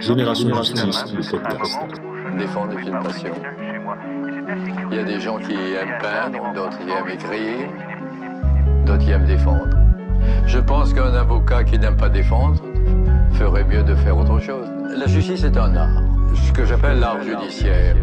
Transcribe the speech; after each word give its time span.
Génération 0.00 0.48
Justice, 0.62 1.04
le 1.12 1.38
podcast. 1.38 1.78
Défendre 2.38 2.78
une 2.78 3.02
passion. 3.02 3.34
Il 4.90 4.96
y 4.96 4.98
a 4.98 5.04
des 5.04 5.20
gens 5.20 5.36
qui 5.36 5.52
aiment 5.52 5.98
peindre, 6.00 6.54
d'autres 6.54 6.78
qui 6.78 6.90
aiment 6.90 7.08
écrire, 7.08 7.68
d'autres 8.86 9.04
qui 9.04 9.10
aiment 9.10 9.26
défendre. 9.26 9.68
Je 10.46 10.58
pense 10.58 10.94
qu'un 10.94 11.12
avocat 11.12 11.64
qui 11.64 11.78
n'aime 11.78 11.98
pas 11.98 12.08
défendre 12.08 12.62
ferait 13.32 13.64
mieux 13.64 13.82
de 13.82 13.94
faire 13.94 14.16
autre 14.16 14.38
chose. 14.40 14.66
La 14.96 15.06
justice 15.06 15.44
est 15.44 15.56
un 15.58 15.76
art, 15.76 16.02
ce 16.34 16.52
que 16.52 16.64
j'appelle 16.64 16.98
l'art 16.98 17.22
judiciaire. 17.22 17.94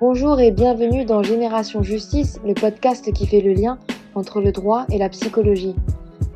Bonjour 0.00 0.40
et 0.40 0.50
bienvenue 0.50 1.04
dans 1.04 1.22
Génération 1.22 1.84
Justice, 1.84 2.40
le 2.44 2.54
podcast 2.54 3.12
qui 3.12 3.28
fait 3.28 3.40
le 3.40 3.52
lien 3.52 3.78
entre 4.16 4.40
le 4.40 4.50
droit 4.50 4.86
et 4.90 4.98
la 4.98 5.08
psychologie. 5.08 5.76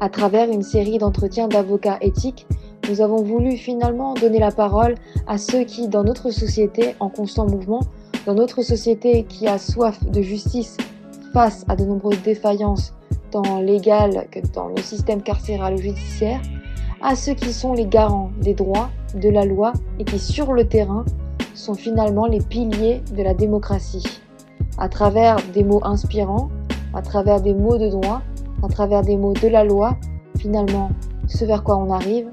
À 0.00 0.08
travers 0.10 0.48
une 0.48 0.62
série 0.62 0.98
d'entretiens 0.98 1.48
d'avocats 1.48 1.98
éthiques, 2.00 2.46
nous 2.88 3.00
avons 3.00 3.22
voulu 3.22 3.56
finalement 3.56 4.14
donner 4.14 4.38
la 4.38 4.50
parole 4.50 4.94
à 5.26 5.38
ceux 5.38 5.64
qui, 5.64 5.88
dans 5.88 6.04
notre 6.04 6.30
société 6.30 6.94
en 7.00 7.08
constant 7.08 7.46
mouvement, 7.46 7.80
dans 8.26 8.34
notre 8.34 8.62
société 8.62 9.24
qui 9.24 9.46
a 9.46 9.58
soif 9.58 10.02
de 10.04 10.22
justice 10.22 10.76
face 11.32 11.64
à 11.68 11.76
de 11.76 11.84
nombreuses 11.84 12.22
défaillances 12.22 12.94
tant 13.30 13.60
légales 13.60 14.26
que 14.30 14.40
dans 14.54 14.68
le 14.68 14.80
système 14.80 15.22
carcéral 15.22 15.74
ou 15.74 15.78
judiciaire, 15.78 16.40
à 17.02 17.14
ceux 17.14 17.34
qui 17.34 17.52
sont 17.52 17.74
les 17.74 17.86
garants 17.86 18.30
des 18.40 18.54
droits, 18.54 18.90
de 19.14 19.28
la 19.28 19.44
loi 19.44 19.72
et 19.98 20.04
qui, 20.04 20.18
sur 20.18 20.52
le 20.52 20.66
terrain, 20.66 21.04
sont 21.54 21.74
finalement 21.74 22.26
les 22.26 22.40
piliers 22.40 23.02
de 23.14 23.22
la 23.22 23.34
démocratie. 23.34 24.20
À 24.78 24.88
travers 24.88 25.36
des 25.52 25.64
mots 25.64 25.80
inspirants, 25.84 26.50
à 26.94 27.02
travers 27.02 27.40
des 27.40 27.54
mots 27.54 27.78
de 27.78 27.88
droit, 27.88 28.22
à 28.62 28.68
travers 28.68 29.02
des 29.02 29.16
mots 29.16 29.34
de 29.34 29.48
la 29.48 29.64
loi, 29.64 29.96
finalement, 30.38 30.90
ce 31.26 31.44
vers 31.44 31.62
quoi 31.62 31.76
on 31.76 31.90
arrive, 31.90 32.28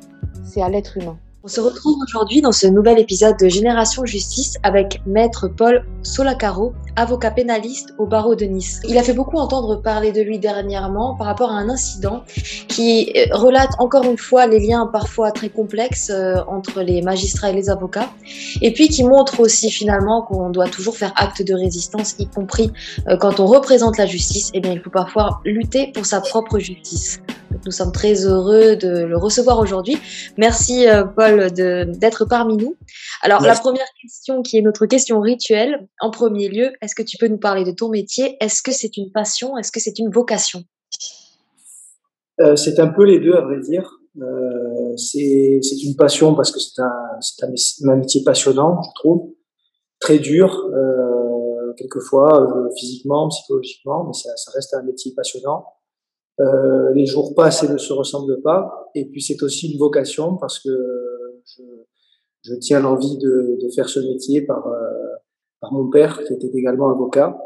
c'est 0.45 0.61
à 0.61 0.69
l'être 0.69 0.97
humain. 0.97 1.17
On 1.45 1.47
se 1.47 1.61
retrouve 1.61 1.97
aujourd'hui 2.01 2.41
dans 2.41 2.51
ce 2.51 2.65
nouvel 2.65 2.97
épisode 2.97 3.37
de 3.39 3.47
Génération 3.49 4.03
Justice 4.03 4.55
avec 4.63 4.99
Maître 5.05 5.47
Paul 5.47 5.85
Solacaro, 6.01 6.73
avocat 6.95 7.29
pénaliste 7.29 7.93
au 7.99 8.07
barreau 8.07 8.33
de 8.33 8.45
Nice. 8.45 8.81
Il 8.89 8.97
a 8.97 9.03
fait 9.03 9.13
beaucoup 9.13 9.37
entendre 9.37 9.79
parler 9.79 10.11
de 10.11 10.23
lui 10.23 10.39
dernièrement 10.39 11.13
par 11.13 11.27
rapport 11.27 11.51
à 11.51 11.53
un 11.53 11.69
incident 11.69 12.23
qui 12.67 13.13
euh, 13.15 13.27
relate 13.31 13.69
encore 13.77 14.05
une 14.05 14.17
fois 14.17 14.47
les 14.47 14.59
liens 14.59 14.89
parfois 14.91 15.31
très 15.31 15.49
complexes 15.49 16.09
euh, 16.09 16.37
entre 16.47 16.81
les 16.81 17.03
magistrats 17.03 17.51
et 17.51 17.53
les 17.53 17.69
avocats, 17.69 18.09
et 18.63 18.73
puis 18.73 18.87
qui 18.87 19.03
montre 19.03 19.39
aussi 19.39 19.69
finalement 19.69 20.23
qu'on 20.23 20.49
doit 20.49 20.67
toujours 20.67 20.97
faire 20.97 21.13
acte 21.15 21.43
de 21.43 21.53
résistance, 21.53 22.15
y 22.17 22.25
compris 22.25 22.71
euh, 23.07 23.17
quand 23.17 23.39
on 23.39 23.45
représente 23.45 23.99
la 23.99 24.07
justice, 24.07 24.47
et 24.55 24.57
eh 24.57 24.61
bien 24.61 24.71
il 24.71 24.79
faut 24.79 24.89
parfois 24.89 25.41
lutter 25.45 25.91
pour 25.93 26.07
sa 26.07 26.21
propre 26.21 26.57
justice. 26.57 27.21
Nous 27.65 27.71
sommes 27.71 27.91
très 27.91 28.25
heureux 28.25 28.75
de 28.75 29.03
le 29.05 29.17
recevoir 29.17 29.59
aujourd'hui. 29.59 29.97
Merci 30.37 30.85
Paul 31.15 31.51
d'être 31.51 32.25
parmi 32.25 32.57
nous. 32.57 32.75
Alors 33.21 33.41
la 33.41 33.55
première 33.55 33.87
question 34.01 34.41
qui 34.41 34.57
est 34.57 34.61
notre 34.61 34.85
question 34.85 35.19
rituelle, 35.19 35.87
en 35.99 36.11
premier 36.11 36.49
lieu, 36.49 36.71
est-ce 36.81 36.95
que 36.95 37.03
tu 37.03 37.17
peux 37.17 37.27
nous 37.27 37.37
parler 37.37 37.63
de 37.63 37.71
ton 37.71 37.89
métier? 37.89 38.37
Est-ce 38.39 38.61
que 38.61 38.71
c'est 38.71 38.97
une 38.97 39.11
passion? 39.11 39.57
Est-ce 39.57 39.71
que 39.71 39.79
c'est 39.79 39.99
une 39.99 40.09
vocation? 40.09 40.63
Euh, 42.41 42.55
C'est 42.55 42.79
un 42.79 42.87
peu 42.87 43.03
les 43.03 43.19
deux 43.19 43.33
à 43.33 43.41
vrai 43.41 43.59
dire. 43.59 43.99
Euh, 44.21 44.95
c'est 44.97 45.59
une 45.83 45.95
passion 45.95 46.35
parce 46.35 46.51
que 46.51 46.59
c'est 46.59 46.81
un, 46.81 47.89
un, 47.89 47.95
métier 47.95 48.23
passionnant, 48.23 48.81
je 48.81 48.89
trouve, 48.95 49.33
très 49.99 50.19
dur, 50.19 50.69
euh, 50.73 51.73
quelquefois 51.77 52.69
physiquement, 52.77 53.27
psychologiquement, 53.27 54.05
mais 54.05 54.13
ça, 54.13 54.29
ça, 54.37 54.51
reste 54.51 54.73
un 54.73 54.83
métier 54.83 55.13
passionnant. 55.13 55.65
Les 56.39 57.05
jours 57.05 57.33
passent 57.35 57.63
et 57.63 57.69
ne 57.69 57.77
se 57.77 57.93
ressemblent 57.93 58.41
pas. 58.41 58.91
Et 58.95 59.05
puis 59.05 59.21
c'est 59.21 59.41
aussi 59.43 59.71
une 59.71 59.79
vocation 59.79 60.37
parce 60.37 60.59
que 60.59 60.69
je, 61.45 61.63
je 62.45 62.55
tiens 62.55 62.79
l'envie 62.79 63.17
de, 63.17 63.57
de, 63.61 63.69
faire 63.69 63.89
ce 63.89 63.99
métier 63.99 64.41
par, 64.41 64.67
euh, 64.67 65.15
par 65.59 65.73
mon 65.73 65.89
père 65.89 66.23
qui 66.23 66.33
était 66.33 66.51
également 66.53 66.89
avocat. 66.89 67.37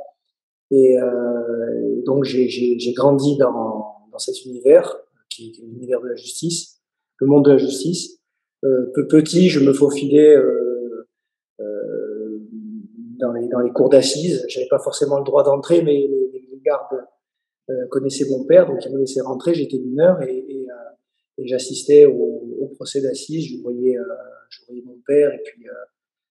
Et 0.71 0.99
euh, 0.99 2.03
donc 2.05 2.25
j'ai 2.25 2.93
grandi 2.93 3.38
dans, 3.38 3.85
dans 4.11 4.19
cet 4.19 4.45
univers 4.45 4.97
qui, 5.29 5.49
est 5.49 5.66
l'univers 5.66 6.01
de 6.01 6.07
la 6.07 6.16
justice, 6.16 6.81
le 7.19 7.28
monde 7.28 7.45
de 7.45 7.51
la 7.51 7.57
justice. 7.57 8.19
Euh, 8.66 8.91
peu 8.94 9.07
petit, 9.07 9.49
je 9.49 9.61
me 9.61 9.72
faufilais 9.73 10.35
euh, 10.35 11.07
euh, 11.61 12.39
dans, 13.19 13.31
les, 13.31 13.47
dans 13.47 13.59
les 13.59 13.72
cours 13.72 13.89
d'assises. 13.89 14.45
J'avais 14.49 14.67
pas 14.67 14.79
forcément 14.79 15.17
le 15.17 15.23
droit 15.23 15.44
d'entrer, 15.44 15.81
mais 15.81 15.94
les, 15.94 16.47
les 16.51 16.61
gardes 16.63 17.05
euh, 17.69 17.88
connaissaient 17.90 18.30
mon 18.30 18.46
père, 18.46 18.68
donc 18.68 18.84
ils 18.85 18.94
me 18.94 19.00
laissaient 19.00 19.22
rentrer. 19.22 19.53
J'étais 19.53 19.78
mineur 19.78 20.22
et, 20.22 20.38
et, 20.38 20.68
et 21.38 21.47
j'assistais 21.47 22.06
au, 22.06 22.44
au, 22.59 22.68
procès 22.75 23.02
d'assises. 23.02 23.46
Je 23.46 23.62
voyais 23.62 23.97
je 24.50 24.66
voyais 24.66 24.81
mon 24.85 24.97
père 25.06 25.31
et 25.34 25.41
puis 25.44 25.68
euh, 25.68 25.74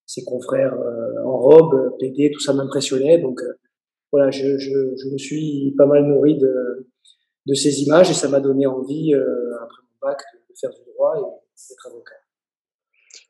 ses 0.07 0.25
confrères 0.25 0.75
euh, 0.75 1.25
en 1.25 1.39
robe, 1.39 1.97
plaider, 1.99 2.31
tout 2.33 2.41
ça 2.41 2.53
m'impressionnait. 2.53 3.19
Donc 3.19 3.41
euh, 3.43 3.59
voilà, 4.13 4.31
je, 4.31 4.59
je, 4.59 4.71
je, 4.97 5.09
me 5.09 5.19
suis 5.19 5.75
pas 5.77 5.87
mal 5.87 6.05
nourri 6.05 6.39
de, 6.39 6.89
de 7.47 7.55
ces 7.55 7.83
images 7.83 8.11
et 8.11 8.15
ça 8.15 8.29
m'a 8.29 8.41
donné 8.41 8.67
envie, 8.67 9.15
après 9.15 9.83
mon 9.83 10.09
bac, 10.09 10.19
de 10.49 10.55
faire 10.59 10.71
du 10.71 10.81
droit 10.93 11.15
et 11.17 11.21
d'être 11.21 11.87
avocat. 11.87 12.15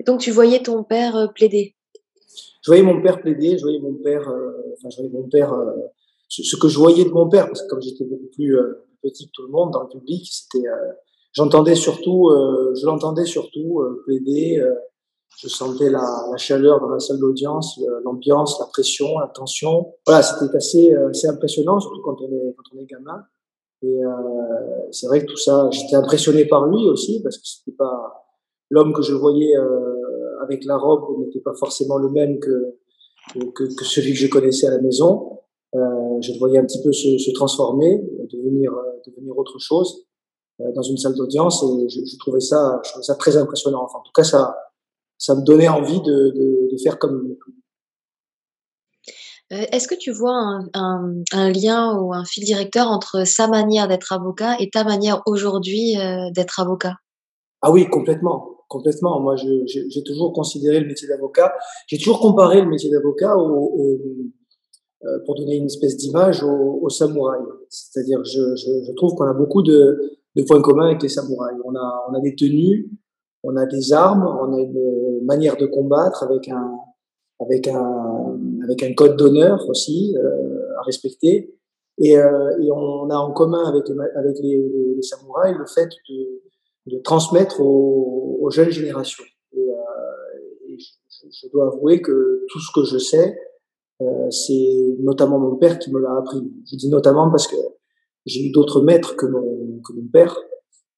Et 0.01 0.05
donc 0.05 0.21
tu 0.21 0.31
voyais 0.31 0.63
ton 0.63 0.85
père 0.85 1.33
plaider? 1.35 1.75
Je 2.63 2.71
voyais 2.71 2.83
mon 2.83 3.03
père 3.03 3.21
plaider, 3.21 3.57
je 3.57 3.63
voyais 3.63 3.81
mon 3.81 3.95
père, 3.95 4.23
enfin 4.23 4.89
je 4.91 4.97
voyais 4.99 5.11
mon 5.11 5.29
père, 5.29 5.53
ce, 6.29 6.57
que 6.57 6.69
je 6.69 6.79
voyais 6.79 7.05
de 7.05 7.11
mon 7.11 7.29
père, 7.29 7.47
parce 7.47 7.63
que 7.63 7.69
comme 7.69 7.83
j'étais 7.83 8.05
beaucoup 8.05 8.29
plus 8.35 8.57
petit 9.03 9.27
que 9.27 9.33
tout 9.33 9.43
le 9.43 9.49
monde 9.49 9.73
dans 9.73 9.83
le 9.83 9.89
public, 9.89 10.27
c'était 10.31 10.67
j'entendais 11.33 11.75
surtout, 11.75 12.29
euh, 12.29 12.75
je 12.75 12.87
l'entendais 12.87 13.25
surtout 13.25 13.81
euh, 13.81 14.03
plaider. 14.05 14.59
Euh, 14.59 14.75
je 15.37 15.47
sentais 15.47 15.89
la, 15.89 16.05
la, 16.33 16.37
chaleur 16.37 16.81
dans 16.81 16.89
la 16.89 16.99
salle 16.99 17.21
d'audience, 17.21 17.79
l'ambiance, 18.03 18.59
la 18.59 18.67
pression, 18.67 19.19
la 19.21 19.29
tension. 19.29 19.95
Voilà, 20.05 20.23
c'était 20.23 20.57
assez, 20.57 20.93
assez 20.93 21.29
impressionnant, 21.29 21.79
surtout 21.79 22.01
quand 22.03 22.21
on 22.23 22.33
est, 22.33 22.55
quand 22.57 22.65
on 22.75 22.81
est 22.81 22.87
gamin. 22.87 23.23
Et 23.83 24.05
euh, 24.05 24.11
c'est 24.91 25.07
vrai 25.07 25.21
que 25.21 25.27
tout 25.27 25.37
ça, 25.37 25.69
j'étais 25.71 25.95
impressionné 25.95 26.45
par 26.47 26.67
lui 26.67 26.89
aussi, 26.89 27.23
parce 27.23 27.37
que 27.37 27.47
c'était 27.47 27.77
pas 27.77 28.27
l'homme 28.71 28.93
que 28.93 29.03
je 29.03 29.15
voyais 29.15 29.57
euh, 29.57 30.43
avec 30.43 30.65
la 30.65 30.77
robe 30.77 31.21
n'était 31.21 31.41
pas 31.41 31.55
forcément 31.55 31.99
le 31.99 32.09
même 32.09 32.41
que, 32.41 32.75
que, 33.55 33.77
que, 33.77 33.85
celui 33.85 34.15
que 34.15 34.19
je 34.19 34.27
connaissais 34.27 34.67
à 34.67 34.71
la 34.71 34.81
maison. 34.81 35.39
Euh, 35.75 36.21
je 36.21 36.33
le 36.33 36.39
voyais 36.39 36.59
un 36.59 36.65
petit 36.65 36.83
peu 36.83 36.93
se, 36.93 37.19
se 37.19 37.31
transformer, 37.33 38.03
devenir, 38.33 38.73
devenir 39.07 39.37
autre 39.37 39.59
chose. 39.59 40.09
Euh, 40.61 40.73
dans 40.75 40.83
une 40.83 40.97
salle 40.97 41.15
d'audience 41.15 41.63
et 41.63 41.89
je, 41.89 42.01
je, 42.05 42.19
trouvais 42.19 42.41
ça, 42.41 42.81
je 42.85 42.91
trouvais 42.91 43.05
ça 43.05 43.15
très 43.15 43.37
impressionnant. 43.37 43.85
Enfin, 43.85 44.01
en 44.01 44.03
tout 44.03 44.11
cas, 44.13 44.25
ça, 44.25 44.57
ça 45.17 45.37
me 45.37 45.43
donnait 45.43 45.69
envie 45.69 46.01
de, 46.01 46.31
de, 46.31 46.69
de 46.73 46.77
faire 46.83 46.99
comme. 46.99 47.37
Euh, 49.53 49.65
est-ce 49.71 49.87
que 49.87 49.95
tu 49.95 50.11
vois 50.11 50.35
un, 50.35 50.67
un, 50.75 51.23
un, 51.33 51.51
lien 51.53 51.97
ou 52.01 52.13
un 52.13 52.25
fil 52.25 52.45
directeur 52.45 52.89
entre 52.89 53.25
sa 53.25 53.47
manière 53.47 53.87
d'être 53.87 54.13
avocat 54.13 54.57
et 54.59 54.69
ta 54.69 54.83
manière 54.83 55.23
aujourd'hui 55.27 55.97
euh, 55.97 56.29
d'être 56.33 56.59
avocat? 56.59 56.97
Ah 57.63 57.71
oui, 57.71 57.89
complètement, 57.89 58.65
complètement. 58.69 59.21
Moi, 59.21 59.37
j'ai 59.37 60.03
toujours 60.05 60.33
considéré 60.33 60.81
le 60.81 60.87
métier 60.87 61.07
d'avocat, 61.07 61.55
j'ai 61.87 61.99
toujours 61.99 62.19
comparé 62.19 62.63
le 62.63 62.69
métier 62.69 62.91
d'avocat 62.91 63.37
au, 63.37 63.47
au 63.49 63.93
euh, 63.95 64.33
pour 65.25 65.37
donner 65.37 65.57
une 65.57 65.67
espèce 65.67 65.97
d'image 65.97 66.43
au, 66.43 66.81
au 66.83 66.89
samouraï. 66.89 67.41
C'est-à-dire, 67.69 68.25
je, 68.25 68.57
je, 68.57 68.85
je 68.85 68.93
trouve 68.95 69.15
qu'on 69.15 69.27
a 69.27 69.33
beaucoup 69.33 69.63
de, 69.63 70.19
de 70.37 70.43
points 70.43 70.61
communs 70.61 70.87
avec 70.87 71.03
les 71.03 71.09
samouraïs. 71.09 71.59
On 71.65 71.75
a, 71.75 72.07
on 72.11 72.15
a 72.15 72.21
des 72.21 72.35
tenues, 72.35 72.91
on 73.43 73.57
a 73.57 73.67
des 73.67 73.93
armes, 73.93 74.27
on 74.27 74.57
a 74.57 74.61
une 74.61 75.25
manière 75.25 75.57
de 75.57 75.67
combattre 75.67 76.23
avec 76.23 76.49
un, 76.49 76.79
avec 77.41 77.69
un, 77.69 78.39
avec 78.63 78.83
un 78.83 78.95
code 78.95 79.17
d'honneur 79.17 79.69
aussi 79.69 80.17
euh, 80.17 80.79
à 80.79 80.83
respecter. 80.83 81.55
Et, 81.99 82.17
euh, 82.17 82.59
et, 82.61 82.71
on 82.71 83.11
a 83.11 83.17
en 83.17 83.33
commun 83.33 83.65
avec, 83.65 83.85
avec 84.15 84.39
les, 84.41 84.57
les, 84.95 85.03
samouraïs 85.03 85.57
le 85.57 85.67
fait 85.67 85.89
de, 86.09 86.97
de 86.97 86.99
transmettre 87.03 87.61
aux, 87.61 88.39
aux, 88.41 88.51
jeunes 88.51 88.71
générations. 88.71 89.25
Et, 89.53 89.69
euh, 89.69 90.77
je, 90.79 91.27
je, 91.29 91.49
dois 91.51 91.69
avouer 91.69 92.01
que 92.01 92.45
tout 92.49 92.61
ce 92.61 92.71
que 92.73 92.85
je 92.85 92.99
sais, 92.99 93.37
euh, 94.01 94.31
c'est 94.31 94.97
notamment 95.01 95.39
mon 95.39 95.57
père 95.57 95.79
qui 95.79 95.93
me 95.93 96.01
l'a 96.01 96.17
appris. 96.17 96.43
Je 96.71 96.77
dis 96.77 96.89
notamment 96.89 97.31
parce 97.31 97.47
que 97.47 97.57
j'ai 98.27 98.45
eu 98.47 98.51
d'autres 98.51 98.81
maîtres 98.83 99.17
que 99.17 99.27
mon, 99.27 99.81
que 99.85 99.93
mon 99.93 100.07
père, 100.13 100.37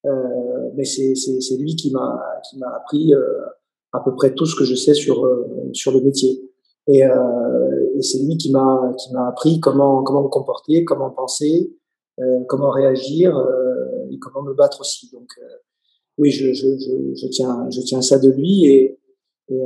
euh, 0.06 0.70
mais 0.76 0.84
c'est, 0.84 1.14
c'est, 1.14 1.40
c'est 1.40 1.56
lui 1.56 1.76
qui 1.76 1.90
m'a, 1.92 2.20
qui 2.48 2.58
m'a 2.58 2.68
appris 2.76 3.14
euh, 3.14 3.20
à 3.92 4.00
peu 4.00 4.14
près 4.14 4.34
tout 4.34 4.46
ce 4.46 4.56
que 4.56 4.64
je 4.64 4.74
sais 4.74 4.94
sur, 4.94 5.24
euh, 5.24 5.46
sur 5.72 5.92
le 5.92 6.00
métier. 6.00 6.50
Et, 6.86 7.04
euh, 7.04 7.96
et 7.96 8.02
c'est 8.02 8.18
lui 8.18 8.36
qui 8.36 8.50
m'a, 8.50 8.92
qui 8.98 9.12
m'a 9.12 9.28
appris 9.28 9.60
comment, 9.60 10.02
comment 10.02 10.22
me 10.24 10.28
comporter, 10.28 10.84
comment 10.84 11.10
penser, 11.10 11.76
comment 12.48 12.70
réagir 12.70 13.34
et 14.10 14.18
comment 14.18 14.42
me 14.42 14.52
battre 14.52 14.80
aussi. 14.80 15.10
Donc, 15.10 15.28
oui, 16.18 16.30
je, 16.30 16.52
je, 16.52 16.76
je, 16.76 17.14
je, 17.14 17.26
tiens, 17.28 17.66
je 17.70 17.80
tiens 17.80 18.02
ça 18.02 18.18
de 18.18 18.30
lui 18.30 18.66
et, 18.66 18.98
et 19.48 19.62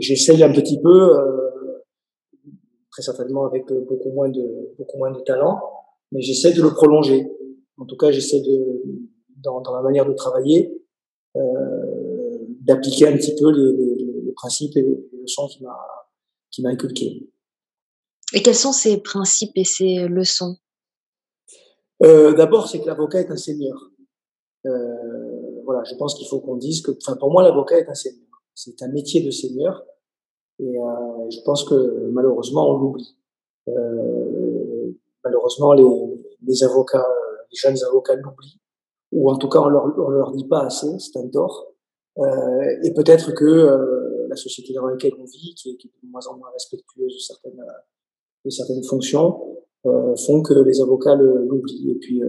j'essaye 0.00 0.42
un 0.42 0.52
petit 0.52 0.80
peu 0.80 1.12
très 2.96 3.02
certainement 3.02 3.44
avec 3.44 3.70
euh, 3.70 3.84
beaucoup 3.86 4.10
moins 4.10 4.30
de 4.30 4.74
beaucoup 4.78 4.96
moins 4.96 5.10
de 5.10 5.20
talent, 5.20 5.60
mais 6.12 6.22
j'essaie 6.22 6.54
de 6.54 6.62
le 6.62 6.70
prolonger. 6.70 7.30
En 7.76 7.84
tout 7.84 7.96
cas, 7.96 8.10
j'essaie 8.10 8.40
de 8.40 8.82
dans, 9.36 9.60
dans 9.60 9.74
la 9.74 9.82
manière 9.82 10.06
de 10.06 10.14
travailler 10.14 10.82
euh, 11.36 11.40
d'appliquer 12.60 13.08
un 13.08 13.16
petit 13.16 13.34
peu 13.34 13.50
les, 13.52 14.22
les, 14.24 14.32
principes 14.32 14.76
et 14.76 14.82
les 14.82 15.20
leçons 15.22 15.46
qui 15.46 15.62
m'a 15.62 15.76
qui 16.50 16.62
m'a 16.62 16.70
inculqué. 16.70 17.28
Et 18.32 18.42
quels 18.42 18.54
sont 18.54 18.72
ces 18.72 19.02
principes 19.02 19.52
et 19.56 19.64
ces 19.64 20.08
leçons? 20.08 20.56
Euh, 22.02 22.34
D'abord, 22.34 22.68
c'est 22.68 22.80
que 22.80 22.86
l'avocat 22.86 23.20
est 23.20 23.30
un 23.30 23.36
seigneur. 23.36 23.90
Euh, 24.66 25.62
voilà, 25.64 25.84
je 25.84 25.94
pense 25.96 26.14
qu'il 26.14 26.26
faut 26.28 26.40
qu'on 26.40 26.56
dise 26.56 26.82
que, 26.82 26.92
enfin, 26.92 27.16
pour 27.16 27.30
moi, 27.30 27.42
l'avocat 27.42 27.78
est 27.78 27.88
un 27.88 27.94
seigneur. 27.94 28.25
C'est 28.56 28.82
un 28.82 28.88
métier 28.88 29.24
de 29.24 29.30
seigneur, 29.30 29.84
et 30.58 30.76
euh, 30.76 31.30
je 31.30 31.38
pense 31.44 31.62
que 31.62 32.08
malheureusement, 32.10 32.68
on 32.70 32.78
l'oublie. 32.78 33.16
Euh, 33.68 34.90
malheureusement, 35.22 35.72
les, 35.74 35.84
les 36.42 36.64
avocats, 36.64 37.06
les 37.52 37.56
jeunes 37.56 37.76
avocats 37.88 38.16
l'oublient, 38.16 38.60
ou 39.12 39.30
en 39.30 39.36
tout 39.36 39.48
cas, 39.48 39.60
on 39.60 39.68
leur, 39.68 39.94
on 39.98 40.08
leur 40.08 40.32
dit 40.32 40.46
pas 40.46 40.64
assez. 40.66 40.98
C'est 40.98 41.18
un 41.18 41.28
tort. 41.28 41.72
Euh, 42.18 42.76
et 42.82 42.92
peut-être 42.94 43.32
que 43.32 43.44
euh, 43.44 44.26
la 44.28 44.36
société 44.36 44.72
dans 44.72 44.86
laquelle 44.86 45.12
on 45.18 45.24
vit, 45.24 45.54
qui 45.54 45.70
est, 45.70 45.84
de 45.84 46.10
moins 46.10 46.26
en 46.28 46.36
moins 46.38 46.50
respectueuse 46.52 47.14
de 47.14 47.18
certaines, 47.18 47.64
de 48.44 48.50
certaines 48.50 48.82
fonctions, 48.84 49.58
euh, 49.86 50.16
font 50.16 50.42
que 50.42 50.54
les 50.54 50.80
avocats 50.80 51.14
l'oublient. 51.14 51.90
Et 51.90 51.94
puis, 51.96 52.20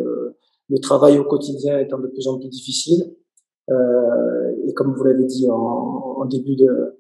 le 0.70 0.80
travail 0.80 1.18
au 1.18 1.24
quotidien 1.24 1.80
étant 1.80 2.00
de 2.00 2.08
plus 2.08 2.28
en 2.28 2.38
plus 2.38 2.50
difficile, 2.50 3.16
et 3.70 4.74
comme 4.74 4.94
vous 4.96 5.04
l'avez 5.04 5.26
dit 5.26 5.50
en, 5.50 6.07
en, 6.18 6.26
début 6.26 6.56
de, 6.56 7.00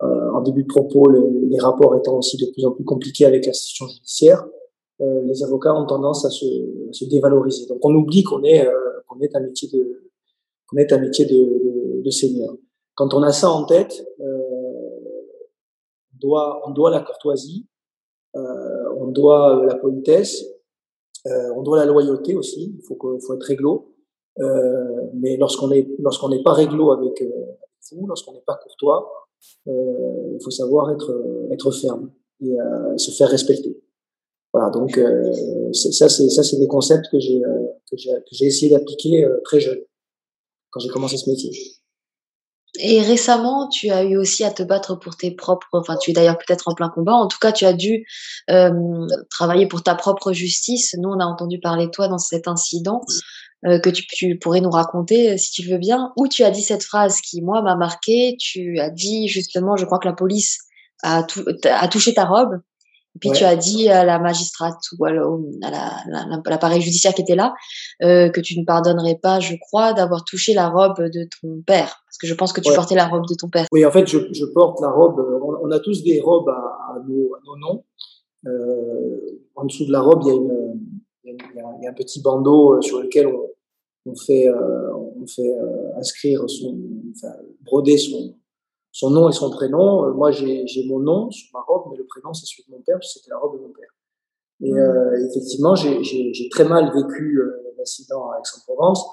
en 0.00 0.40
début 0.42 0.62
de 0.62 0.68
propos, 0.68 1.10
les, 1.10 1.58
rapports 1.58 1.96
étant 1.96 2.18
aussi 2.18 2.36
de 2.36 2.50
plus 2.52 2.64
en 2.64 2.72
plus 2.72 2.84
compliqués 2.84 3.24
avec 3.24 3.46
l'institution 3.46 3.86
judiciaire, 3.86 4.44
euh, 5.00 5.22
les 5.24 5.42
avocats 5.42 5.74
ont 5.74 5.86
tendance 5.86 6.24
à 6.24 6.30
se, 6.30 7.04
dévaloriser. 7.08 7.66
Donc 7.66 7.78
on 7.82 7.94
oublie 7.94 8.22
qu'on 8.22 8.42
est, 8.42 8.66
euh, 8.66 9.00
qu'on 9.08 9.20
est 9.20 9.34
un 9.34 9.40
métier 9.40 9.68
de, 9.72 10.10
qu'on 10.68 10.76
est 10.76 10.92
un 10.92 10.98
métier 10.98 11.26
de, 11.26 12.02
de 12.02 12.10
seigneur. 12.10 12.54
Quand 12.94 13.12
on 13.14 13.22
a 13.22 13.32
ça 13.32 13.50
en 13.50 13.64
tête, 13.64 14.06
euh, 14.20 14.24
on, 16.14 16.18
doit, 16.20 16.62
on 16.66 16.70
doit 16.70 16.90
la 16.90 17.00
courtoisie, 17.00 17.66
euh, 18.36 18.94
on 18.96 19.08
doit 19.08 19.64
la 19.66 19.74
politesse, 19.74 20.44
euh, 21.26 21.50
on 21.56 21.62
doit 21.62 21.78
la 21.78 21.86
loyauté 21.86 22.34
aussi. 22.34 22.76
Il 22.78 22.82
faut, 22.86 22.96
faut 22.98 23.34
être 23.34 23.42
réglo. 23.42 23.90
Euh, 24.40 25.10
mais 25.14 25.36
lorsqu'on 25.36 25.70
est 25.70 25.88
lorsqu'on 26.00 26.28
n'est 26.28 26.42
pas 26.42 26.52
réglo 26.52 26.90
avec 26.90 27.22
lorsqu'on 28.06 28.32
n'est 28.32 28.44
pas 28.46 28.58
courtois, 28.62 29.28
il 29.66 30.38
faut 30.42 30.50
savoir 30.50 30.90
être 30.90 31.12
être 31.52 31.70
ferme 31.70 32.10
et 32.40 32.56
se 32.96 33.10
faire 33.10 33.28
respecter. 33.28 33.80
Voilà, 34.52 34.70
donc 34.70 35.00
ça 35.72 36.08
c'est 36.08 36.58
des 36.58 36.68
concepts 36.68 37.06
que 37.10 37.18
j'ai 37.18 38.46
essayé 38.46 38.70
d'appliquer 38.70 39.26
très 39.44 39.60
jeune 39.60 39.80
quand 40.70 40.80
j'ai 40.80 40.88
commencé 40.88 41.16
ce 41.16 41.28
métier. 41.30 41.50
Et 42.80 43.00
récemment, 43.02 43.68
tu 43.68 43.90
as 43.90 44.02
eu 44.02 44.16
aussi 44.16 44.42
à 44.42 44.50
te 44.50 44.64
battre 44.64 44.96
pour 44.96 45.16
tes 45.16 45.30
propres, 45.30 45.68
enfin 45.72 45.96
tu 45.96 46.10
es 46.10 46.12
d'ailleurs 46.12 46.38
peut-être 46.38 46.66
en 46.66 46.74
plein 46.74 46.88
combat, 46.88 47.14
en 47.14 47.28
tout 47.28 47.38
cas 47.40 47.52
tu 47.52 47.64
as 47.64 47.72
dû 47.72 48.04
euh, 48.50 49.06
travailler 49.30 49.68
pour 49.68 49.84
ta 49.84 49.94
propre 49.94 50.32
justice. 50.32 50.96
Nous, 50.98 51.08
on 51.08 51.20
a 51.20 51.24
entendu 51.24 51.60
parler 51.60 51.86
de 51.86 51.90
toi 51.92 52.08
dans 52.08 52.18
cet 52.18 52.48
incident 52.48 53.02
euh, 53.66 53.78
que 53.78 53.90
tu, 53.90 54.06
tu, 54.06 54.38
pourrais 54.38 54.60
nous 54.60 54.70
raconter 54.70 55.32
euh, 55.32 55.36
si 55.36 55.50
tu 55.50 55.68
veux 55.68 55.78
bien, 55.78 56.12
où 56.16 56.28
tu 56.28 56.42
as 56.44 56.50
dit 56.50 56.62
cette 56.62 56.84
phrase 56.84 57.20
qui, 57.20 57.42
moi, 57.42 57.62
m'a 57.62 57.76
marqué. 57.76 58.36
Tu 58.38 58.78
as 58.78 58.90
dit 58.90 59.28
justement, 59.28 59.76
je 59.76 59.84
crois 59.84 59.98
que 59.98 60.08
la 60.08 60.14
police 60.14 60.58
a, 61.02 61.22
touché 61.90 62.14
ta 62.14 62.24
robe 62.24 62.60
puis 63.20 63.30
tu 63.30 63.44
as 63.44 63.54
dit 63.54 63.88
à 63.88 64.04
la 64.04 64.18
magistrate 64.18 64.78
ou 64.98 65.04
à 65.04 65.12
l'appareil 66.46 66.80
judiciaire 66.80 67.14
qui 67.14 67.22
était 67.22 67.36
là 67.36 67.54
euh, 68.02 68.28
que 68.28 68.40
tu 68.40 68.58
ne 68.58 68.64
pardonnerais 68.64 69.18
pas, 69.22 69.38
je 69.38 69.54
crois, 69.60 69.92
d'avoir 69.92 70.24
touché 70.24 70.52
la 70.52 70.68
robe 70.68 71.00
de 71.00 71.28
ton 71.40 71.62
père. 71.64 72.02
Parce 72.06 72.18
que 72.20 72.26
je 72.26 72.34
pense 72.34 72.52
que 72.52 72.60
tu 72.60 72.72
portais 72.74 72.96
la 72.96 73.06
robe 73.06 73.26
de 73.28 73.34
ton 73.34 73.48
père. 73.48 73.66
Oui, 73.70 73.84
en 73.84 73.92
fait, 73.92 74.06
je, 74.06 74.18
je 74.32 74.44
porte 74.46 74.80
la 74.80 74.90
robe. 74.90 75.24
On, 75.62 75.70
a 75.70 75.78
tous 75.78 76.02
des 76.02 76.20
robes 76.20 76.48
à, 76.48 76.54
à, 76.54 76.98
nos, 77.06 77.34
à 77.34 77.38
nos, 77.46 77.56
noms. 77.56 77.84
Euh, 78.46 79.40
en 79.54 79.64
dessous 79.64 79.86
de 79.86 79.92
la 79.92 80.00
robe, 80.00 80.22
il 80.24 80.28
y 80.28 80.30
a, 80.30 80.34
une, 80.34 80.80
il 81.24 81.30
y 81.30 81.60
a, 81.60 81.64
il 81.80 81.84
y 81.84 81.86
a 81.86 81.90
un 81.90 81.94
petit 81.94 82.20
bandeau 82.20 82.74
euh, 82.74 82.82
sur 82.82 83.00
lequel 83.00 83.28
on, 83.28 83.48
on 84.06 84.14
fait, 84.14 84.48
euh, 84.48 84.94
on 84.94 85.26
fait 85.26 85.50
euh, 85.50 85.96
inscrire 85.96 86.48
son, 86.48 86.78
enfin, 87.14 87.34
broder 87.62 87.96
son, 87.96 88.36
son 88.92 89.10
nom 89.10 89.28
et 89.28 89.32
son 89.32 89.50
prénom. 89.50 90.06
Euh, 90.06 90.12
moi, 90.12 90.30
j'ai 90.30 90.86
mon 90.86 91.00
nom 91.00 91.30
sur 91.30 91.48
ma 91.52 91.60
robe, 91.60 91.90
mais 91.90 91.98
le 91.98 92.06
prénom, 92.06 92.32
c'est 92.32 92.46
celui 92.46 92.64
de 92.68 92.70
mon 92.70 92.82
père, 92.82 92.98
c'était 93.02 93.30
la 93.30 93.38
robe 93.38 93.58
de 93.58 93.62
mon 93.62 93.72
père. 93.72 93.90
Et 94.62 94.72
mmh. 94.72 94.78
euh, 94.78 95.26
effectivement, 95.28 95.74
j'ai 95.74 96.48
très 96.50 96.64
mal 96.64 96.92
vécu 96.94 97.40
euh, 97.40 97.74
l'incident 97.76 98.30
à 98.30 98.38
Aix-en-Provence. 98.38 99.04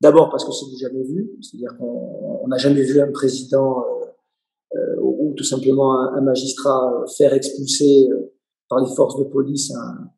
D'abord 0.00 0.30
parce 0.30 0.44
que 0.44 0.52
c'est 0.52 0.66
du 0.66 0.76
jamais 0.76 1.02
vu, 1.02 1.30
c'est-à-dire 1.42 1.76
qu'on 1.78 2.46
n'a 2.48 2.56
jamais 2.56 2.82
vu 2.82 3.00
un 3.00 3.10
président 3.12 3.80
euh, 3.80 4.76
euh, 4.76 4.96
ou 5.00 5.34
tout 5.36 5.44
simplement 5.44 5.94
un, 5.94 6.14
un, 6.16 6.20
magistrat 6.20 7.04
faire 7.16 7.34
expulser 7.34 8.08
par 8.68 8.80
les 8.80 8.94
forces 8.94 9.18
de 9.18 9.24
police 9.24 9.74
un, 9.74 10.10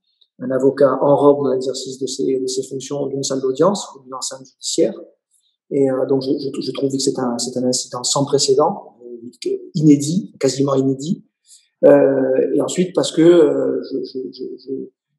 un 0.45 0.51
avocat 0.51 0.99
en 1.01 1.17
robe 1.17 1.45
dans 1.45 1.53
l'exercice 1.53 1.99
de 1.99 2.07
ses, 2.07 2.39
de 2.39 2.47
ses 2.47 2.65
fonctions 2.65 3.07
d'une 3.07 3.23
salle 3.23 3.41
d'audience 3.41 3.89
ou 3.95 4.03
d'une 4.03 4.15
enceinte 4.15 4.45
judiciaire. 4.47 4.95
Et 5.71 5.91
euh, 5.91 6.07
donc, 6.07 6.23
je, 6.23 6.31
je, 6.31 6.61
je 6.61 6.73
trouve 6.73 6.91
que 6.93 6.99
c'est 6.99 7.19
un, 7.19 7.37
un 7.57 7.65
incident 7.65 8.03
sans 8.03 8.25
précédent 8.25 8.93
inédit, 9.75 10.35
quasiment 10.39 10.75
inédit. 10.75 11.25
Euh, 11.85 12.55
et 12.55 12.61
ensuite 12.61 12.95
parce 12.95 13.11
que 13.13 13.23
euh, 13.23 13.83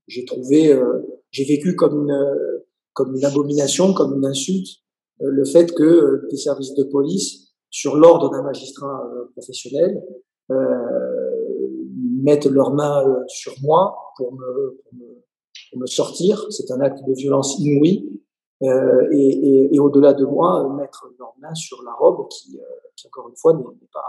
j'ai 0.08 0.26
trouvé, 0.26 0.72
euh, 0.72 1.02
j'ai 1.32 1.44
vécu 1.44 1.76
comme 1.76 2.04
une, 2.04 2.38
comme 2.94 3.16
une 3.16 3.26
abomination, 3.26 3.94
comme 3.94 4.16
une 4.18 4.26
insulte, 4.26 4.68
le 5.20 5.46
fait 5.46 5.74
que 5.74 6.28
des 6.30 6.38
services 6.38 6.74
de 6.74 6.84
police, 6.84 7.54
sur 7.70 7.96
l'ordre 7.96 8.30
d'un 8.30 8.44
magistrat 8.44 9.02
professionnel, 9.36 10.04
mettent 12.24 12.50
leurs 12.58 12.74
mains 12.74 13.04
sur 13.28 13.54
moi 13.62 13.96
pour 14.18 14.34
me, 14.34 14.82
pour 14.82 14.94
me, 15.00 15.24
pour 15.70 15.80
me 15.80 15.86
sortir. 15.86 16.46
C'est 16.50 16.70
un 16.72 16.80
acte 16.82 17.04
de 17.08 17.14
violence 17.14 17.60
inouï. 17.60 17.94
Euh, 18.64 19.10
et, 19.12 19.30
et, 19.50 19.76
et 19.76 19.80
au-delà 19.80 20.14
de 20.14 20.26
moi, 20.26 20.74
mettre 20.80 21.02
leurs 21.20 21.36
mains 21.42 21.54
sur 21.54 21.84
la 21.84 21.94
robe 21.94 22.28
qui, 22.30 22.58
qui 22.96 23.08
encore 23.08 23.28
une 23.30 23.36
fois 23.36 23.54
n'est 23.54 23.90
pas 23.92 24.00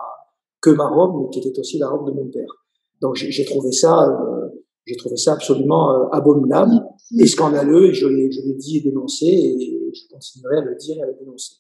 que 0.61 0.71
ma 0.71 0.89
robe, 0.89 1.13
mais 1.21 1.31
qui 1.31 1.41
était 1.41 1.59
aussi 1.59 1.79
la 1.79 1.89
robe 1.89 2.07
de 2.07 2.13
mon 2.13 2.29
père. 2.29 2.53
Donc 3.01 3.17
j'ai 3.17 3.45
trouvé 3.45 3.73
ça, 3.73 4.09
euh, 4.09 4.49
j'ai 4.87 4.97
trouvé 4.97 5.17
ça 5.17 5.33
absolument 5.33 5.93
euh, 5.93 6.09
abominable 6.13 6.75
et 7.19 7.27
scandaleux. 7.27 7.87
Et 7.87 7.95
je 7.95 8.07
l'ai, 8.07 8.31
je 8.31 8.43
l'ai 8.43 8.55
dit 8.55 8.79
et 8.79 8.81
dénoncé, 8.81 9.27
et 9.27 9.93
je 9.93 10.03
continuerai 10.13 10.59
à 10.59 10.61
le 10.63 10.77
dire 10.77 10.97
et 10.99 11.03
à 11.03 11.07
le 11.07 11.17
dénoncer. 11.19 11.57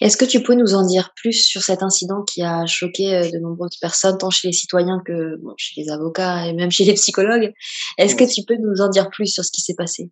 Est-ce 0.00 0.16
que 0.16 0.24
tu 0.24 0.42
peux 0.42 0.54
nous 0.54 0.74
en 0.74 0.86
dire 0.86 1.12
plus 1.16 1.44
sur 1.44 1.62
cet 1.62 1.82
incident 1.82 2.22
qui 2.22 2.42
a 2.42 2.66
choqué 2.66 3.14
euh, 3.14 3.30
de 3.30 3.38
nombreuses 3.38 3.76
personnes, 3.80 4.18
tant 4.18 4.30
chez 4.30 4.48
les 4.48 4.52
citoyens 4.52 5.00
que 5.04 5.36
bon, 5.36 5.54
chez 5.56 5.80
les 5.80 5.90
avocats 5.90 6.46
et 6.46 6.52
même 6.52 6.70
chez 6.70 6.84
les 6.84 6.94
psychologues? 6.94 7.52
Est-ce 7.98 8.16
que 8.16 8.24
tu 8.24 8.42
peux 8.44 8.56
nous 8.56 8.80
en 8.80 8.88
dire 8.88 9.10
plus 9.10 9.26
sur 9.26 9.44
ce 9.44 9.50
qui 9.50 9.60
s'est 9.60 9.74
passé? 9.74 10.10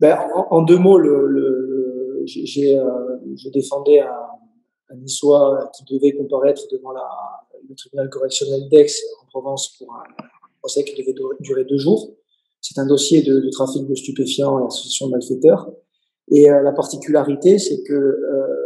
Ben, 0.00 0.18
en, 0.34 0.46
en, 0.50 0.62
deux 0.62 0.78
mots, 0.78 0.98
le, 0.98 1.26
le, 1.26 2.22
j'ai, 2.24 2.78
euh, 2.78 2.84
je 3.36 3.48
défendais 3.50 4.00
un, 4.00 4.30
un 4.90 4.96
niçois 4.96 5.70
qui 5.76 5.84
devait 5.92 6.12
comparaître 6.12 6.62
devant 6.72 6.92
la, 6.92 7.06
le 7.68 7.74
tribunal 7.74 8.08
correctionnel 8.08 8.68
d'Aix 8.68 8.92
en 9.22 9.26
Provence 9.26 9.76
pour 9.78 9.94
un 9.94 10.24
procès 10.60 10.84
qui 10.84 11.00
devait 11.00 11.14
durer 11.40 11.64
deux 11.64 11.78
jours. 11.78 12.14
C'est 12.60 12.78
un 12.78 12.86
dossier 12.86 13.22
de, 13.22 13.40
de, 13.40 13.50
trafic 13.50 13.86
de 13.86 13.94
stupéfiants 13.94 14.60
et 14.60 14.66
association 14.66 15.06
de 15.06 15.12
malfaiteurs. 15.12 15.70
Et 16.30 16.50
euh, 16.50 16.62
la 16.62 16.72
particularité, 16.72 17.58
c'est 17.58 17.82
que 17.82 17.94
euh, 17.94 18.59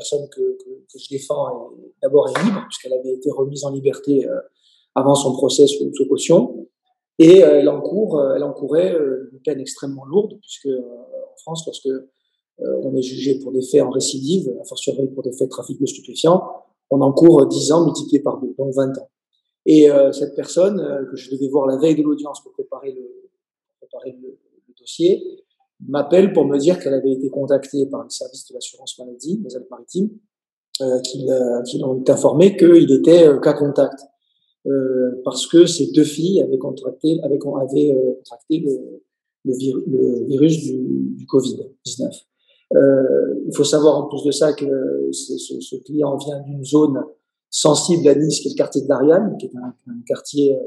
personne 0.00 0.28
que, 0.30 0.58
je 0.96 1.08
défends 1.08 1.70
d'abord 2.02 2.28
est 2.28 2.42
libre, 2.44 2.62
puisqu'elle 2.68 2.94
avait 2.94 3.12
été 3.12 3.30
remise 3.30 3.64
en 3.64 3.70
liberté 3.70 4.26
euh, 4.26 4.40
avant 4.94 5.14
son 5.14 5.32
procès 5.32 5.66
sous, 5.66 5.90
caution. 6.08 6.66
Et 7.18 7.44
euh, 7.44 7.60
elle, 7.60 7.68
encourt, 7.68 8.22
elle 8.34 8.44
encourait 8.44 8.96
une 9.32 9.40
peine 9.44 9.60
extrêmement 9.60 10.04
lourde, 10.04 10.38
puisque 10.40 10.68
en 10.68 11.36
France, 11.36 11.64
lorsque 11.66 11.88
euh, 12.62 12.80
on 12.82 12.94
est 12.96 13.02
jugé 13.02 13.38
pour 13.38 13.52
des 13.52 13.62
faits 13.62 13.82
en 13.82 13.90
récidive, 13.90 14.52
a 14.60 14.64
fortiori 14.64 15.06
pour 15.08 15.22
des 15.22 15.32
faits 15.32 15.48
de 15.48 15.50
trafic 15.50 15.80
de 15.80 15.86
stupéfiants, 15.86 16.42
on 16.90 17.00
encourt 17.00 17.46
10 17.46 17.72
ans 17.72 17.84
multiplié 17.84 18.20
par 18.20 18.38
deux, 18.38 18.54
donc 18.58 18.74
20 18.74 18.98
ans. 18.98 19.10
Et 19.66 19.90
euh, 19.90 20.12
cette 20.12 20.34
personne, 20.34 20.80
euh, 20.80 21.04
que 21.10 21.16
je 21.16 21.30
devais 21.30 21.48
voir 21.48 21.66
la 21.66 21.76
veille 21.78 21.94
de 21.94 22.02
l'audience 22.02 22.42
pour 22.42 22.52
préparer 22.52 22.92
le 22.92 24.34
dossier, 24.78 25.44
m'appelle 25.88 26.32
pour 26.32 26.44
me 26.44 26.58
dire 26.58 26.78
qu'elle 26.78 26.94
avait 26.94 27.12
été 27.12 27.28
contactée 27.28 27.86
par 27.86 28.04
le 28.04 28.10
service 28.10 28.46
de 28.48 28.54
l'assurance 28.54 28.98
maladie 28.98 29.38
des 29.38 29.56
Alpes-Maritimes, 29.56 30.10
euh, 30.82 31.00
qu'ils 31.00 31.30
euh, 31.30 31.62
qu 31.62 31.82
ont 31.82 32.02
informé 32.08 32.56
qu'il 32.56 32.90
était 32.92 33.26
euh, 33.26 33.38
cas 33.40 33.54
contact. 33.54 34.00
parce 35.24 35.46
que 35.46 35.66
ces 35.66 35.90
deux 35.92 36.04
filles 36.04 36.42
avaient 36.42 36.58
contracté, 36.58 37.18
avaient, 37.22 37.34
avaient 37.34 37.38
contracté 37.38 38.60
le, 38.60 39.00
le, 39.44 39.84
le 39.86 40.24
virus 40.26 40.58
du, 40.58 40.78
du 41.16 41.26
Covid-19. 41.26 42.24
Euh, 42.76 43.34
il 43.46 43.54
faut 43.54 43.64
savoir 43.64 43.98
en 43.98 44.06
plus 44.06 44.22
de 44.24 44.30
ça 44.30 44.52
que 44.52 45.08
ce, 45.12 45.36
ce 45.60 45.76
client 45.76 46.16
vient 46.16 46.40
d'une 46.40 46.64
zone 46.64 47.02
sensible 47.50 48.06
à 48.08 48.14
Nice, 48.14 48.40
qui 48.40 48.48
est 48.48 48.52
le 48.52 48.56
quartier 48.56 48.82
de 48.82 48.88
l'Ariane, 48.88 49.36
qui 49.38 49.46
est 49.46 49.56
un, 49.56 49.74
un 49.90 50.00
quartier, 50.06 50.56
euh, 50.56 50.60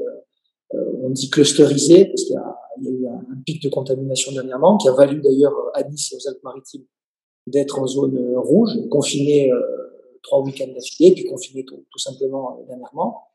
euh, 0.74 0.92
on 1.02 1.10
dit 1.10 1.30
clusterisé, 1.30 2.06
parce 2.06 2.24
qu'il 2.24 2.34
y, 2.34 2.38
y, 2.84 2.88
a 2.88 2.92
eu 2.92 3.06
un, 3.06 3.42
pic 3.44 3.62
de 3.62 3.68
contamination 3.68 4.32
dernièrement, 4.32 4.76
qui 4.76 4.88
a 4.88 4.92
valu 4.92 5.20
d'ailleurs 5.20 5.54
à 5.74 5.82
Nice 5.84 6.12
et 6.12 6.16
aux 6.16 6.28
Alpes-Maritimes 6.28 6.84
d'être 7.46 7.78
en 7.78 7.86
zone 7.86 8.36
rouge, 8.36 8.70
confiné 8.90 9.50
trois 10.24 10.42
week-ends 10.42 10.72
d'affilée, 10.74 11.12
puis 11.12 11.24
confiné 11.24 11.64
tout, 11.64 11.84
simplement 11.96 12.64
dernièrement. 12.66 13.28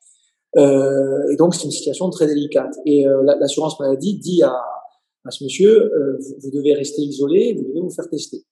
Euh, 0.57 1.31
et 1.31 1.35
donc, 1.37 1.55
c'est 1.55 1.63
une 1.63 1.71
situation 1.71 2.09
très 2.09 2.27
délicate. 2.27 2.75
Et 2.85 3.07
euh, 3.07 3.23
l'assurance 3.39 3.79
maladie 3.79 4.17
dit 4.17 4.43
à, 4.43 4.55
ce 5.29 5.43
monsieur, 5.43 5.93
euh, 5.93 6.19
vous, 6.39 6.51
devez 6.51 6.73
rester 6.73 7.01
isolé, 7.01 7.53
vous 7.53 7.63
devez 7.63 7.79
vous 7.79 7.91
faire 7.91 8.09
tester. 8.09 8.43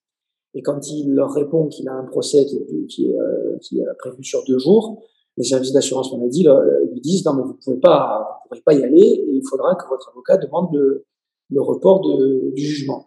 Et 0.54 0.62
quand 0.62 0.89
il 0.89 1.13
leur 1.13 1.34
répond 1.34 1.68
qu'il 1.68 1.89
a 1.89 1.94
un 1.94 2.06
procès 2.06 2.46
qui 2.88 3.12
est 3.12 3.86
prévu 4.00 4.24
sur 4.24 4.44
deux 4.46 4.58
jours, 4.58 5.04
les 5.38 5.44
services 5.44 5.72
d'assurance 5.72 6.12
maladie 6.13 6.48
lui 6.91 7.01
disent 7.01 7.25
non 7.25 7.34
mais 7.34 7.44
vous 7.44 7.58
pouvez 7.63 7.77
pas, 7.77 8.41
vous 8.44 8.50
pouvez 8.50 8.62
pas 8.62 8.74
y 8.74 8.84
aller 8.84 9.01
et 9.01 9.32
il 9.32 9.44
faudra 9.48 9.75
que 9.75 9.88
votre 9.88 10.10
avocat 10.10 10.38
demande 10.38 10.74
le, 10.74 11.06
le 11.50 11.62
report 11.62 12.01
de, 12.01 12.51
du 12.53 12.62
jugement. 12.62 13.06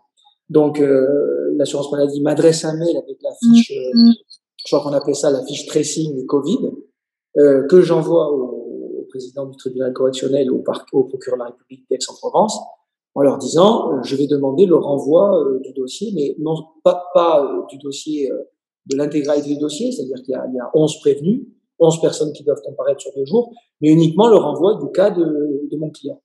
Donc 0.48 0.80
euh, 0.80 1.54
l'assurance 1.56 1.90
maladie 1.92 2.20
m'adresse 2.22 2.64
un 2.64 2.76
mail 2.76 2.96
avec 2.96 3.18
la 3.22 3.30
fiche, 3.42 3.72
euh, 3.72 4.10
je 4.56 4.76
crois 4.76 4.80
qu'on 4.80 4.96
appelle 4.96 5.14
ça 5.14 5.30
la 5.30 5.44
fiche 5.44 5.66
tracing 5.66 6.26
Covid, 6.26 6.70
euh, 7.38 7.66
que 7.66 7.80
j'envoie 7.80 8.32
au, 8.32 9.00
au, 9.00 9.06
président 9.08 9.46
du 9.46 9.56
tribunal 9.56 9.92
correctionnel 9.92 10.50
au, 10.50 10.62
au 10.92 11.04
procureur 11.04 11.38
de 11.38 11.42
la 11.42 11.50
République 11.50 11.84
d'Aix-en-Provence 11.90 12.58
en 13.14 13.22
leur 13.22 13.38
disant 13.38 13.92
euh, 13.92 14.02
je 14.02 14.16
vais 14.16 14.26
demander 14.26 14.66
le 14.66 14.76
renvoi 14.76 15.40
euh, 15.40 15.58
du 15.60 15.72
dossier, 15.72 16.12
mais 16.14 16.34
non 16.38 16.54
pas, 16.82 17.04
pas 17.14 17.44
euh, 17.44 17.66
du 17.68 17.78
dossier 17.78 18.30
de 18.86 18.96
l'intégralité 18.96 19.50
du 19.50 19.58
dossier, 19.58 19.92
c'est-à-dire 19.92 20.22
qu'il 20.24 20.34
y, 20.34 20.56
y 20.56 20.60
a 20.60 20.70
11 20.74 21.00
prévenus, 21.00 21.42
11 21.80 22.00
personnes 22.00 22.32
qui 22.32 22.44
doivent 22.44 22.60
comparaître 22.62 23.00
sur 23.00 23.10
deux 23.16 23.24
jours, 23.24 23.52
mais 23.80 23.88
uniquement 23.88 24.28
le 24.28 24.36
renvoi 24.36 24.78
du 24.82 24.90
cas 24.92 25.10
de, 25.10 25.76
mon 25.76 25.90
client. 25.90 26.20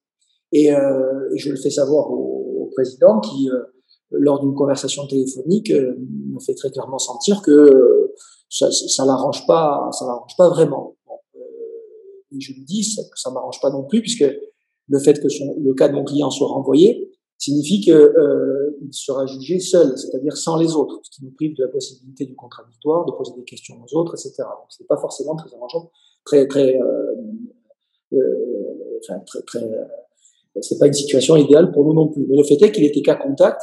Et, 0.51 0.73
euh, 0.73 1.33
et, 1.33 1.37
je 1.37 1.49
le 1.49 1.55
fais 1.55 1.69
savoir 1.69 2.11
au, 2.11 2.69
président 2.75 3.21
qui, 3.21 3.49
euh, 3.49 3.61
lors 4.11 4.41
d'une 4.41 4.53
conversation 4.53 5.07
téléphonique, 5.07 5.71
euh, 5.71 5.95
me 5.97 6.39
fait 6.39 6.55
très 6.55 6.69
clairement 6.71 6.97
sentir 6.97 7.41
que 7.41 8.11
ça, 8.49 8.69
ça 8.71 9.05
l'arrange 9.05 9.47
pas, 9.47 9.89
ça 9.91 10.05
l'arrange 10.05 10.35
pas 10.37 10.49
vraiment. 10.49 10.95
Et 12.31 12.41
je 12.41 12.51
lui 12.53 12.65
dis 12.65 12.81
que 12.81 13.17
ça 13.17 13.31
m'arrange 13.31 13.61
pas 13.61 13.69
non 13.69 13.83
plus, 13.83 14.01
puisque 14.01 14.25
le 14.87 14.99
fait 14.99 15.21
que 15.21 15.27
le 15.57 15.73
cas 15.73 15.87
de 15.87 15.93
mon 15.93 16.03
client 16.03 16.29
soit 16.29 16.47
renvoyé 16.47 17.11
signifie 17.37 17.79
qu'il 17.79 17.93
euh, 18.85 18.91
sera 18.91 19.25
jugé 19.25 19.59
seul, 19.59 19.97
c'est-à-dire 19.97 20.35
sans 20.35 20.57
les 20.57 20.75
autres, 20.75 20.99
ce 21.03 21.11
qui 21.11 21.23
nous 21.23 21.31
prive 21.31 21.55
de 21.55 21.63
la 21.63 21.69
possibilité 21.69 22.25
du 22.25 22.35
contradictoire, 22.35 23.05
de 23.05 23.11
poser 23.11 23.33
des 23.35 23.43
questions 23.43 23.75
aux 23.83 23.97
autres, 23.97 24.13
etc. 24.15 24.35
Donc 24.39 24.67
c'est 24.69 24.87
pas 24.87 24.97
forcément 24.97 25.35
très 25.35 25.53
arrangeant, 25.55 25.91
très 26.25 26.47
très, 26.47 26.79
euh, 26.79 27.15
euh, 28.13 28.99
enfin, 29.03 29.19
très, 29.25 29.41
très 29.43 29.69
c'est 30.61 30.79
pas 30.79 30.87
une 30.87 30.93
situation 30.93 31.35
idéale 31.35 31.71
pour 31.71 31.83
nous 31.83 31.93
non 31.93 32.07
plus. 32.07 32.25
Mais 32.27 32.37
le 32.37 32.43
fait 32.43 32.61
est 32.61 32.71
qu'il 32.71 32.85
était 32.85 33.01
cas 33.01 33.15
contact 33.15 33.61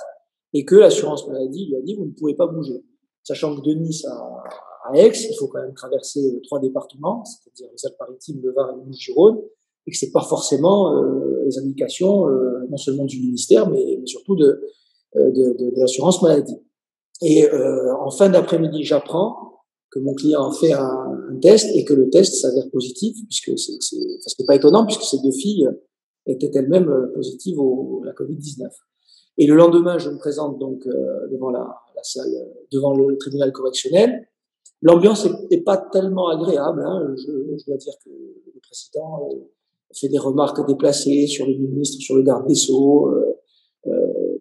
et 0.52 0.64
que 0.64 0.74
l'assurance 0.74 1.26
maladie 1.26 1.66
lui 1.66 1.76
a 1.76 1.80
dit 1.80 1.94
vous 1.94 2.06
ne 2.06 2.12
pouvez 2.12 2.34
pas 2.34 2.46
bouger. 2.46 2.84
Sachant 3.22 3.56
que 3.56 3.62
de 3.62 3.72
Nice 3.74 4.04
à, 4.04 4.42
à 4.84 4.96
Aix, 4.96 5.12
il 5.30 5.36
faut 5.38 5.46
quand 5.46 5.62
même 5.62 5.74
traverser 5.74 6.40
trois 6.44 6.60
départements, 6.60 7.24
c'est-à-dire 7.24 7.68
les 7.72 7.86
Alpes-Maritimes, 7.86 8.40
le 8.42 8.52
Var 8.52 8.70
et 8.70 8.86
le 8.86 8.92
Gironde, 8.92 9.42
et 9.86 9.90
que 9.90 9.96
c'est 9.96 10.12
pas 10.12 10.22
forcément 10.22 10.96
euh, 10.96 11.42
les 11.44 11.58
indications 11.58 12.28
euh, 12.28 12.66
non 12.70 12.76
seulement 12.76 13.04
du 13.04 13.18
ministère, 13.20 13.68
mais, 13.68 14.00
surtout 14.06 14.36
de, 14.36 14.44
euh, 14.44 14.60
de, 15.14 15.30
de, 15.30 15.70
de 15.70 15.80
l'assurance 15.80 16.22
maladie. 16.22 16.58
Et 17.22 17.48
euh, 17.48 17.94
en 17.96 18.10
fin 18.10 18.28
d'après-midi, 18.28 18.82
j'apprends 18.82 19.62
que 19.90 19.98
mon 20.00 20.14
client 20.14 20.50
a 20.50 20.52
fait 20.52 20.72
un, 20.72 21.18
un, 21.30 21.38
test 21.40 21.68
et 21.74 21.84
que 21.84 21.94
le 21.94 22.10
test 22.10 22.34
s'avère 22.34 22.68
positif, 22.70 23.16
puisque 23.28 23.58
c'est, 23.58 23.76
c'est, 23.80 24.38
n'est 24.38 24.46
pas 24.46 24.56
étonnant, 24.56 24.84
puisque 24.84 25.02
ces 25.02 25.18
deux 25.22 25.30
filles 25.30 25.68
était 26.26 26.50
elle-même 26.54 26.88
euh, 26.88 27.12
positive 27.14 27.60
au, 27.60 28.00
à 28.02 28.06
la 28.06 28.12
Covid-19. 28.12 28.68
Et 29.38 29.46
le 29.46 29.54
lendemain, 29.54 29.98
je 29.98 30.10
me 30.10 30.18
présente 30.18 30.58
donc 30.58 30.86
euh, 30.86 31.28
devant 31.30 31.50
la, 31.50 31.60
la, 31.94 32.02
salle, 32.02 32.32
devant 32.72 32.94
le 32.94 33.16
tribunal 33.18 33.52
correctionnel. 33.52 34.28
L'ambiance 34.82 35.26
n'est 35.50 35.60
pas 35.60 35.76
tellement 35.76 36.28
agréable. 36.28 36.82
Hein. 36.84 37.14
Je, 37.16 37.56
je, 37.56 37.66
dois 37.66 37.76
dire 37.76 37.94
que 38.04 38.10
le 38.10 38.60
président 38.60 39.28
euh, 39.30 39.36
fait 39.94 40.08
des 40.08 40.18
remarques 40.18 40.66
déplacées 40.66 41.26
sur 41.26 41.46
le 41.46 41.54
ministre, 41.54 42.02
sur 42.02 42.16
le 42.16 42.22
garde 42.22 42.46
des 42.48 42.54
sceaux, 42.54 43.10
euh, 43.10 43.12
euh, 43.12 43.32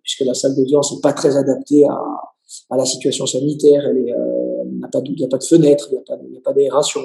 puisque 0.04 0.22
la 0.22 0.34
salle 0.34 0.56
d'audience 0.56 0.94
n'est 0.94 1.02
pas 1.02 1.14
très 1.14 1.38
adaptée 1.38 1.86
à, 1.86 2.00
à, 2.70 2.78
la 2.78 2.86
situation 2.86 3.26
sanitaire. 3.26 3.86
Euh, 3.86 3.94
il 4.66 4.78
n'y 4.78 4.84
a 4.84 4.88
pas 4.88 5.02
de, 5.02 5.24
a 5.24 5.28
pas 5.28 5.38
de 5.38 5.44
fenêtre, 5.44 5.88
il 5.92 6.30
n'y 6.32 6.38
a 6.38 6.42
pas, 6.42 6.54
d'aération. 6.54 7.02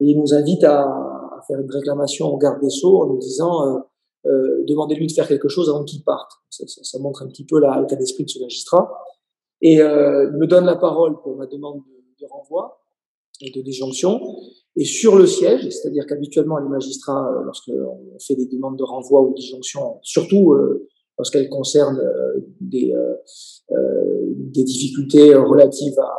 Et 0.00 0.06
il 0.06 0.18
nous 0.18 0.34
invite 0.34 0.64
à, 0.64 0.82
à, 0.82 1.42
faire 1.46 1.60
une 1.60 1.70
réclamation 1.70 2.26
au 2.32 2.36
garde 2.36 2.60
des 2.60 2.70
sceaux 2.70 3.02
en 3.02 3.06
nous 3.06 3.18
disant 3.18 3.84
euh, 4.26 4.64
demandez-lui 4.66 5.06
de 5.06 5.12
faire 5.12 5.28
quelque 5.28 5.48
chose 5.48 5.68
avant 5.68 5.84
qu'il 5.84 6.02
parte. 6.02 6.30
Ça, 6.50 6.66
ça, 6.66 6.82
ça, 6.82 6.98
montre 6.98 7.22
un 7.22 7.28
petit 7.28 7.44
peu 7.44 7.60
l'état 7.60 7.96
d'esprit 7.96 8.24
de 8.24 8.30
ce 8.30 8.38
magistrat. 8.40 8.90
Et 9.60 9.80
euh, 9.80 10.30
il 10.32 10.38
me 10.38 10.46
donne 10.46 10.64
la 10.64 10.76
parole 10.76 11.20
pour 11.22 11.36
ma 11.36 11.46
demande 11.46 11.82
de, 12.20 12.26
renvoi 12.26 12.80
et 13.40 13.50
de 13.50 13.60
déjonction. 13.60 14.20
Et 14.76 14.84
sur 14.84 15.16
le 15.16 15.26
siège, 15.26 15.68
c'est-à-dire 15.68 16.06
qu'habituellement 16.06 16.58
les 16.58 16.68
magistrats, 16.68 17.28
euh, 17.28 17.44
lorsqu'on 17.44 18.18
fait 18.18 18.34
des 18.34 18.46
demandes 18.46 18.78
de 18.78 18.82
renvoi 18.82 19.22
ou 19.22 19.30
de 19.30 19.34
disjonction, 19.34 19.98
surtout 20.02 20.52
euh, 20.52 20.88
lorsqu'elles 21.18 21.48
concernent 21.48 22.00
euh, 22.00 22.40
des, 22.60 22.94
des 23.70 24.64
difficultés 24.64 25.34
relatives 25.34 25.98
à, 25.98 26.12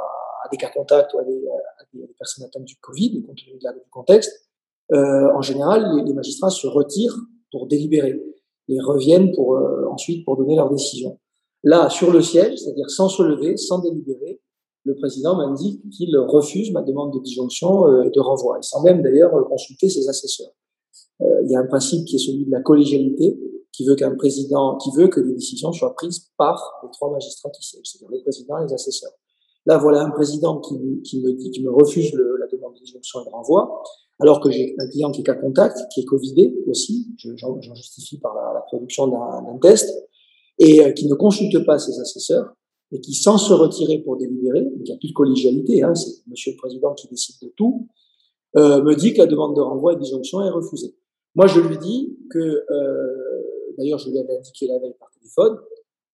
à, 0.45 0.49
des 0.51 0.57
cas 0.57 0.69
contacts 0.69 1.13
ou 1.13 1.19
à 1.19 1.23
des, 1.23 1.43
à 1.47 1.83
des 1.93 2.07
personnes 2.17 2.45
atteintes 2.45 2.65
du 2.65 2.77
Covid, 2.77 3.23
compte 3.23 3.37
tenu 3.37 3.57
du 3.57 3.89
contexte, 3.91 4.49
en 4.91 5.41
général, 5.41 6.03
les, 6.05 6.13
magistrats 6.13 6.49
se 6.49 6.67
retirent 6.67 7.17
pour 7.51 7.67
délibérer 7.67 8.21
et 8.67 8.79
reviennent 8.79 9.31
pour 9.31 9.55
euh, 9.55 9.85
ensuite 9.89 10.25
pour 10.25 10.37
donner 10.37 10.55
leur 10.55 10.69
décision. 10.69 11.19
Là, 11.63 11.89
sur 11.89 12.11
le 12.11 12.21
siège, 12.21 12.59
c'est-à-dire 12.59 12.89
sans 12.89 13.09
se 13.09 13.23
lever, 13.23 13.57
sans 13.57 13.79
délibérer, 13.79 14.41
le 14.83 14.95
président 14.95 15.35
m'indique 15.35 15.81
qu'il 15.89 16.15
refuse 16.17 16.71
ma 16.71 16.81
demande 16.81 17.13
de 17.13 17.19
disjonction 17.19 17.87
euh, 17.87 18.03
et 18.03 18.11
de 18.11 18.19
renvoi, 18.19 18.59
et 18.59 18.61
sans 18.61 18.83
même 18.83 19.01
d'ailleurs 19.01 19.31
consulter 19.47 19.89
ses 19.89 20.07
assesseurs. 20.09 20.51
Euh, 21.21 21.41
il 21.43 21.51
y 21.51 21.55
a 21.55 21.59
un 21.59 21.65
principe 21.65 22.05
qui 22.05 22.17
est 22.17 22.19
celui 22.19 22.45
de 22.45 22.51
la 22.51 22.61
collégialité, 22.61 23.39
qui 23.75 23.85
veut 23.85 23.95
qu'un 23.95 24.15
président, 24.15 24.77
qui 24.77 24.89
veut 24.95 25.07
que 25.07 25.19
les 25.19 25.33
décisions 25.33 25.71
soient 25.73 25.95
prises 25.95 26.31
par 26.37 26.79
les 26.83 26.89
trois 26.91 27.11
magistrats 27.11 27.49
qui 27.49 27.65
siègent, 27.65 27.85
c'est-à-dire 27.85 28.17
le 28.17 28.21
président 28.21 28.57
et 28.59 28.67
les 28.67 28.73
assesseurs. 28.73 29.11
Là, 29.65 29.77
voilà 29.77 30.03
un 30.03 30.11
président 30.11 30.59
qui, 30.59 30.75
me 30.75 31.33
dit, 31.33 31.51
qui 31.51 31.63
me 31.63 31.71
refuse 31.71 32.13
le, 32.13 32.37
la 32.37 32.47
demande 32.47 32.75
de 32.75 32.79
disjonction 32.79 33.21
et 33.21 33.25
de 33.25 33.29
renvoi, 33.29 33.83
alors 34.19 34.39
que 34.39 34.49
j'ai 34.51 34.75
un 34.79 34.87
client 34.87 35.11
qui 35.11 35.21
est 35.21 35.23
cas 35.23 35.33
contact, 35.33 35.77
qui 35.93 36.01
est 36.01 36.05
Covidé 36.05 36.55
aussi, 36.67 37.07
j'en 37.17 37.59
justifie 37.73 38.19
par 38.19 38.33
la, 38.35 38.53
la 38.53 38.61
production 38.61 39.07
d'un 39.07 39.57
test, 39.61 39.91
et 40.59 40.85
euh, 40.85 40.91
qui 40.91 41.07
ne 41.07 41.15
consulte 41.15 41.65
pas 41.65 41.79
ses 41.79 41.99
assesseurs, 41.99 42.53
et 42.91 43.01
qui, 43.01 43.13
sans 43.13 43.37
se 43.37 43.53
retirer 43.53 43.97
pour 43.99 44.17
délibérer, 44.17 44.65
il 44.77 44.83
n'y 44.83 44.91
a 44.91 44.97
plus 44.97 45.09
de 45.09 45.13
collégialité, 45.13 45.83
hein, 45.83 45.95
c'est 45.95 46.11
Monsieur 46.27 46.51
le 46.51 46.57
Président 46.57 46.93
qui 46.93 47.07
décide 47.07 47.35
de 47.41 47.51
tout, 47.57 47.87
euh, 48.55 48.81
me 48.83 48.95
dit 48.95 49.13
que 49.13 49.17
la 49.17 49.27
demande 49.27 49.55
de 49.55 49.61
renvoi 49.61 49.93
et 49.93 49.95
disjonction 49.97 50.41
est 50.41 50.49
refusée. 50.49 50.95
Moi, 51.33 51.47
je 51.47 51.59
lui 51.59 51.77
dis 51.77 52.17
que, 52.31 52.39
euh, 52.39 53.24
d'ailleurs, 53.77 53.99
je 53.99 54.09
lui 54.09 54.19
avais 54.19 54.37
indiqué 54.37 54.67
la 54.67 54.79
veille 54.79 54.95
par 54.99 55.09
téléphone, 55.11 55.57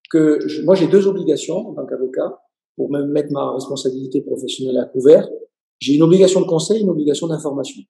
que 0.09 0.63
moi, 0.63 0.75
j'ai 0.75 0.87
deux 0.87 1.07
obligations 1.07 1.69
en 1.69 1.73
tant 1.73 1.85
qu'avocat 1.85 2.41
pour 2.75 2.91
même 2.91 3.07
mettre 3.07 3.31
ma 3.31 3.53
responsabilité 3.53 4.21
professionnelle 4.21 4.77
à 4.77 4.85
couvert. 4.85 5.29
J'ai 5.79 5.95
une 5.95 6.03
obligation 6.03 6.41
de 6.41 6.45
conseil, 6.45 6.81
une 6.81 6.89
obligation 6.89 7.27
d'information. 7.27 7.81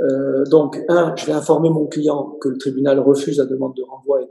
Euh, 0.00 0.44
donc, 0.44 0.78
un, 0.88 1.14
je 1.16 1.26
vais 1.26 1.32
informer 1.32 1.70
mon 1.70 1.86
client 1.86 2.36
que 2.40 2.48
le 2.48 2.58
tribunal 2.58 2.98
refuse 2.98 3.38
la 3.38 3.46
demande 3.46 3.76
de 3.76 3.82
renvoi 3.82 4.22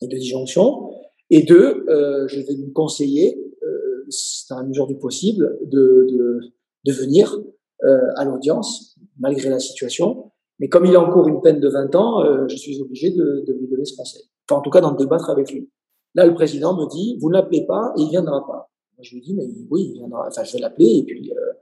et 0.00 0.06
de, 0.06 0.16
disjonction. 0.16 0.90
Et 1.30 1.42
deux, 1.42 1.84
euh, 1.88 2.28
je 2.28 2.40
vais 2.40 2.54
lui 2.54 2.72
conseiller, 2.72 3.36
euh, 3.62 4.06
dans 4.50 4.58
la 4.58 4.62
mesure 4.64 4.86
du 4.86 4.96
possible, 4.96 5.58
de 5.62 6.92
venir 6.92 7.36
euh, 7.84 8.08
à 8.16 8.24
l'audience, 8.24 8.96
malgré 9.18 9.50
la 9.50 9.58
situation. 9.58 10.32
Mais 10.58 10.68
comme 10.68 10.86
il 10.86 10.96
encourt 10.96 11.28
une 11.28 11.40
peine 11.42 11.60
de 11.60 11.68
20 11.68 11.94
ans, 11.94 12.24
euh, 12.24 12.46
je 12.48 12.56
suis 12.56 12.80
obligé 12.80 13.10
de, 13.10 13.44
de, 13.46 13.52
lui 13.52 13.68
donner 13.68 13.84
ce 13.84 13.96
conseil. 13.96 14.22
Enfin, 14.48 14.60
en 14.60 14.62
tout 14.62 14.70
cas, 14.70 14.80
d'en 14.80 14.92
débattre 14.92 15.30
avec 15.30 15.52
lui. 15.52 15.70
Là, 16.14 16.24
le 16.24 16.34
président 16.34 16.74
me 16.74 16.88
dit, 16.88 17.18
vous 17.20 17.28
ne 17.28 17.34
l'appelez 17.34 17.66
pas 17.66 17.92
et 17.98 18.02
il 18.02 18.08
viendra 18.08 18.46
pas. 18.46 18.70
Moi, 18.96 19.02
je 19.02 19.14
lui 19.14 19.20
dis, 19.20 19.34
mais 19.34 19.46
oui, 19.70 19.90
il 19.92 19.98
viendra. 19.98 20.26
Enfin, 20.28 20.44
je 20.44 20.54
vais 20.54 20.60
l'appeler 20.60 20.98
et 20.98 21.04
puis 21.04 21.30
euh, 21.30 21.52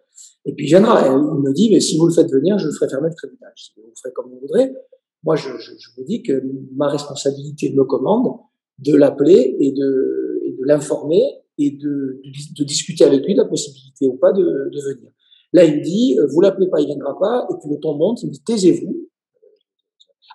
et 0.44 0.54
puis 0.54 0.66
il 0.66 0.68
viendra. 0.68 1.06
il 1.08 1.12
me 1.12 1.52
dit, 1.52 1.70
mais 1.70 1.80
si 1.80 1.98
vous 1.98 2.06
le 2.06 2.12
faites 2.12 2.30
venir, 2.30 2.58
je 2.58 2.70
ferai 2.70 2.88
fermer 2.88 3.08
le 3.08 3.14
tribunal. 3.14 3.52
Je 3.56 3.64
dis, 3.64 3.72
vous 3.76 3.92
ferez 4.00 4.12
comme 4.12 4.30
vous 4.30 4.38
voudrez. 4.40 4.72
Moi, 5.24 5.36
je, 5.36 5.48
je, 5.58 5.72
je 5.76 5.88
vous 5.96 6.04
dis 6.04 6.22
que 6.22 6.42
ma 6.76 6.88
responsabilité 6.88 7.72
me 7.72 7.84
commande 7.84 8.38
de 8.78 8.94
l'appeler 8.94 9.56
et 9.58 9.72
de, 9.72 10.40
et 10.44 10.52
de 10.52 10.64
l'informer 10.64 11.22
et 11.58 11.70
de, 11.70 12.20
de, 12.24 12.30
de, 12.58 12.64
discuter 12.64 13.04
avec 13.04 13.24
lui 13.24 13.34
de 13.34 13.38
la 13.38 13.48
possibilité 13.48 14.06
ou 14.06 14.14
pas 14.14 14.32
de, 14.32 14.42
de 14.42 14.80
venir. 14.80 15.10
Là, 15.54 15.64
il 15.64 15.78
me 15.78 15.82
dit, 15.82 16.18
vous 16.30 16.40
l'appelez 16.40 16.68
pas, 16.68 16.80
il 16.80 16.86
viendra 16.86 17.16
pas. 17.16 17.46
Et 17.48 17.54
puis 17.60 17.70
le 17.70 17.78
ton 17.78 17.94
monte, 17.94 18.22
il 18.22 18.26
me 18.26 18.32
dit, 18.32 18.42
taisez-vous. 18.42 19.08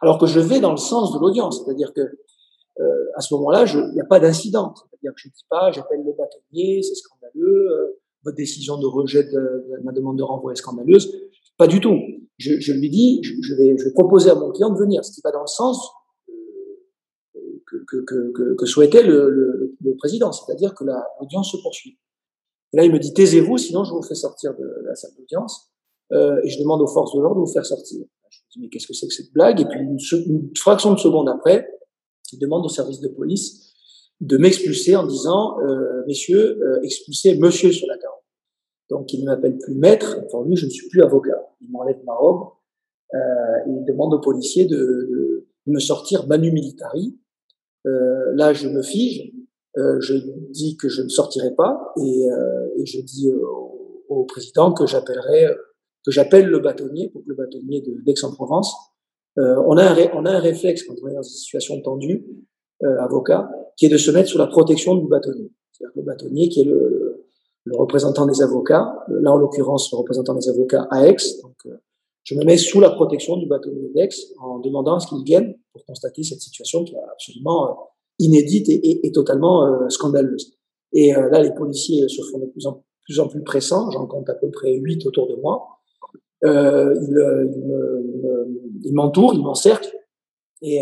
Alors 0.02 0.18
que 0.18 0.26
je 0.26 0.40
vais 0.40 0.62
dans 0.62 0.72
le 0.72 0.78
sens 0.78 1.14
de 1.14 1.20
l'audience, 1.20 1.62
c'est-à-dire 1.62 1.94
que 1.94 2.00
euh, 2.02 3.06
à 3.16 3.22
ce 3.22 3.34
moment-là, 3.34 3.66
il 3.66 3.94
n'y 3.94 4.00
a 4.00 4.06
pas 4.06 4.22
d'incident. 4.22 4.74
C'est-à-dire 4.74 5.14
que 5.14 5.20
je 5.20 5.28
ne 5.28 5.34
dis 5.34 5.46
pas, 5.50 5.72
j'appelle 5.72 6.00
le 6.06 6.14
bâtonnier, 6.14 6.82
c'est 6.82 6.96
scandaleux. 6.96 7.70
Euh, 7.70 8.00
votre 8.24 8.38
décision 8.38 8.78
de 8.78 8.86
rejet 8.86 9.26
de, 9.26 9.82
ma 9.84 9.92
demande 9.92 10.18
de 10.18 10.24
renvoi 10.24 10.54
est 10.54 10.56
scandaleuse. 10.56 11.14
Pas 11.58 11.68
du 11.68 11.82
tout. 11.82 11.98
Je, 12.38 12.72
lui 12.72 12.90
dis, 12.90 13.22
je, 13.22 13.54
vais, 13.56 13.76
proposer 13.94 14.30
à 14.30 14.36
mon 14.36 14.52
client 14.52 14.70
de 14.70 14.80
venir, 14.80 15.04
ce 15.04 15.12
qui 15.12 15.20
va 15.22 15.32
dans 15.32 15.42
le 15.42 15.48
sens 15.48 15.92
euh, 16.30 17.62
que, 17.86 18.66
souhaitait 18.66 19.04
le 19.04 19.76
président, 19.98 20.32
c'est-à-dire 20.32 20.74
que 20.74 20.86
l'audience 21.20 21.52
se 21.52 21.58
poursuit. 21.58 21.98
Et 22.74 22.78
là, 22.78 22.86
il 22.86 22.92
me 22.92 23.00
dit 23.00 23.14
taisez-vous, 23.14 23.58
sinon 23.58 23.84
je 23.84 23.94
vous 23.94 24.02
fais 24.02 24.16
sortir 24.16 24.56
de 24.56 24.86
la 24.86 24.96
salle 24.96 25.12
d'audience. 25.18 25.72
Euh, 26.12 26.42
et 26.44 26.50
je 26.50 26.60
demande 26.60 26.82
aux 26.82 26.88
forces 26.88 27.16
de 27.16 27.22
l'ordre 27.22 27.42
de 27.42 27.46
vous 27.46 27.52
faire 27.52 27.66
sortir. 27.66 28.00
Je 28.30 28.38
me 28.40 28.52
dis 28.52 28.60
mais 28.62 28.70
qu'est-ce 28.70 28.88
que 28.88 28.94
c'est 28.94 29.08
que 29.08 29.14
cette 29.14 29.32
blague? 29.32 29.62
Et 29.62 29.66
puis 29.66 29.80
une, 29.80 30.52
fraction 30.58 30.94
de 30.94 31.00
seconde 31.00 31.30
après, 31.30 31.68
il 32.32 32.40
demande 32.40 32.66
au 32.66 32.70
service 32.70 33.00
de 33.00 33.08
police 33.08 33.74
de 34.22 34.38
m'expulser 34.38 34.96
en 34.96 35.06
disant 35.06 35.60
euh, 35.62 36.04
messieurs, 36.08 36.60
euh, 36.62 36.82
expulsez 36.84 37.38
monsieur 37.38 37.72
sur 37.72 37.88
la 37.88 37.98
carte. 37.98 38.16
Donc 38.90 39.14
il 39.14 39.22
ne 39.22 39.26
m'appelle 39.26 39.58
plus 39.58 39.76
maître. 39.76 40.18
Pour 40.30 40.44
lui, 40.44 40.56
je 40.56 40.66
ne 40.66 40.72
suis 40.72 40.88
plus 40.90 41.02
avocat. 41.02 41.40
Il 41.62 41.72
m'enlève 41.72 42.04
ma 42.06 42.16
robe 42.16 42.50
euh, 43.14 43.18
il 43.68 43.86
demande 43.86 44.14
aux 44.14 44.20
policiers 44.20 44.66
de, 44.66 44.78
de, 44.78 45.48
de 45.68 45.72
me 45.72 45.80
sortir 45.80 46.28
manu 46.28 46.52
militari. 46.52 47.18
Euh, 47.88 48.34
là, 48.36 48.54
je 48.54 48.68
me 48.68 48.82
fige. 48.82 49.34
Euh, 49.80 50.00
je 50.02 50.16
dis 50.52 50.76
que 50.78 50.90
je 50.90 51.02
ne 51.02 51.10
sortirai 51.10 51.56
pas 51.56 51.94
et, 51.98 52.30
euh, 52.30 52.68
je 52.84 53.02
dis 53.02 53.32
au, 54.10 54.24
président 54.26 54.74
que 54.74 54.86
j'appellerai 54.86 55.48
que 56.06 56.12
j'appelle 56.12 56.48
le 56.48 56.60
bâtonnier 56.60 57.12
le 57.26 57.36
bâtonnier 57.36 57.84
d'Aix-en-Provence. 58.06 58.76
on 59.38 59.78
a 59.78 59.84
un 59.84 59.96
on 60.14 60.26
a 60.26 60.32
un 60.32 60.40
réflexe 60.40 60.84
quand 60.84 60.96
on 61.02 61.08
est 61.08 61.14
dans 61.14 61.22
une 61.22 61.30
situation 61.44 61.82
tendue, 61.82 62.26
avocat, 62.82 63.50
qui 63.78 63.86
est 63.86 63.90
de 63.90 63.98
se 63.98 64.12
mettre 64.12 64.30
sous 64.30 64.38
la 64.38 64.48
protection 64.48 64.96
du 64.96 65.08
bâtonnier. 65.08 65.52
C'est-à-dire 65.72 65.94
le 65.96 66.04
bâtonnier 66.04 66.50
qui 66.50 66.62
est 66.62 66.66
le, 66.66 67.26
représentant 67.72 68.26
des 68.26 68.42
avocats, 68.42 68.88
là 69.10 69.32
en 69.32 69.38
l'occurrence 69.38 69.92
le 69.92 69.98
représentant 69.98 70.34
des 70.34 70.50
avocats 70.50 70.88
à 70.92 71.08
Aix. 71.08 71.18
Je 72.24 72.36
me 72.36 72.44
mets 72.44 72.58
sous 72.58 72.80
la 72.80 72.90
protection 72.90 73.38
du 73.38 73.48
bâtonnier 73.48 73.90
d'Aix 73.96 74.10
en 74.40 74.60
demandant 74.60 74.96
à 74.96 75.00
ce 75.00 75.08
qu'il 75.08 75.24
vienne 75.24 75.56
pour 75.72 75.86
constater 75.86 76.24
cette 76.24 76.42
situation 76.42 76.84
qui 76.84 76.96
est 76.96 77.04
absolument 77.12 77.90
inédite 78.20 78.68
et, 78.70 79.12
totalement 79.12 79.66
euh, 79.66 79.90
scandaleuse. 79.90 80.52
Et 80.94 81.16
euh, 81.16 81.30
là, 81.30 81.42
les 81.42 81.54
policiers 81.54 82.08
se 82.08 82.22
font 82.24 82.40
de 82.40 82.46
plus 82.48 82.68
en 82.68 83.28
plus, 83.28 83.44
pressants. 83.44 83.90
J'en 83.92 84.06
compte 84.06 84.30
à 84.30 84.36
peu 84.36 84.52
près 84.52 84.74
huit 84.76 85.06
autour 85.08 85.28
de 85.28 85.36
moi. 85.36 85.68
Euh, 86.46 86.96
ils, 88.84 88.94
m'entourent, 88.94 89.34
ils 89.34 89.42
m'encerclent 89.42 89.96
et 90.62 90.82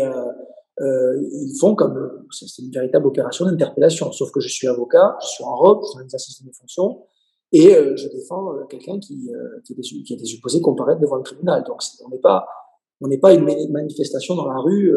ils 0.80 1.58
font 1.58 1.74
comme 1.74 2.26
c'est 2.30 2.62
une 2.62 2.70
véritable 2.70 3.06
opération 3.06 3.46
d'interpellation. 3.46 4.12
Sauf 4.12 4.30
que 4.30 4.40
je 4.40 4.48
suis 4.48 4.68
avocat, 4.68 5.16
je 5.22 5.28
suis 5.28 5.44
en 5.44 5.56
robe, 5.56 5.80
je 5.82 5.88
suis 5.88 5.98
en 5.98 6.02
exercice 6.02 6.42
de 6.42 6.46
mes 6.46 6.52
fonctions 6.52 7.02
et 7.52 7.70
je 7.70 8.08
défends 8.08 8.52
quelqu'un 8.68 9.00
qui, 9.00 9.30
qui, 9.64 9.72
est, 9.72 10.16
qui 10.16 10.26
supposé 10.26 10.60
comparaître 10.60 11.00
devant 11.00 11.16
le 11.16 11.22
tribunal. 11.22 11.64
Donc 11.64 11.80
on 13.00 13.08
n'est 13.08 13.18
pas 13.18 13.32
une 13.32 13.72
manifestation 13.72 14.36
dans 14.36 14.46
la 14.46 14.58
rue 14.58 14.92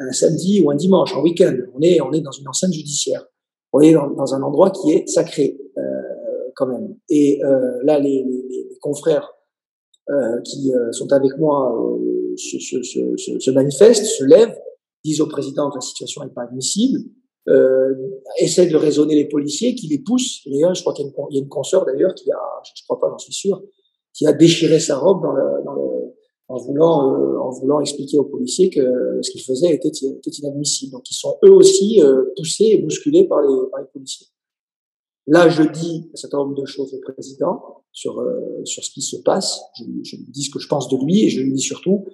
un 0.00 0.12
samedi 0.12 0.60
ou 0.60 0.70
un 0.70 0.76
dimanche, 0.76 1.14
un 1.16 1.20
week-end. 1.20 1.56
On 1.74 1.80
est, 1.80 2.00
on 2.00 2.12
est 2.12 2.20
dans 2.20 2.32
une 2.32 2.48
enceinte 2.48 2.72
judiciaire. 2.72 3.24
On 3.72 3.80
est 3.80 3.92
dans, 3.92 4.10
dans 4.10 4.34
un 4.34 4.42
endroit 4.42 4.70
qui 4.70 4.92
est 4.92 5.08
sacré 5.08 5.58
euh, 5.78 5.82
quand 6.54 6.66
même. 6.66 6.94
Et 7.08 7.42
euh, 7.44 7.78
là, 7.84 7.98
les, 7.98 8.24
les, 8.24 8.66
les 8.70 8.78
confrères 8.80 9.32
euh, 10.10 10.40
qui 10.42 10.72
sont 10.92 11.12
avec 11.12 11.36
moi 11.38 11.72
se, 12.36 12.58
se, 12.58 12.82
se, 12.82 13.38
se, 13.38 13.50
manifestent, 13.50 14.04
se 14.04 14.24
lèvent, 14.24 14.56
disent 15.04 15.20
au 15.20 15.26
président 15.26 15.70
que 15.70 15.76
la 15.76 15.80
situation 15.80 16.22
n'est 16.22 16.30
pas 16.30 16.42
admissible, 16.42 17.00
euh, 17.48 17.94
essaient 18.38 18.66
de 18.66 18.76
raisonner 18.76 19.16
les 19.16 19.28
policiers, 19.28 19.74
qui 19.74 19.88
les 19.88 19.98
poussent. 19.98 20.42
D'ailleurs, 20.46 20.74
je 20.74 20.80
crois 20.80 20.94
qu'il 20.94 21.06
y, 21.30 21.38
a 21.38 21.40
une 21.40 21.48
consoeur 21.48 21.84
d'ailleurs 21.84 22.14
qui 22.14 22.30
a, 22.30 22.38
je 22.76 22.82
crois 22.84 23.00
pas, 23.00 23.08
j'en 23.10 23.18
suis 23.18 23.32
sûr, 23.32 23.62
qui 24.14 24.26
a 24.26 24.32
déchiré 24.32 24.78
sa 24.78 24.96
robe 24.96 25.22
dans 25.22 25.32
le, 25.32 25.64
dans 25.64 25.72
le 25.72 26.12
en 26.48 26.58
voulant, 26.58 27.14
euh, 27.14 27.31
voulant 27.52 27.80
expliquer 27.80 28.18
aux 28.18 28.24
policiers 28.24 28.70
que 28.70 29.20
ce 29.22 29.30
qu'ils 29.30 29.42
faisaient 29.42 29.72
était, 29.72 29.88
était, 29.88 30.30
inadmissible. 30.30 30.92
Donc, 30.92 31.10
ils 31.10 31.14
sont 31.14 31.38
eux 31.44 31.52
aussi 31.52 32.02
euh, 32.02 32.24
poussés 32.36 32.70
et 32.72 32.78
bousculés 32.78 33.24
par 33.24 33.40
les, 33.42 33.70
par 33.70 33.80
les 33.80 33.86
policiers. 33.92 34.26
Là, 35.26 35.48
je 35.48 35.62
dis 35.62 36.10
un 36.12 36.16
certain 36.16 36.38
nombre 36.38 36.54
de 36.54 36.64
choses 36.64 36.94
au 36.94 37.12
président 37.12 37.84
sur, 37.92 38.20
euh, 38.20 38.64
sur 38.64 38.82
ce 38.82 38.90
qui 38.90 39.02
se 39.02 39.16
passe. 39.16 39.60
Je, 39.78 39.84
je, 40.02 40.16
lui 40.16 40.26
dis 40.28 40.42
ce 40.42 40.50
que 40.50 40.58
je 40.58 40.66
pense 40.66 40.88
de 40.88 40.96
lui 40.96 41.24
et 41.24 41.28
je 41.28 41.40
lui 41.40 41.52
dis 41.52 41.62
surtout 41.62 42.06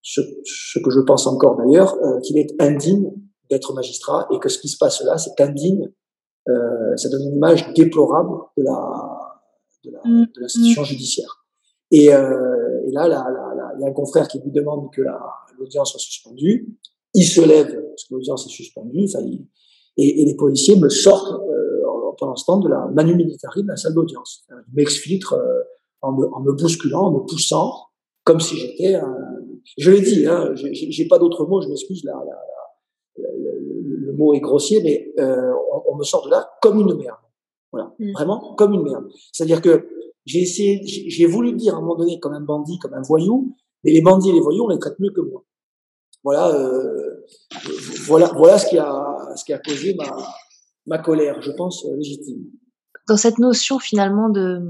ce, 0.00 0.20
ce 0.44 0.78
que 0.78 0.90
je 0.90 1.00
pense 1.00 1.26
encore 1.26 1.56
d'ailleurs, 1.56 1.94
euh, 2.04 2.20
qu'il 2.20 2.38
est 2.38 2.54
indigne 2.60 3.12
d'être 3.50 3.74
magistrat 3.74 4.28
et 4.32 4.38
que 4.38 4.48
ce 4.48 4.58
qui 4.58 4.68
se 4.68 4.78
passe 4.78 5.02
là, 5.02 5.18
c'est 5.18 5.40
indigne. 5.40 5.92
Euh, 6.48 6.96
ça 6.96 7.08
donne 7.08 7.22
une 7.22 7.34
image 7.34 7.72
déplorable 7.74 8.36
de 8.56 8.64
la, 8.64 9.42
de 9.84 9.90
la, 9.90 10.00
de 10.04 10.40
l'institution 10.40 10.84
judiciaire. 10.84 11.44
Et, 11.90 12.06
et 12.06 12.90
là, 12.90 13.06
la, 13.06 13.26
la, 13.30 13.51
il 13.76 13.82
y 13.82 13.84
a 13.84 13.88
un 13.88 13.92
confrère 13.92 14.28
qui 14.28 14.38
lui 14.40 14.50
demande 14.50 14.92
que 14.92 15.02
l'audience 15.58 15.90
soit 15.90 16.00
suspendue. 16.00 16.68
Il 17.14 17.24
se 17.24 17.40
lève 17.40 17.72
parce 17.88 18.04
que 18.04 18.14
l'audience 18.14 18.46
est 18.46 18.50
suspendue. 18.50 19.04
Il, 19.04 19.46
et, 19.98 20.22
et, 20.22 20.24
les 20.24 20.34
policiers 20.34 20.76
me 20.76 20.88
sortent 20.88 21.40
euh, 21.42 21.82
pendant 22.18 22.36
ce 22.36 22.46
temps 22.46 22.58
de 22.58 22.68
la 22.68 22.88
manu 22.94 23.14
militari 23.14 23.62
de 23.62 23.68
la 23.68 23.76
salle 23.76 23.94
d'audience. 23.94 24.44
Ils 24.50 24.74
m'exfiltrent 24.74 25.34
euh, 25.34 25.60
en, 26.00 26.12
me, 26.12 26.26
en 26.32 26.40
me 26.40 26.52
bousculant, 26.52 27.02
en 27.02 27.12
me 27.12 27.20
poussant, 27.20 27.74
comme 28.24 28.40
si 28.40 28.56
j'étais 28.56 28.94
un... 28.94 29.16
Je 29.78 29.90
l'ai 29.90 30.00
dit, 30.00 30.26
hein, 30.26 30.52
j'ai 30.54 31.06
pas 31.06 31.18
d'autre 31.18 31.46
mot, 31.46 31.60
je 31.60 31.68
m'excuse, 31.68 32.02
le, 32.04 32.12
le, 33.16 34.12
mot 34.12 34.34
est 34.34 34.40
grossier, 34.40 34.82
mais 34.82 35.12
euh, 35.20 35.52
on, 35.72 35.92
on, 35.92 35.96
me 35.96 36.02
sort 36.02 36.24
de 36.24 36.30
là 36.30 36.50
comme 36.60 36.80
une 36.80 36.94
merde. 36.96 37.18
Voilà, 37.70 37.94
mmh. 37.98 38.12
vraiment 38.12 38.54
comme 38.54 38.74
une 38.74 38.82
merde. 38.82 39.04
C'est-à-dire 39.32 39.62
que 39.62 39.86
j'ai 40.24 40.40
essayé, 40.40 40.80
j'ai 40.84 41.26
voulu 41.26 41.52
dire 41.52 41.74
à 41.74 41.78
un 41.78 41.80
moment 41.80 41.94
donné 41.94 42.18
comme 42.18 42.32
un 42.32 42.40
bandit, 42.40 42.78
comme 42.78 42.94
un 42.94 43.02
voyou, 43.02 43.56
mais 43.84 43.92
les 43.92 44.00
bandits 44.00 44.30
et 44.30 44.32
les 44.32 44.40
voyous, 44.40 44.64
on 44.64 44.68
les 44.68 44.78
traite 44.78 44.98
mieux 44.98 45.10
que 45.10 45.20
moi. 45.20 45.44
Voilà, 46.24 46.48
euh, 46.54 47.24
voilà, 48.06 48.30
voilà 48.36 48.58
ce 48.58 48.66
qui 48.68 48.78
a, 48.78 49.34
ce 49.36 49.44
qui 49.44 49.52
a 49.52 49.58
causé 49.58 49.94
ma, 49.94 50.16
ma 50.86 50.98
colère, 50.98 51.42
je 51.42 51.50
pense, 51.50 51.84
euh, 51.84 51.96
légitime. 51.96 52.44
Dans 53.08 53.16
cette 53.16 53.38
notion 53.38 53.80
finalement 53.80 54.28
de, 54.28 54.60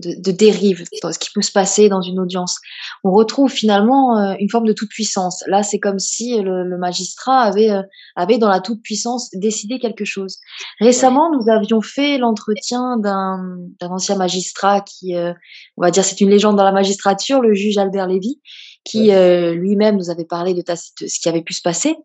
de, 0.00 0.20
de, 0.20 0.32
dérive, 0.32 0.84
ce 0.92 1.18
qui 1.18 1.28
peut 1.34 1.42
se 1.42 1.52
passer 1.52 1.88
dans 1.88 2.00
une 2.00 2.18
audience. 2.18 2.56
On 3.04 3.12
retrouve 3.12 3.50
finalement 3.50 4.18
euh, 4.18 4.34
une 4.38 4.48
forme 4.50 4.66
de 4.66 4.72
toute-puissance. 4.72 5.44
Là, 5.46 5.62
c'est 5.62 5.78
comme 5.78 5.98
si 5.98 6.40
le, 6.40 6.64
le 6.64 6.78
magistrat 6.78 7.40
avait, 7.40 7.70
euh, 7.70 7.82
avait 8.16 8.38
dans 8.38 8.48
la 8.48 8.60
toute-puissance 8.60 9.30
décidé 9.34 9.78
quelque 9.78 10.04
chose. 10.04 10.38
Récemment, 10.80 11.30
nous 11.30 11.50
avions 11.50 11.80
fait 11.80 12.18
l'entretien 12.18 12.96
d'un 12.98 13.68
ancien 13.80 14.16
magistrat 14.16 14.80
qui, 14.80 15.16
euh, 15.16 15.32
on 15.76 15.82
va 15.82 15.90
dire, 15.90 16.04
c'est 16.04 16.20
une 16.20 16.30
légende 16.30 16.56
dans 16.56 16.64
la 16.64 16.72
magistrature, 16.72 17.40
le 17.40 17.54
juge 17.54 17.78
Albert 17.78 18.06
Lévy, 18.06 18.40
qui 18.84 19.12
euh, 19.12 19.54
lui-même 19.54 19.96
nous 19.96 20.10
avait 20.10 20.24
parlé 20.24 20.54
de, 20.54 20.62
ta, 20.62 20.74
de, 20.74 21.06
ce 21.06 21.20
qui 21.20 21.28
avait 21.28 21.42
pu 21.42 21.52
se 21.52 21.62
passer 21.62 21.96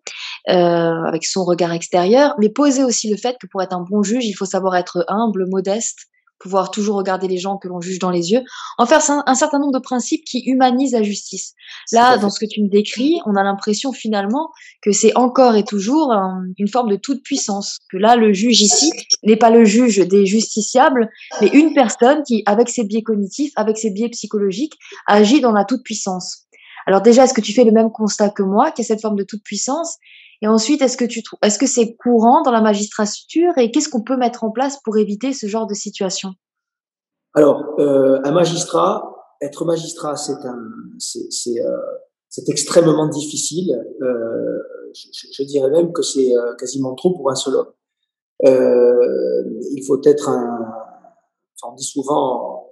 euh, 0.49 1.03
avec 1.05 1.25
son 1.25 1.43
regard 1.43 1.71
extérieur, 1.71 2.35
mais 2.39 2.49
posait 2.49 2.83
aussi 2.83 3.09
le 3.09 3.17
fait 3.17 3.37
que 3.39 3.47
pour 3.47 3.61
être 3.61 3.73
un 3.73 3.85
bon 3.89 4.03
juge, 4.03 4.25
il 4.25 4.33
faut 4.33 4.45
savoir 4.45 4.75
être 4.75 5.05
humble, 5.07 5.47
modeste, 5.47 6.07
pouvoir 6.39 6.71
toujours 6.71 6.97
regarder 6.97 7.27
les 7.27 7.37
gens 7.37 7.57
que 7.57 7.67
l'on 7.67 7.81
juge 7.81 7.99
dans 7.99 8.09
les 8.09 8.31
yeux, 8.31 8.41
en 8.77 8.85
faire 8.85 9.01
un, 9.09 9.23
un, 9.25 9.35
certain 9.35 9.59
nombre 9.59 9.73
de 9.73 9.79
principes 9.79 10.23
qui 10.25 10.39
humanisent 10.45 10.93
la 10.93 11.03
justice. 11.03 11.53
Là, 11.91 12.17
dans 12.17 12.29
ce 12.29 12.39
que 12.39 12.45
tu 12.45 12.61
me 12.61 12.69
décris, 12.69 13.19
on 13.25 13.35
a 13.35 13.43
l'impression 13.43 13.91
finalement 13.91 14.51
que 14.81 14.91
c'est 14.91 15.15
encore 15.15 15.55
et 15.55 15.63
toujours 15.63 16.11
un, 16.11 16.43
une 16.57 16.67
forme 16.67 16.89
de 16.89 16.97
toute 16.97 17.23
puissance, 17.23 17.79
que 17.91 17.97
là, 17.97 18.15
le 18.15 18.33
juge 18.33 18.61
ici 18.61 18.91
n'est 19.23 19.37
pas 19.37 19.49
le 19.49 19.65
juge 19.65 19.97
des 19.97 20.25
justiciables, 20.25 21.09
mais 21.41 21.47
une 21.47 21.73
personne 21.73 22.23
qui, 22.23 22.43
avec 22.45 22.69
ses 22.69 22.83
biais 22.83 23.03
cognitifs, 23.03 23.53
avec 23.55 23.77
ses 23.77 23.91
biais 23.91 24.09
psychologiques, 24.09 24.73
agit 25.07 25.41
dans 25.41 25.51
la 25.51 25.65
toute 25.65 25.83
puissance. 25.83 26.45
Alors 26.87 27.01
déjà, 27.01 27.23
est-ce 27.23 27.33
que 27.33 27.41
tu 27.41 27.53
fais 27.53 27.63
le 27.63 27.71
même 27.71 27.91
constat 27.91 28.29
que 28.29 28.43
moi, 28.43 28.71
qu'il 28.71 28.83
y 28.83 28.85
a 28.85 28.89
cette 28.89 29.01
forme 29.01 29.15
de 29.15 29.23
toute 29.23 29.43
puissance 29.43 29.97
et 30.41 30.47
ensuite, 30.47 30.81
est-ce 30.81 30.97
que 30.97 31.05
tu 31.05 31.23
trouves, 31.23 31.39
est-ce 31.41 31.59
que 31.59 31.67
c'est 31.67 31.95
courant 31.95 32.41
dans 32.43 32.51
la 32.51 32.61
magistrature 32.61 33.57
et 33.57 33.71
qu'est-ce 33.71 33.89
qu'on 33.89 34.03
peut 34.03 34.17
mettre 34.17 34.43
en 34.43 34.51
place 34.51 34.77
pour 34.83 34.97
éviter 34.97 35.33
ce 35.33 35.47
genre 35.47 35.67
de 35.67 35.73
situation? 35.73 36.31
Alors, 37.33 37.63
euh, 37.79 38.19
un 38.23 38.31
magistrat, 38.31 39.15
être 39.41 39.65
magistrat, 39.65 40.15
c'est 40.15 40.45
un, 40.45 40.57
c'est, 40.99 41.61
euh, 41.61 42.41
extrêmement 42.47 43.07
difficile. 43.07 43.73
Euh, 44.01 44.59
je, 44.93 45.43
dirais 45.43 45.69
même 45.69 45.91
que 45.91 46.01
c'est 46.01 46.35
euh, 46.35 46.55
quasiment 46.55 46.95
trop 46.95 47.13
pour 47.13 47.29
un 47.29 47.35
seul 47.35 47.55
homme. 47.55 47.71
Euh, 48.45 49.43
il 49.71 49.83
faut 49.85 50.01
être 50.05 50.29
un, 50.29 50.59
enfin, 51.55 51.73
on 51.73 51.75
dit 51.75 51.85
souvent, 51.85 52.69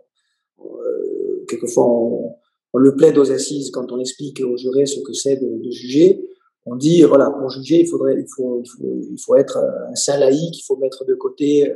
euh, 0.60 1.46
quelquefois 1.48 1.86
on, 1.86 2.38
le 2.76 2.96
plaide 2.96 3.18
aux 3.18 3.32
assises 3.32 3.70
quand 3.72 3.92
on 3.92 4.00
explique 4.00 4.42
aux 4.42 4.58
jurés 4.58 4.88
ce 4.88 5.00
que 5.02 5.14
c'est 5.14 5.38
de 5.38 5.70
juger 5.70 6.23
on 6.66 6.76
dit 6.76 7.02
voilà 7.04 7.30
pour 7.30 7.50
juger 7.50 7.82
il 7.82 7.88
faudrait 7.88 8.16
il 8.20 8.28
faut 8.34 8.62
il 8.64 8.70
faut, 8.70 8.84
il 9.12 9.20
faut 9.20 9.36
être 9.36 9.58
un 9.58 9.96
saint 9.96 10.18
laïc 10.18 10.58
il 10.58 10.64
faut 10.66 10.78
mettre 10.78 11.06
de 11.06 11.16
côté 11.16 11.74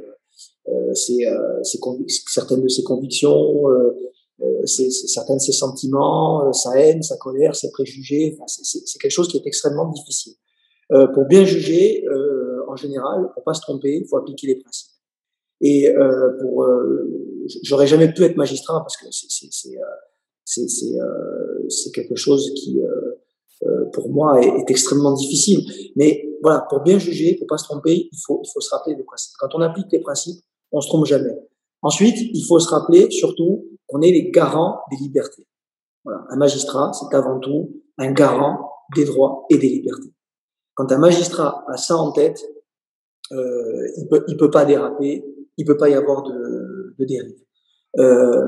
euh, 0.69 0.93
ses, 0.93 1.25
euh, 1.25 1.63
ses 1.63 1.79
certaines 2.27 2.61
de 2.61 2.67
ses 2.67 2.83
convictions 2.83 3.69
euh, 3.69 3.95
euh 4.41 4.65
certains 4.65 5.35
de 5.35 5.41
ses 5.41 5.53
sentiments 5.53 6.47
euh, 6.47 6.51
sa 6.51 6.79
haine 6.79 7.01
sa 7.01 7.17
colère 7.17 7.55
ses 7.55 7.71
préjugés. 7.71 8.37
C'est 8.47 8.99
quelque 8.99 9.11
chose 9.11 9.29
qui 9.29 9.37
est 9.37 9.47
extrêmement 9.47 9.89
difficile. 9.89 10.33
Euh, 10.91 11.07
pour 11.07 11.25
bien 11.25 11.43
juger 11.43 12.05
en 12.67 12.75
général 12.75 13.29
pour 13.33 13.43
pas 13.43 13.53
se 13.53 13.61
tromper 13.61 13.97
il 14.01 14.07
faut 14.07 14.17
appliquer 14.17 14.47
les 14.47 14.55
principes. 14.55 14.91
Et 15.61 15.89
pour 16.41 16.65
j'aurais 17.63 17.87
jamais 17.87 18.13
pu 18.13 18.23
être 18.23 18.37
magistrat 18.37 18.79
parce 18.81 18.97
que 18.97 19.05
c'est 19.09 19.77
c'est 20.43 20.67
c'est 21.69 21.91
quelque 21.91 22.15
chose 22.15 22.53
qui 22.55 22.81
euh, 22.81 22.86
pour 23.93 24.09
moi 24.09 24.41
est, 24.41 24.47
est, 24.47 24.69
extrêmement 24.69 25.13
difficile. 25.13 25.61
Mais 25.95 26.27
voilà, 26.41 26.65
pour 26.69 26.81
bien 26.81 26.97
juger, 26.99 27.35
pour 27.37 27.47
pas 27.47 27.57
se 27.57 27.65
tromper, 27.65 28.09
il 28.11 28.19
faut, 28.25 28.41
il 28.43 28.49
faut 28.53 28.61
se 28.61 28.69
rappeler 28.69 28.95
des 28.95 29.03
principes. 29.03 29.33
Quand 29.39 29.49
on 29.55 29.61
applique 29.61 29.91
les 29.91 29.99
principes, 29.99 30.43
on 30.71 30.81
se 30.81 30.87
trompe 30.87 31.05
jamais. 31.05 31.35
Ensuite, 31.81 32.17
il 32.17 32.45
faut 32.47 32.59
se 32.59 32.69
rappeler 32.69 33.09
surtout 33.11 33.65
qu'on 33.87 34.01
est 34.01 34.11
les 34.11 34.31
garants 34.31 34.81
des 34.91 34.97
libertés. 34.97 35.47
Voilà. 36.03 36.23
Un 36.29 36.37
magistrat, 36.37 36.91
c'est 36.93 37.15
avant 37.15 37.39
tout 37.39 37.81
un 37.97 38.11
garant 38.11 38.71
des 38.95 39.05
droits 39.05 39.45
et 39.49 39.57
des 39.57 39.69
libertés. 39.69 40.13
Quand 40.75 40.91
un 40.91 40.97
magistrat 40.97 41.65
a 41.67 41.77
ça 41.77 41.97
en 41.97 42.11
tête, 42.11 42.39
euh, 43.31 43.87
il 43.97 44.07
peut, 44.07 44.23
il 44.27 44.37
peut 44.37 44.51
pas 44.51 44.65
déraper, 44.65 45.25
il 45.57 45.65
peut 45.65 45.77
pas 45.77 45.89
y 45.89 45.93
avoir 45.93 46.23
de, 46.23 46.95
de 46.97 47.05
dérive. 47.05 47.39
Euh, 47.99 48.41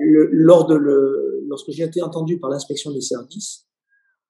le, 0.00 0.28
lors 0.32 0.66
de 0.66 0.74
le, 0.74 1.44
lorsque 1.48 1.70
j'ai 1.70 1.84
été 1.84 2.02
entendu 2.02 2.38
par 2.40 2.50
l'inspection 2.50 2.90
des 2.90 3.00
services, 3.00 3.65
euh, 3.65 3.65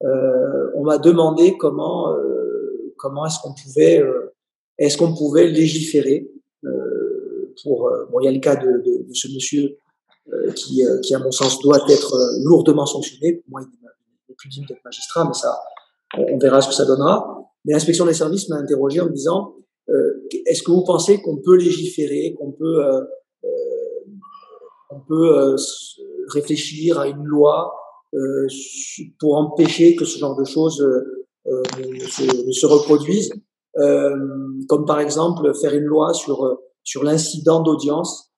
on 0.02 0.82
m'a 0.84 0.98
demandé 0.98 1.56
comment 1.56 2.12
euh, 2.12 2.94
comment 2.98 3.26
est-ce 3.26 3.38
qu'on 3.42 3.54
pouvait 3.54 4.00
euh, 4.00 4.34
est-ce 4.78 4.96
qu'on 4.96 5.14
pouvait 5.14 5.46
légiférer 5.46 6.30
euh, 6.64 7.54
pour 7.62 7.90
bon 8.10 8.20
il 8.20 8.24
y 8.24 8.28
a 8.28 8.32
le 8.32 8.40
cas 8.40 8.56
de, 8.56 8.66
de, 8.66 9.08
de 9.08 9.14
ce 9.14 9.28
monsieur 9.28 9.78
qui, 10.56 10.82
qui 11.02 11.14
à 11.14 11.20
mon 11.20 11.30
sens 11.30 11.60
doit 11.60 11.78
être 11.88 12.18
lourdement 12.44 12.84
sanctionné. 12.84 13.44
Moi 13.48 13.62
il 13.62 13.68
n'est 14.28 14.34
plus 14.36 14.48
digne 14.48 14.66
d'être 14.66 14.84
magistrat 14.84 15.24
mais 15.24 15.34
ça 15.34 15.58
on 16.18 16.38
verra 16.38 16.60
ce 16.60 16.68
que 16.68 16.74
ça 16.74 16.84
donnera. 16.84 17.42
Mais 17.64 17.72
l'inspection 17.72 18.04
des 18.06 18.14
services 18.14 18.48
m'a 18.48 18.56
interrogé 18.56 19.00
en 19.00 19.06
me 19.06 19.12
disant 19.12 19.54
est-ce 20.46 20.62
que 20.62 20.72
vous 20.72 20.84
pensez 20.84 21.22
qu'on 21.22 21.38
peut 21.38 21.56
légiférer 21.56 22.34
qu'on 22.38 22.52
peut 22.52 22.84
on 24.90 25.00
peut 25.00 25.56
réfléchir 26.28 26.98
à 26.98 27.08
une 27.08 27.24
loi 27.24 27.72
euh, 27.72 27.85
pour 29.18 29.36
empêcher 29.36 29.96
que 29.96 30.04
ce 30.04 30.18
genre 30.18 30.36
de 30.36 30.44
choses 30.44 30.80
euh, 30.80 31.26
euh, 31.46 31.62
ne 31.78 31.98
se, 32.00 32.46
ne, 32.46 32.52
se, 32.52 32.66
reproduisent, 32.66 33.32
comme 34.68 34.84
par 34.86 35.00
exemple 35.00 35.52
faire 35.54 35.74
une 35.74 35.84
loi 35.84 36.14
sur 36.14 36.60
sur 36.82 37.04
l'incident 37.04 37.62
d'audience, 37.62 38.32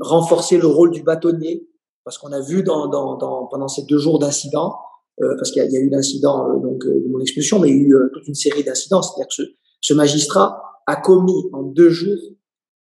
renforcer 0.00 0.58
le 0.58 0.66
rôle 0.66 0.90
du 0.90 1.02
bâtonnier, 1.02 1.68
parce 2.04 2.18
qu'on 2.18 2.32
a 2.32 2.40
vu 2.40 2.62
dans, 2.62 2.88
dans, 2.88 3.16
dans, 3.16 3.46
pendant 3.46 3.68
ces 3.68 3.84
deux 3.84 3.98
jours 3.98 4.18
d'incidents, 4.18 4.76
parce 5.18 5.50
qu'il 5.50 5.64
y, 5.64 5.72
y, 5.72 5.76
a 5.76 5.80
eu 5.80 5.88
l'incident 5.88 6.58
donc 6.58 6.84
de 6.84 7.08
mon 7.10 7.20
expulsion, 7.20 7.58
mais 7.58 7.70
il 7.70 7.76
y 7.76 7.80
a 7.80 7.82
eu 7.82 7.94
toute 8.12 8.26
une 8.28 8.34
série 8.34 8.64
d'incidents, 8.64 9.02
c'est-à-dire 9.02 9.28
que 9.28 9.34
ce, 9.34 9.42
ce 9.80 9.94
magistrat 9.94 10.60
a 10.86 10.96
commis 10.96 11.48
en 11.52 11.62
deux 11.62 11.90
jours 11.90 12.18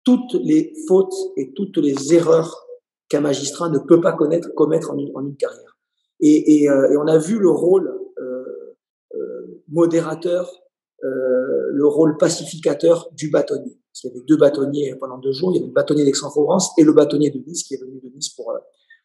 toutes 0.03 0.33
les 0.33 0.73
fautes 0.87 1.13
et 1.37 1.53
toutes 1.53 1.77
les 1.77 2.13
erreurs 2.13 2.65
qu'un 3.09 3.21
magistrat 3.21 3.69
ne 3.69 3.79
peut 3.79 4.01
pas 4.01 4.13
connaître, 4.13 4.49
commettre 4.55 4.91
en 4.91 4.97
une, 4.97 5.11
en 5.15 5.25
une 5.25 5.35
carrière. 5.35 5.72
Et, 6.25 6.63
et, 6.63 6.69
euh, 6.69 6.89
et, 6.89 6.95
on 6.95 7.05
a 7.07 7.17
vu 7.17 7.37
le 7.37 7.49
rôle 7.49 7.93
euh, 8.17 8.75
euh, 9.15 9.61
modérateur, 9.67 10.49
le 11.01 11.85
rôle 11.85 12.15
pacificateur 12.17 13.09
du 13.11 13.29
bâtonnier. 13.29 13.77
Il 14.03 14.07
y 14.07 14.11
avait 14.11 14.25
deux 14.25 14.37
bâtonniers 14.37 14.95
pendant 14.95 15.17
deux 15.17 15.33
jours. 15.33 15.51
Il 15.51 15.55
y 15.55 15.57
avait 15.57 15.67
le 15.67 15.73
bâtonnier 15.73 16.05
d'Aix-en-Provence 16.05 16.71
et 16.77 16.85
le 16.85 16.93
bâtonnier 16.93 17.29
de 17.29 17.39
Nice 17.39 17.63
qui 17.63 17.73
est 17.73 17.81
venu 17.81 17.99
de 18.01 18.07
Nice 18.15 18.29
pour, 18.29 18.57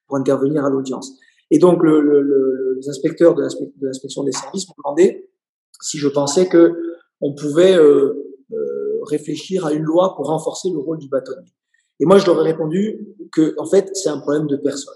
pour 0.06 0.16
intervenir 0.16 0.64
à 0.64 0.70
l'audience. 0.70 1.18
Et 1.50 1.58
donc, 1.58 1.82
le, 1.82 2.00
le, 2.00 2.22
le, 2.22 2.74
les 2.76 2.88
inspecteurs 2.88 3.34
de 3.34 3.42
l'inspection 3.80 4.22
des 4.22 4.30
services 4.30 4.68
m'ont 4.68 4.74
demandé 4.84 5.28
si 5.82 5.98
je 5.98 6.06
pensais 6.06 6.46
que 6.46 6.72
on 7.20 7.34
pouvait 7.34 7.76
euh, 7.76 8.36
euh, 8.52 9.00
réfléchir 9.02 9.66
à 9.66 9.72
une 9.72 9.82
loi 9.82 10.14
pour 10.14 10.26
renforcer 10.26 10.70
le 10.70 10.78
rôle 10.78 10.98
du 10.98 11.08
bâtonnier. 11.08 11.52
Et 12.00 12.06
moi, 12.06 12.18
je 12.18 12.26
leur 12.26 12.38
ai 12.40 12.52
répondu 12.52 13.16
que, 13.32 13.54
en 13.58 13.66
fait, 13.66 13.90
c'est 13.94 14.08
un 14.08 14.20
problème 14.20 14.46
de 14.46 14.56
personne. 14.56 14.94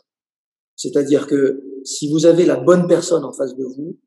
C'est-à-dire 0.77 1.27
que 1.27 1.63
si 1.85 2.11
vous 2.11 2.27
avez 2.27 2.45
la 2.45 2.57
bonne 2.57 2.87
personne 2.87 3.25
en 3.25 3.33
face 3.33 3.55
de 3.57 3.65
vous, 3.65 3.99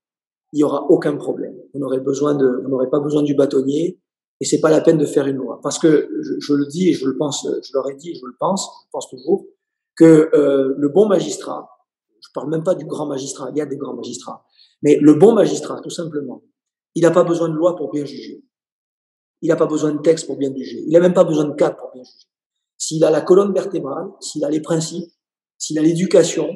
il 0.54 0.60
y 0.60 0.64
aura 0.64 0.86
aucun 0.90 1.16
problème. 1.18 1.56
Vous 1.74 1.80
n'aurez 1.80 2.00
besoin 2.00 2.36
de, 2.36 2.62
vous 2.64 2.70
n'aurez 2.70 2.90
pas 2.90 3.00
besoin 3.00 3.24
du 3.24 3.36
bâtonnier 3.36 4.00
et 4.40 4.46
c'est 4.46 4.60
pas 4.60 4.70
la 4.70 4.82
peine 4.82 4.98
de 4.98 5.06
faire 5.06 5.28
une 5.28 5.38
loi. 5.38 5.60
Parce 5.62 5.80
que 5.80 6.10
je, 6.22 6.34
je, 6.40 6.54
le 6.54 6.66
dis 6.66 6.90
et 6.90 6.94
je 6.94 7.06
le 7.06 7.18
pense, 7.18 7.46
je 7.46 7.72
leur 7.74 7.90
ai 7.90 7.96
dit 7.96 8.12
et 8.12 8.16
je 8.16 8.26
le 8.26 8.36
pense, 8.40 8.70
je 8.86 8.90
pense 8.92 9.10
toujours 9.10 9.46
que 9.96 10.30
euh, 10.34 10.74
le 10.78 10.90
bon 10.90 11.08
magistrat, 11.08 11.70
je 12.22 12.30
parle 12.34 12.50
même 12.50 12.64
pas 12.64 12.76
du 12.76 12.86
grand 12.86 13.06
magistrat, 13.06 13.50
il 13.52 13.58
y 13.58 13.62
a 13.62 13.66
des 13.66 13.78
grands 13.78 13.96
magistrats, 13.96 14.46
mais 14.82 14.98
le 15.02 15.14
bon 15.14 15.34
magistrat, 15.34 15.80
tout 15.82 15.90
simplement, 15.90 16.44
il 16.96 17.04
n'a 17.04 17.12
pas 17.12 17.24
besoin 17.24 17.50
de 17.50 17.56
loi 17.56 17.76
pour 17.76 17.92
bien 17.92 18.06
juger. 18.06 18.44
Il 19.42 19.50
n'a 19.50 19.56
pas 19.56 19.66
besoin 19.68 19.92
de 19.92 20.00
texte 20.00 20.28
pour 20.28 20.38
bien 20.38 20.54
juger. 20.56 20.84
Il 20.88 20.94
n'a 20.94 21.00
même 21.00 21.14
pas 21.14 21.24
besoin 21.24 21.46
de 21.46 21.54
cadre 21.54 21.76
pour 21.78 21.92
bien 21.92 22.04
juger. 22.04 22.28
S'il 22.78 23.04
a 23.04 23.12
la 23.12 23.22
colonne 23.22 23.54
vertébrale, 23.54 24.08
s'il 24.20 24.44
a 24.44 24.50
les 24.50 24.62
principes, 24.62 25.12
s'il 25.58 25.80
a 25.80 25.82
l'éducation, 25.82 26.50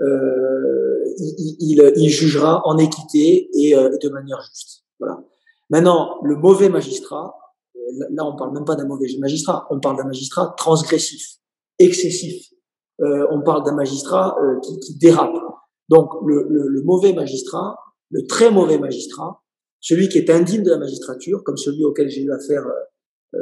euh, 0.00 1.04
il, 1.18 1.56
il, 1.60 1.92
il, 1.96 2.08
jugera 2.08 2.62
en 2.64 2.76
équité 2.78 3.48
et 3.54 3.74
euh, 3.74 3.96
de 4.02 4.08
manière 4.10 4.40
juste. 4.42 4.84
Voilà. 5.00 5.22
Maintenant, 5.70 6.20
le 6.22 6.36
mauvais 6.36 6.68
magistrat, 6.68 7.34
euh, 7.76 8.06
là 8.10 8.24
on 8.24 8.36
parle 8.36 8.52
même 8.52 8.64
pas 8.64 8.76
d'un 8.76 8.86
mauvais 8.86 9.06
magistrat, 9.18 9.66
on 9.70 9.80
parle 9.80 9.96
d'un 9.96 10.04
magistrat 10.04 10.54
transgressif, 10.56 11.38
excessif. 11.78 12.50
Euh, 13.00 13.26
on 13.30 13.42
parle 13.42 13.64
d'un 13.64 13.74
magistrat 13.74 14.36
euh, 14.40 14.58
qui, 14.60 14.78
qui, 14.80 14.96
dérape. 14.96 15.36
Donc 15.88 16.10
le, 16.26 16.46
le, 16.48 16.68
le, 16.68 16.82
mauvais 16.82 17.12
magistrat, 17.12 17.76
le 18.10 18.26
très 18.26 18.50
mauvais 18.50 18.78
magistrat, 18.78 19.42
celui 19.80 20.08
qui 20.08 20.18
est 20.18 20.30
indigne 20.30 20.62
de 20.62 20.70
la 20.70 20.78
magistrature, 20.78 21.42
comme 21.44 21.58
celui 21.58 21.84
auquel 21.84 22.08
j'ai 22.08 22.22
eu 22.22 22.32
affaire 22.32 22.64
euh, 23.34 23.38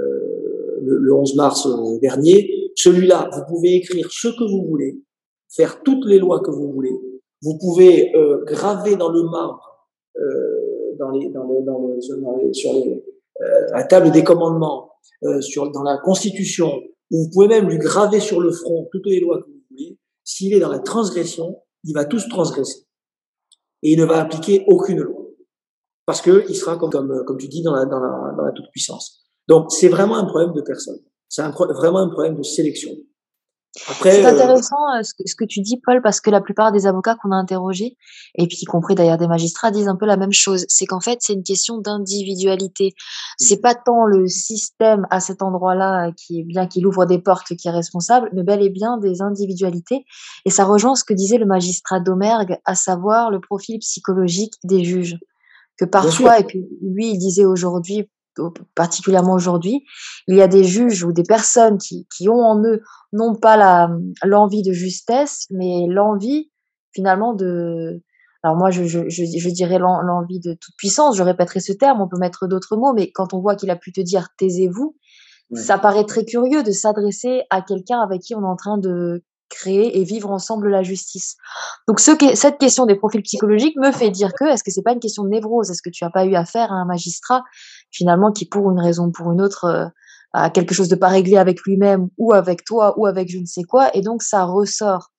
le, 0.83 0.99
le 0.99 1.15
11 1.15 1.37
mars 1.37 1.69
dernier, 2.01 2.64
celui-là, 2.77 3.31
vous 3.33 3.43
pouvez 3.49 3.75
écrire 3.77 4.09
ce 4.11 4.29
que 4.29 4.45
vous 4.45 4.67
voulez, 4.69 5.01
faire 5.49 5.83
toutes 5.83 6.05
les 6.07 6.19
lois 6.19 6.41
que 6.41 6.51
vous 6.51 6.73
voulez. 6.73 6.95
Vous 7.43 7.59
pouvez 7.59 8.15
euh, 8.17 8.43
graver 8.45 8.97
dans 8.97 9.11
le 9.11 9.23
marbre, 9.25 9.89
euh, 10.19 10.65
sur, 12.53 12.73
les, 12.73 13.05
euh, 13.43 13.67
la 13.73 13.85
table 13.85 14.11
des 14.11 14.25
commandements, 14.25 14.93
euh, 15.25 15.41
sur, 15.41 15.71
dans 15.71 15.83
la 15.83 15.99
Constitution, 15.99 16.73
ou 17.11 17.25
vous 17.25 17.31
pouvez 17.31 17.49
même 17.49 17.69
lui 17.69 17.79
graver 17.79 18.21
sur 18.21 18.41
le 18.41 18.51
front 18.51 18.89
toutes 18.93 19.07
les 19.07 19.21
lois 19.21 19.39
que 19.43 19.47
vous 19.47 19.61
voulez. 19.71 19.99
S'il 20.25 20.55
est 20.55 20.61
dans 20.61 20.71
la 20.71 20.79
transgression, 20.79 21.61
il 21.85 21.95
va 21.95 22.05
tous 22.05 22.29
transgresser. 22.29 22.87
Et 23.83 23.93
il 23.93 23.99
ne 23.99 24.05
va 24.05 24.21
appliquer 24.21 24.65
aucune 24.67 25.01
loi. 25.01 25.27
Parce 26.07 26.23
que 26.23 26.45
il 26.49 26.55
sera, 26.55 26.77
comme, 26.77 26.91
comme, 26.91 27.25
comme 27.27 27.39
tu 27.39 27.49
dis, 27.49 27.63
dans 27.63 27.75
la, 27.75 27.85
dans 27.85 28.01
la, 28.01 28.35
dans 28.37 28.45
la 28.45 28.53
toute-puissance. 28.53 29.27
Donc, 29.49 29.71
c'est 29.71 29.89
vraiment 29.89 30.17
un 30.17 30.25
problème 30.25 30.53
de 30.53 30.63
personne. 30.63 30.99
C'est 31.29 31.43
un, 31.43 31.51
vraiment 31.51 31.99
un 31.99 32.09
problème 32.09 32.37
de 32.37 32.43
sélection. 32.43 32.91
C'est 33.77 34.25
intéressant 34.25 34.77
euh, 34.97 35.03
ce, 35.03 35.15
que, 35.15 35.29
ce, 35.29 35.35
que, 35.35 35.45
tu 35.45 35.61
dis, 35.61 35.81
Paul, 35.85 36.01
parce 36.01 36.21
que 36.21 36.31
la 36.31 36.41
plupart 36.41 36.71
des 36.71 36.87
avocats 36.87 37.17
qu'on 37.21 37.33
a 37.33 37.37
interrogés, 37.37 37.97
et 38.37 38.47
puis 38.47 38.59
y 38.63 38.65
compris 38.67 38.95
d'ailleurs 38.95 39.19
des 39.19 39.27
magistrats, 39.27 39.73
disent 39.73 39.89
un 39.89 39.97
peu 39.97 40.07
la 40.07 40.17
même 40.17 40.33
chose. 40.33 40.65
C'est 40.69 40.87
qu'en 40.87 41.01
fait, 41.01 41.19
c'est 41.21 41.33
une 41.33 41.43
question 41.43 41.79
d'individualité. 41.79 42.95
C'est 43.37 43.61
pas 43.61 43.75
tant 43.75 44.07
le 44.07 44.29
système 44.29 45.07
à 45.11 45.19
cet 45.19 45.43
endroit-là 45.43 46.13
qui 46.13 46.41
est 46.41 46.45
bien, 46.45 46.69
qu'il 46.69 46.87
ouvre 46.87 47.05
des 47.05 47.19
portes, 47.19 47.57
qui 47.57 47.67
est 47.67 47.73
responsable, 47.73 48.31
mais 48.33 48.45
bel 48.45 48.63
et 48.63 48.71
bien 48.71 48.97
des 48.99 49.23
individualités. 49.23 50.05
Et 50.45 50.51
ça 50.51 50.65
rejoint 50.65 50.95
ce 50.95 51.03
que 51.03 51.15
disait 51.15 51.39
le 51.39 51.47
magistrat 51.47 51.99
Domergue, 51.99 52.59
à 52.65 52.77
savoir 52.77 53.33
le 53.33 53.41
profil 53.41 53.81
psychologique 53.81 54.55
des 54.63 54.85
juges. 54.85 55.19
Que 55.77 55.85
parfois, 55.85 56.39
et 56.39 56.45
puis 56.45 56.65
lui, 56.81 57.11
il 57.11 57.19
disait 57.19 57.45
aujourd'hui, 57.45 58.09
particulièrement 58.75 59.35
aujourd'hui, 59.35 59.85
il 60.29 60.37
y 60.37 60.43
a 60.43 60.49
des 60.49 60.65
juges 60.65 61.05
ou 61.05 61.13
des 61.13 61.23
personnes 61.23 61.79
qui, 61.79 62.07
qui 62.15 62.29
ont 62.29 62.41
en 62.41 62.63
eux 62.63 62.83
non 63.13 63.35
pas 63.35 63.57
la 63.57 63.91
l'envie 64.23 64.63
de 64.63 64.73
justesse, 64.73 65.47
mais 65.51 65.87
l'envie 65.89 66.51
finalement 66.95 67.35
de 67.35 68.03
alors 68.43 68.57
moi 68.57 68.71
je, 68.71 68.85
je, 68.85 69.09
je, 69.09 69.25
je 69.25 69.49
dirais 69.49 69.79
l'envie 69.79 70.41
de 70.41 70.53
toute 70.53 70.75
puissance, 70.77 71.17
je 71.17 71.23
répéterai 71.23 71.61
ce 71.61 71.73
terme, 71.73 72.01
on 72.01 72.09
peut 72.09 72.19
mettre 72.19 72.47
d'autres 72.47 72.77
mots, 72.77 72.93
mais 72.93 73.11
quand 73.11 73.33
on 73.33 73.41
voit 73.41 73.57
qu'il 73.57 73.71
a 73.71 73.77
pu 73.77 73.91
te 73.93 74.03
dire 74.03 74.29
taisez-vous, 74.39 74.97
ouais. 75.51 75.61
ça 75.61 75.79
paraît 75.79 76.05
très 76.05 76.25
curieux 76.25 76.63
de 76.63 76.71
s'adresser 76.71 77.43
à 77.51 77.63
quelqu'un 77.63 78.01
avec 78.01 78.21
qui 78.21 78.35
on 78.35 78.43
est 78.43 78.47
en 78.47 78.57
train 78.57 78.77
de 78.77 79.23
créer 79.49 79.99
et 79.99 80.05
vivre 80.05 80.31
ensemble 80.31 80.69
la 80.69 80.83
justice. 80.83 81.37
Donc 81.87 82.01
ce, 82.01 82.13
cette 82.35 82.59
question 82.59 82.87
des 82.87 82.97
profils 82.97 83.23
psychologiques 83.23 83.77
me 83.77 83.93
fait 83.93 84.11
dire 84.11 84.33
que 84.39 84.45
est-ce 84.45 84.65
que 84.65 84.71
c'est 84.71 84.83
pas 84.83 84.93
une 84.93 85.01
question 85.01 85.23
de 85.23 85.29
névrose? 85.29 85.71
Est-ce 85.71 85.83
que 85.83 85.91
tu 85.91 86.05
as 86.05 86.11
pas 86.11 86.25
eu 86.25 86.35
affaire 86.35 86.73
à 86.73 86.77
un 86.77 86.85
magistrat 86.85 87.43
finalement 87.95 88.33
qui 88.33 88.45
pour 88.45 88.71
une 88.71 88.81
raison 88.81 89.07
ou 89.07 89.13
pour 89.13 89.33
une 89.33 89.41
autre 89.41 89.65
euh, 89.65 89.87
a 90.33 90.51
quelque 90.51 90.75
chose 90.75 90.89
de 90.89 90.97
pas 90.97 91.09
réglé 91.09 91.37
avec 91.37 91.61
lui-même 91.63 92.09
ou 92.19 92.33
avec 92.33 92.65
toi 92.65 92.99
ou 92.99 93.07
avec 93.07 93.31
je 93.31 93.39
ne 93.39 93.47
sais 93.47 93.63
quoi 93.63 93.97
et 93.97 94.03
donc 94.03 94.23
ça 94.23 94.45
ressort 94.45 95.11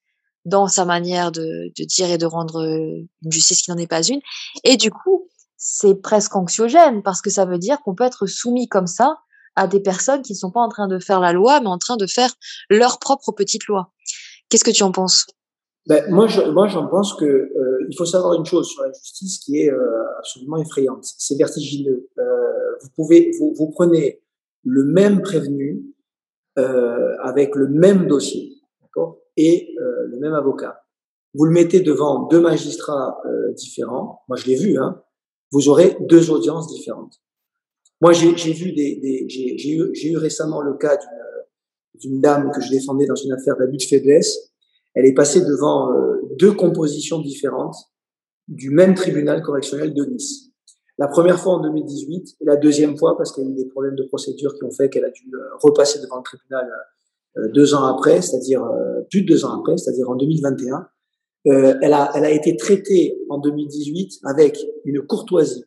dans 0.44 0.68
sa 0.68 0.86
manière 0.86 1.32
de, 1.32 1.72
dire 1.86 2.12
et 2.12 2.18
de 2.18 2.26
rendre 2.26 2.62
euh, 2.62 3.08
une 3.24 3.32
justice 3.32 3.62
qui 3.62 3.72
n'en 3.72 3.78
est 3.78 3.88
pas 3.88 4.04
une 4.04 4.20
et 4.64 4.76
du 4.78 4.92
coup 4.92 5.30
c'est 5.58 5.96
presque 5.96 6.36
anxiogène 6.36 7.02
parce 7.02 7.22
que 7.22 7.30
ça 7.30 7.46
veut 7.46 7.58
dire 7.58 7.82
qu'on 7.82 7.96
peut 7.96 8.04
être 8.04 8.28
soumis 8.28 8.68
comme 8.68 8.88
ça 8.88 9.18
à 9.56 9.68
des 9.68 9.80
personnes 9.80 10.22
qui 10.22 10.34
ne 10.34 10.38
sont 10.38 10.52
pas 10.52 10.60
en 10.60 10.68
train 10.68 10.90
de 10.90 11.00
faire 11.00 11.22
la 11.22 11.32
loi, 11.32 11.62
mais 11.62 11.68
en 11.68 11.78
train 11.78 11.96
de 11.96 12.06
faire 12.08 12.30
leur 12.70 13.00
propre 13.00 13.32
petite 13.32 13.66
loi. 13.68 13.90
Qu'est-ce 14.50 14.66
que 14.66 14.72
tu 14.72 14.84
en 14.84 14.92
penses? 14.92 15.26
Ben, 15.88 16.04
Moi, 16.12 16.28
moi, 16.52 16.68
j'en 16.68 16.88
pense 16.88 17.14
que 17.14 17.24
euh, 17.24 17.88
il 17.90 17.96
faut 17.98 18.06
savoir 18.06 18.34
une 18.34 18.46
chose 18.46 18.68
sur 18.68 18.84
la 18.84 18.92
justice 18.92 19.40
qui 19.40 19.62
est 19.62 19.72
absolument 20.20 20.58
effrayante. 20.58 21.06
C'est 21.18 21.38
vertigineux. 21.38 22.10
Vous 22.82 22.90
pouvez, 22.96 23.32
vous, 23.40 23.54
vous, 23.56 23.70
prenez 23.70 24.22
le 24.64 24.84
même 24.84 25.22
prévenu 25.22 25.84
euh, 26.58 27.16
avec 27.22 27.56
le 27.56 27.68
même 27.68 28.08
dossier, 28.08 28.54
d'accord, 28.82 29.20
et 29.38 29.76
euh, 29.80 30.08
le 30.08 30.20
même 30.20 30.34
avocat. 30.34 30.82
Vous 31.34 31.46
le 31.46 31.52
mettez 31.52 31.82
devant 31.82 32.28
deux 32.28 32.40
magistrats 32.40 33.22
différents. 33.58 34.22
Moi, 34.30 34.38
je 34.38 34.48
l'ai 34.48 34.56
vu, 34.56 34.78
hein. 34.78 35.04
vous 35.52 35.68
aurez 35.68 35.98
deux 36.00 36.32
audiences 36.32 36.74
différentes. 36.74 37.20
Moi, 38.02 38.14
j'ai 38.14 38.54
vu 38.54 38.72
des, 38.72 38.96
des 38.98 39.26
j'ai 39.28 39.72
eu, 39.72 40.12
eu, 40.12 40.18
récemment 40.18 40.62
le 40.62 40.76
cas 40.76 40.98
d'une 42.00 42.20
dame 42.20 42.52
que 42.52 42.62
je 42.62 42.70
défendais 42.70 43.06
dans 43.06 43.16
une 43.16 43.32
affaire 43.32 43.56
d'abus 43.58 43.78
de 43.78 43.84
faiblesse. 43.84 44.52
Elle 44.94 45.06
est 45.06 45.14
passée 45.14 45.42
devant 45.42 45.92
euh, 45.92 46.22
deux 46.38 46.54
compositions 46.54 47.20
différentes 47.20 47.76
du 48.48 48.70
même 48.70 48.94
tribunal 48.94 49.42
correctionnel 49.42 49.94
de 49.94 50.06
Nice. 50.06 50.44
La 50.97 51.08
première 51.08 51.39
fois 51.39 51.55
en 51.55 51.62
2018 51.62 52.38
et 52.41 52.45
la 52.45 52.55
deuxième 52.55 52.97
fois 52.97 53.17
parce 53.17 53.31
qu'il 53.34 53.43
y 53.43 53.47
a 53.47 53.49
eu 53.49 53.53
des 53.53 53.65
problèmes 53.65 53.95
de 53.95 54.03
procédure 54.03 54.53
qui 54.55 54.63
ont 54.63 54.71
fait 54.71 54.89
qu'elle 54.89 55.05
a 55.05 55.10
dû 55.10 55.29
euh, 55.34 55.39
repasser 55.62 55.99
devant 56.01 56.17
le 56.17 56.23
tribunal 56.23 56.71
euh, 57.38 57.49
deux 57.49 57.73
ans 57.73 57.84
après, 57.86 58.21
c'est-à-dire 58.21 58.65
plus 59.10 59.23
de 59.23 59.27
deux 59.27 59.45
ans 59.45 59.60
après, 59.60 59.77
c'est-à-dire 59.77 60.10
en 60.10 60.15
2021. 60.15 60.88
Euh, 61.47 61.75
elle, 61.81 61.93
a, 61.93 62.12
elle 62.15 62.25
a 62.25 62.31
été 62.31 62.58
traitée 62.58 63.19
en 63.29 63.38
2018 63.38 64.21
avec 64.23 64.58
une 64.84 65.05
courtoisie 65.05 65.63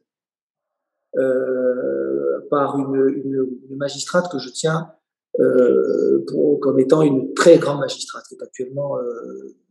euh, 1.17 2.41
par 2.51 2.79
une, 2.79 2.97
une, 3.25 3.59
une, 3.71 3.77
magistrate 3.77 4.31
que 4.31 4.39
je 4.39 4.51
tiens 4.51 4.91
euh, 5.39 6.25
pour, 6.27 6.59
comme 6.59 6.81
étant 6.81 7.03
une 7.03 7.33
très 7.33 7.59
grande 7.59 7.79
magistrate, 7.79 8.25
qui 8.29 8.35
est 8.35 8.43
actuellement, 8.43 8.97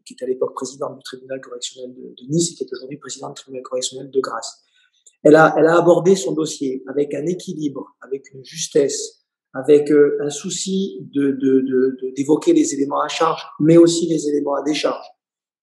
qui 0.05 0.15
est 0.17 0.23
à 0.23 0.27
l'époque 0.27 0.53
présidente 0.55 0.97
du 0.97 1.03
tribunal 1.03 1.41
correctionnel 1.41 1.93
de, 1.93 2.01
de 2.01 2.29
Nice 2.29 2.53
et 2.53 2.55
qui 2.55 2.63
est 2.63 2.73
aujourd'hui 2.73 2.97
présidente 2.97 3.35
du 3.35 3.41
tribunal 3.41 3.63
correctionnel 3.63 4.09
de 4.09 4.19
Grasse. 4.21 4.63
Elle 5.23 5.36
a, 5.36 5.53
elle 5.58 5.65
a 5.65 5.77
abordé 5.77 6.15
son 6.15 6.34
dossier 6.34 6.84
avec 6.88 7.13
un 7.13 7.25
équilibre, 7.25 7.95
avec 8.01 8.32
une 8.34 8.43
justesse, 8.43 9.17
avec 9.53 9.91
euh, 9.91 10.17
un 10.21 10.30
souci 10.30 10.99
de, 11.13 11.38
d'évoquer 12.15 12.53
les 12.53 12.73
éléments 12.73 13.01
à 13.01 13.08
charge, 13.08 13.41
mais 13.60 13.77
aussi 13.77 14.08
les 14.08 14.27
éléments 14.27 14.56
à 14.56 14.63
décharge. 14.63 15.06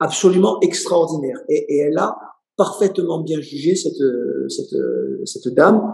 Absolument 0.01 0.61
extraordinaire. 0.61 1.39
Et, 1.49 1.79
elle 1.79 1.99
a 1.99 2.17
parfaitement 2.57 3.21
bien 3.21 3.41
jugé 3.41 3.75
cette, 3.77 4.03
cette, 4.49 4.77
cette 5.25 5.55
dame. 5.55 5.93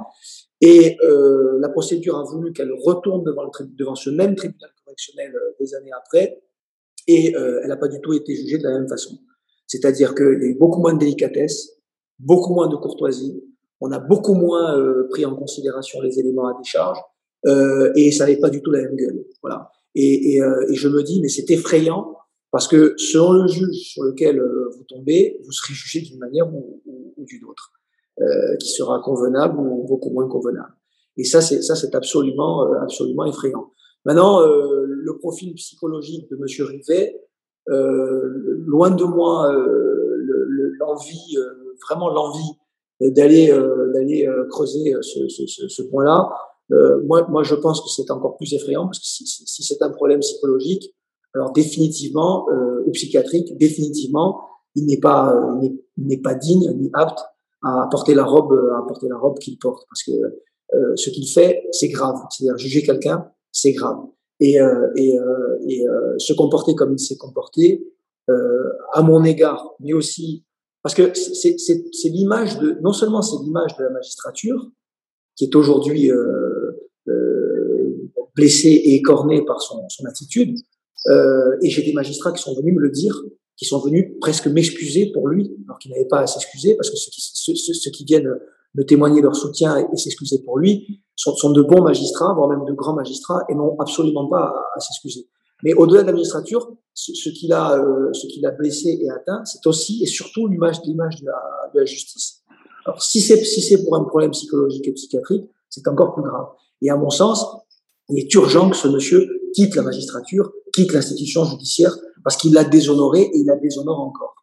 Et 0.60 0.96
euh, 1.02 1.58
la 1.60 1.68
procédure 1.68 2.18
a 2.18 2.24
voulu 2.24 2.52
qu'elle 2.52 2.72
retourne 2.72 3.24
devant, 3.24 3.44
le, 3.44 3.66
devant 3.76 3.94
ce 3.94 4.10
même 4.10 4.34
tribunal 4.34 4.70
correctionnel 4.84 5.34
euh, 5.34 5.54
des 5.58 5.74
années 5.74 5.92
après. 5.96 6.42
Et 7.06 7.32
elle 7.34 7.66
n'a 7.66 7.78
pas 7.78 7.88
du 7.88 8.00
tout 8.00 8.12
été 8.12 8.36
jugée 8.36 8.58
de 8.58 8.62
la 8.62 8.78
même 8.78 8.88
façon. 8.88 9.18
C'est-à-dire 9.66 10.14
qu'il 10.14 10.38
y 10.42 10.44
a 10.44 10.48
eu 10.48 10.54
beaucoup 10.54 10.80
moins 10.80 10.92
de 10.92 10.98
délicatesse, 10.98 11.80
beaucoup 12.20 12.54
moins 12.54 12.68
de 12.68 12.76
courtoisie, 12.76 13.42
on 13.80 13.90
a 13.92 13.98
beaucoup 13.98 14.34
moins 14.34 14.76
euh, 14.78 15.08
pris 15.10 15.24
en 15.24 15.34
considération 15.34 16.00
les 16.00 16.18
éléments 16.18 16.48
à 16.48 16.58
décharge 16.58 16.98
euh, 17.46 17.92
et 17.96 18.10
ça 18.12 18.24
n'avait 18.24 18.38
pas 18.38 18.50
du 18.50 18.62
tout 18.62 18.70
la 18.70 18.82
même 18.82 18.96
gueule. 18.96 19.24
Voilà. 19.42 19.70
Et, 19.94 20.34
et, 20.34 20.42
euh, 20.42 20.70
et 20.70 20.74
je 20.74 20.88
me 20.88 21.02
dis, 21.02 21.20
mais 21.20 21.28
c'est 21.28 21.50
effrayant 21.50 22.16
parce 22.50 22.68
que 22.68 22.94
selon 22.96 23.32
le 23.32 23.46
juge 23.46 23.92
sur 23.92 24.02
lequel 24.02 24.38
euh, 24.38 24.70
vous 24.76 24.84
tombez, 24.84 25.40
vous 25.44 25.52
serez 25.52 25.74
jugé 25.74 26.00
d'une 26.00 26.18
manière 26.18 26.52
ou, 26.52 26.82
ou, 26.84 27.14
ou 27.16 27.24
d'une 27.24 27.44
autre, 27.44 27.70
euh, 28.20 28.56
qui 28.56 28.68
sera 28.68 29.00
convenable 29.00 29.58
ou 29.58 29.86
beaucoup 29.86 30.10
moins 30.10 30.28
convenable. 30.28 30.74
Et 31.16 31.24
ça, 31.24 31.40
c'est 31.40 31.62
ça, 31.62 31.74
c'est 31.74 31.94
absolument, 31.94 32.72
absolument 32.80 33.24
effrayant. 33.24 33.72
Maintenant, 34.06 34.40
le 34.40 35.18
profil 35.18 35.52
psychologique 35.54 36.30
de 36.30 36.36
Monsieur 36.36 36.64
Rivet, 36.64 37.20
loin 37.66 38.90
de 38.90 39.04
moi 39.04 39.52
l'envie, 40.78 41.36
vraiment 41.86 42.08
l'envie 42.08 42.52
d'aller 43.00 43.50
euh, 43.50 43.92
d'aller 43.92 44.26
euh, 44.26 44.46
creuser 44.48 44.94
euh, 44.94 45.02
ce, 45.02 45.28
ce, 45.28 45.68
ce 45.68 45.82
point-là. 45.82 46.28
moi, 47.04 47.26
moi, 47.28 47.42
je 47.42 47.54
pense 47.54 47.80
que 47.80 47.88
c'est 47.88 48.10
encore 48.10 48.36
plus 48.36 48.52
effrayant 48.54 48.84
parce 48.84 48.98
que 48.98 49.06
si, 49.06 49.26
si 49.26 49.62
c'est 49.62 49.82
un 49.82 49.90
problème 49.90 50.20
psychologique, 50.20 50.94
alors 51.34 51.52
définitivement 51.52 52.46
ou 52.86 52.90
psychiatrique, 52.92 53.56
définitivement, 53.58 54.40
il 54.74 54.86
n'est 54.86 55.00
pas 55.00 55.34
il 55.96 56.06
n'est 56.06 56.20
pas 56.20 56.34
digne 56.34 56.70
ni 56.78 56.90
apte 56.92 57.18
à 57.62 57.88
porter 57.90 58.14
la 58.14 58.24
robe 58.24 58.52
à 58.78 58.86
porter 58.86 59.08
la 59.08 59.18
robe 59.18 59.38
qu'il 59.38 59.58
porte 59.58 59.84
parce 59.88 60.02
que 60.04 60.12
euh, 60.74 60.94
ce 60.96 61.10
qu'il 61.10 61.28
fait 61.28 61.64
c'est 61.72 61.88
grave 61.88 62.16
c'est-à-dire 62.30 62.56
juger 62.56 62.82
quelqu'un 62.82 63.28
c'est 63.50 63.72
grave 63.72 63.98
et 64.38 64.60
euh, 64.60 64.88
et, 64.94 65.18
euh, 65.18 65.58
et 65.66 65.84
se 66.18 66.32
comporter 66.32 66.74
comme 66.74 66.92
il 66.92 67.00
s'est 67.00 67.16
comporté 67.16 67.84
à 68.92 69.02
mon 69.02 69.24
égard 69.24 69.74
mais 69.80 69.92
aussi 69.92 70.44
parce 70.82 70.94
que 70.94 71.12
c'est 71.14 72.08
l'image 72.08 72.58
de, 72.58 72.78
non 72.82 72.92
seulement 72.92 73.22
c'est 73.22 73.42
l'image 73.44 73.76
de 73.76 73.84
la 73.84 73.90
magistrature, 73.90 74.70
qui 75.36 75.44
est 75.44 75.54
aujourd'hui 75.54 76.10
euh, 76.10 76.72
euh, 77.08 78.10
blessée 78.34 78.68
et 78.68 78.96
écornée 78.96 79.44
par 79.44 79.60
son, 79.60 79.88
son 79.88 80.04
attitude, 80.06 80.58
euh, 81.08 81.56
et 81.62 81.70
j'ai 81.70 81.82
des 81.82 81.92
magistrats 81.92 82.32
qui 82.32 82.42
sont 82.42 82.54
venus 82.54 82.74
me 82.74 82.80
le 82.80 82.90
dire, 82.90 83.14
qui 83.56 83.64
sont 83.64 83.80
venus 83.80 84.12
presque 84.20 84.46
m'excuser 84.46 85.12
pour 85.12 85.28
lui, 85.28 85.50
alors 85.66 85.78
qu'ils 85.78 85.90
n'avaient 85.92 86.08
pas 86.08 86.20
à 86.20 86.26
s'excuser, 86.26 86.76
parce 86.76 86.90
que 86.90 86.96
ceux 86.96 87.10
qui, 87.10 87.20
ceux, 87.20 87.74
ceux 87.74 87.90
qui 87.90 88.04
viennent 88.04 88.32
me 88.74 88.84
témoigner 88.84 89.20
leur 89.20 89.36
soutien 89.36 89.76
et, 89.92 89.96
s'excuser 89.96 90.42
pour 90.42 90.58
lui 90.58 91.02
sont, 91.16 91.34
sont, 91.34 91.50
de 91.50 91.62
bons 91.62 91.82
magistrats, 91.82 92.32
voire 92.34 92.48
même 92.48 92.64
de 92.64 92.72
grands 92.72 92.94
magistrats, 92.94 93.44
et 93.48 93.54
n'ont 93.54 93.76
absolument 93.78 94.28
pas 94.28 94.54
à 94.74 94.80
s'excuser. 94.80 95.28
Mais 95.62 95.74
au-delà 95.74 96.02
de 96.02 96.06
la 96.08 96.12
magistrature, 96.12 96.72
ce, 96.94 97.12
ce 97.14 97.28
qu'il 97.30 97.52
a, 97.52 97.76
euh, 97.76 98.10
blessé 98.58 98.98
et 99.00 99.10
atteint, 99.10 99.44
c'est 99.44 99.66
aussi 99.66 100.02
et 100.02 100.06
surtout 100.06 100.48
l'image, 100.48 100.80
l'image 100.84 101.20
de 101.20 101.26
la, 101.26 101.70
de 101.74 101.80
la 101.80 101.84
justice. 101.84 102.42
Alors, 102.84 103.02
si 103.02 103.20
c'est, 103.20 103.44
si 103.44 103.60
c'est 103.60 103.84
pour 103.84 103.96
un 103.96 104.04
problème 104.04 104.30
psychologique 104.30 104.86
et 104.88 104.92
psychiatrique, 104.92 105.44
c'est 105.68 105.86
encore 105.86 106.14
plus 106.14 106.22
grave. 106.22 106.46
Et 106.82 106.90
à 106.90 106.96
mon 106.96 107.10
sens, 107.10 107.46
il 108.08 108.18
est 108.18 108.34
urgent 108.34 108.70
que 108.70 108.76
ce 108.76 108.88
monsieur 108.88 109.28
quitte 109.54 109.76
la 109.76 109.82
magistrature, 109.82 110.50
quitte 110.72 110.92
l'institution 110.92 111.44
judiciaire, 111.44 111.96
parce 112.24 112.36
qu'il 112.36 112.52
l'a 112.52 112.64
déshonoré 112.64 113.22
et 113.22 113.38
il 113.38 113.46
la 113.46 113.56
déshonore 113.56 114.00
encore. 114.00 114.34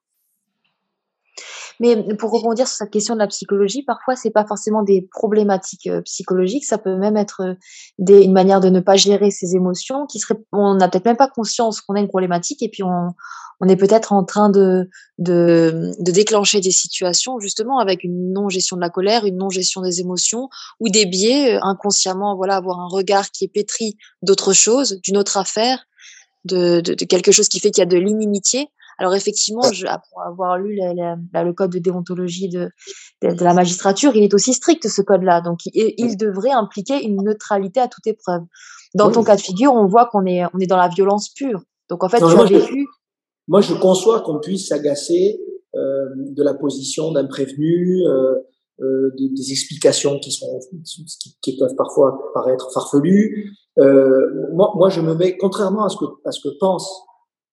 Mais 1.79 2.15
pour 2.15 2.31
rebondir 2.31 2.67
sur 2.67 2.77
cette 2.77 2.91
question 2.91 3.13
de 3.13 3.19
la 3.19 3.27
psychologie, 3.27 3.83
parfois 3.83 4.15
c'est 4.15 4.31
pas 4.31 4.45
forcément 4.45 4.83
des 4.83 5.07
problématiques 5.11 5.87
euh, 5.87 6.01
psychologiques, 6.01 6.65
ça 6.65 6.77
peut 6.77 6.95
même 6.95 7.17
être 7.17 7.41
euh, 7.41 7.53
des, 7.99 8.23
une 8.23 8.33
manière 8.33 8.59
de 8.59 8.69
ne 8.69 8.79
pas 8.79 8.95
gérer 8.95 9.31
ses 9.31 9.55
émotions, 9.55 10.05
qui 10.05 10.19
serait, 10.19 10.39
on 10.51 10.75
n'a 10.75 10.87
peut-être 10.87 11.05
même 11.05 11.17
pas 11.17 11.29
conscience 11.29 11.81
qu'on 11.81 11.95
a 11.95 11.99
une 11.99 12.07
problématique 12.07 12.63
et 12.63 12.69
puis 12.69 12.83
on, 12.83 13.09
on 13.59 13.67
est 13.67 13.75
peut-être 13.75 14.13
en 14.13 14.23
train 14.23 14.49
de, 14.49 14.89
de, 15.17 15.91
de, 15.99 16.11
déclencher 16.11 16.61
des 16.61 16.71
situations 16.71 17.39
justement 17.39 17.79
avec 17.79 18.03
une 18.03 18.31
non-gestion 18.33 18.75
de 18.75 18.81
la 18.81 18.89
colère, 18.89 19.25
une 19.25 19.37
non-gestion 19.37 19.81
des 19.81 19.99
émotions 19.99 20.49
ou 20.79 20.89
des 20.89 21.05
biais 21.05 21.55
euh, 21.55 21.59
inconsciemment, 21.63 22.35
voilà, 22.35 22.55
avoir 22.57 22.79
un 22.79 22.87
regard 22.87 23.31
qui 23.31 23.45
est 23.45 23.49
pétri 23.49 23.97
d'autre 24.21 24.53
chose, 24.53 24.99
d'une 25.03 25.17
autre 25.17 25.37
affaire, 25.37 25.85
de, 26.45 26.81
de, 26.81 26.93
de, 26.93 27.05
quelque 27.05 27.31
chose 27.31 27.49
qui 27.49 27.59
fait 27.59 27.71
qu'il 27.71 27.81
y 27.81 27.83
a 27.83 27.85
de 27.85 27.97
l'inimitié. 27.97 28.69
Alors 28.97 29.13
effectivement, 29.13 29.62
je, 29.71 29.86
après 29.86 30.10
avoir 30.25 30.57
lu 30.57 30.79
le 30.79 31.51
code 31.51 31.71
de 31.71 31.79
déontologie 31.79 32.49
de, 32.49 32.69
de, 33.21 33.43
la 33.43 33.53
magistrature, 33.53 34.15
il 34.15 34.23
est 34.23 34.33
aussi 34.33 34.53
strict 34.53 34.88
ce 34.88 35.01
code-là. 35.01 35.41
Donc 35.41 35.60
il, 35.65 35.93
il, 35.97 36.17
devrait 36.17 36.51
impliquer 36.51 37.03
une 37.03 37.23
neutralité 37.23 37.79
à 37.79 37.88
toute 37.88 38.07
épreuve. 38.07 38.41
Dans 38.95 39.12
ton 39.12 39.23
cas 39.23 39.36
de 39.36 39.41
figure, 39.41 39.73
on 39.73 39.86
voit 39.86 40.07
qu'on 40.07 40.25
est, 40.25 40.43
on 40.53 40.60
est 40.60 40.67
dans 40.67 40.77
la 40.77 40.88
violence 40.88 41.29
pure. 41.29 41.62
Donc 41.89 42.03
en 42.03 42.10
fait, 42.10 42.17
tu 42.17 42.23
moi, 42.23 42.41
as 42.41 42.45
vécu. 42.45 42.88
Je, 42.88 42.97
moi, 43.47 43.62
je 43.62 43.73
conçois 43.75 44.21
qu'on 44.21 44.39
puisse 44.39 44.67
s'agacer 44.67 45.39
euh, 45.75 46.05
de 46.15 46.43
la 46.43 46.53
position 46.53 47.12
d'un 47.12 47.25
prévenu, 47.25 48.01
euh, 48.05 48.36
euh, 48.81 49.12
de, 49.17 49.36
des 49.36 49.51
explications 49.51 50.19
qui 50.19 50.31
sont 50.31 50.60
qui, 50.83 51.38
qui, 51.41 51.57
peuvent 51.57 51.75
parfois 51.75 52.17
paraître 52.33 52.71
farfelues. 52.73 53.51
Euh, 53.77 54.49
moi, 54.53 54.71
moi, 54.75 54.89
je 54.89 55.01
me 55.01 55.13
mets, 55.13 55.38
contrairement 55.38 55.86
à 55.86 55.89
ce 55.89 55.97
que 55.97 56.05
à 56.25 56.31
ce 56.31 56.41
que 56.41 56.57
pensent 56.60 57.03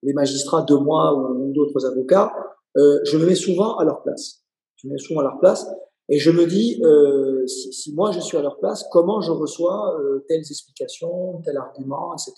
les 0.04 0.12
magistrats 0.12 0.62
de 0.62 0.74
moi 0.74 1.14
ou 1.14 1.52
d'autres 1.52 1.84
avocats, 1.86 2.32
euh, 2.76 3.00
je 3.04 3.18
me 3.18 3.26
mets 3.26 3.34
souvent 3.34 3.76
à 3.76 3.84
leur 3.84 4.02
place. 4.02 4.44
Je 4.76 4.88
me 4.88 4.92
mets 4.92 4.98
souvent 4.98 5.20
à 5.20 5.24
leur 5.24 5.38
place 5.40 5.66
et 6.08 6.18
je 6.18 6.30
me 6.30 6.46
dis, 6.46 6.80
euh, 6.84 7.46
si, 7.46 7.72
si, 7.72 7.94
moi 7.94 8.12
je 8.12 8.20
suis 8.20 8.36
à 8.36 8.42
leur 8.42 8.58
place, 8.58 8.84
comment 8.92 9.20
je 9.20 9.32
reçois 9.32 9.98
euh, 9.98 10.24
telles 10.28 10.40
explications, 10.40 11.40
tel 11.44 11.56
argument, 11.56 12.14
etc. 12.14 12.34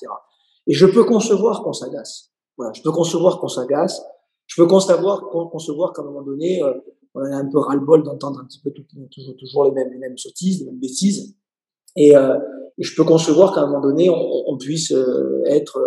Et 0.66 0.74
je 0.74 0.86
peux 0.86 1.04
concevoir 1.04 1.62
qu'on 1.62 1.72
s'agace. 1.72 2.32
Voilà, 2.56 2.72
je 2.72 2.82
peux 2.82 2.92
concevoir 2.92 3.38
qu'on 3.38 3.48
s'agace. 3.48 4.02
Je 4.46 4.62
peux 4.62 4.68
concevoir, 4.68 5.28
concevoir 5.50 5.92
qu'à 5.92 6.02
un 6.02 6.04
moment 6.04 6.22
donné, 6.22 6.62
euh, 6.62 6.72
on 7.14 7.20
a 7.20 7.36
un 7.36 7.46
peu 7.46 7.58
ras-le-bol 7.58 8.02
d'entendre 8.04 8.40
un 8.40 8.44
petit 8.44 8.60
peu 8.60 8.70
tout, 8.70 8.84
toujours, 9.10 9.36
toujours 9.36 9.64
les 9.64 9.72
mêmes, 9.72 9.90
les 9.90 9.98
mêmes 9.98 10.18
sottises, 10.18 10.60
les 10.60 10.66
mêmes 10.66 10.78
bêtises. 10.78 11.34
Et, 11.96 12.16
euh, 12.16 12.38
et 12.78 12.82
je 12.82 12.94
peux 12.94 13.04
concevoir 13.04 13.54
qu'à 13.54 13.62
un 13.62 13.66
moment 13.66 13.80
donné, 13.80 14.10
on, 14.10 14.42
on 14.46 14.56
puisse 14.56 14.92
euh, 14.92 15.42
être 15.46 15.80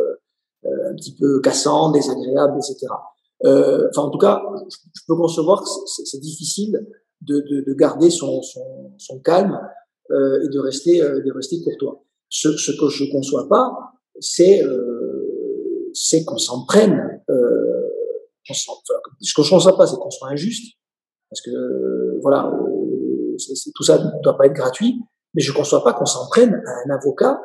un 0.65 0.95
petit 0.95 1.15
peu 1.15 1.39
cassant, 1.41 1.91
désagréable, 1.91 2.57
etc. 2.57 2.87
Euh, 3.45 3.87
enfin, 3.89 4.07
en 4.07 4.09
tout 4.09 4.17
cas, 4.17 4.41
je 4.69 5.01
peux 5.07 5.15
concevoir 5.15 5.61
que 5.61 5.69
c'est 6.05 6.19
difficile 6.19 6.85
de, 7.21 7.39
de, 7.39 7.63
de, 7.65 7.73
garder 7.73 8.09
son, 8.09 8.41
son, 8.41 8.93
son 8.97 9.19
calme 9.19 9.59
euh, 10.11 10.43
et 10.43 10.49
de 10.49 10.59
rester, 10.59 11.01
euh, 11.01 11.21
de 11.21 11.31
rester 11.31 11.61
courtois. 11.63 12.03
Ce, 12.29 12.51
ce 12.57 12.71
que 12.71 12.89
je 12.89 13.05
ne 13.05 13.11
conçois 13.11 13.47
pas, 13.47 13.71
c'est 14.19 14.63
euh, 14.63 15.91
c'est 15.93 16.23
qu'on 16.23 16.37
s'en 16.37 16.65
prenne. 16.65 17.21
Euh, 17.29 17.89
ce 18.43 19.33
que 19.35 19.43
je 19.43 19.47
ne 19.47 19.57
conçois 19.57 19.77
pas, 19.77 19.85
c'est 19.87 19.97
qu'on 19.97 20.09
soit 20.09 20.29
injuste, 20.29 20.75
parce 21.29 21.41
que 21.41 21.51
euh, 21.51 22.19
voilà, 22.21 22.51
c 23.37 23.53
tout 23.75 23.83
ça 23.83 23.97
ne 23.97 24.21
doit 24.21 24.37
pas 24.37 24.47
être 24.47 24.53
gratuit. 24.53 24.99
Mais 25.35 25.41
je 25.41 25.51
ne 25.51 25.57
conçois 25.57 25.83
pas 25.83 25.93
qu'on 25.93 26.07
s'en 26.07 26.27
prenne 26.27 26.55
à 26.65 26.71
un 26.85 26.95
avocat 26.95 27.39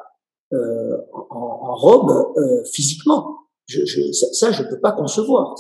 euh, 0.55 0.94
en, 1.35 1.69
en, 1.69 1.75
robe 1.75 2.11
euh, 2.37 2.65
physiquement. 2.73 3.39
Je, 3.67 3.85
je, 3.85 4.13
ça, 4.13 4.27
ça, 4.33 4.53
je 4.53 4.63
ne 4.63 4.69
peux 4.69 4.81
pas 4.81 4.93
concevoir. 4.93 5.55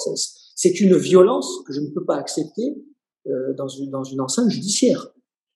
C'est 0.54 0.80
une 0.80 0.96
violence 0.96 1.60
que 1.66 1.72
je 1.72 1.80
ne 1.80 1.88
peux 1.88 2.04
pas 2.04 2.16
accepter 2.16 2.76
euh, 3.26 3.54
dans, 3.54 3.68
une, 3.68 3.90
dans 3.90 4.04
une 4.04 4.20
enceinte 4.20 4.50
judiciaire. 4.50 5.08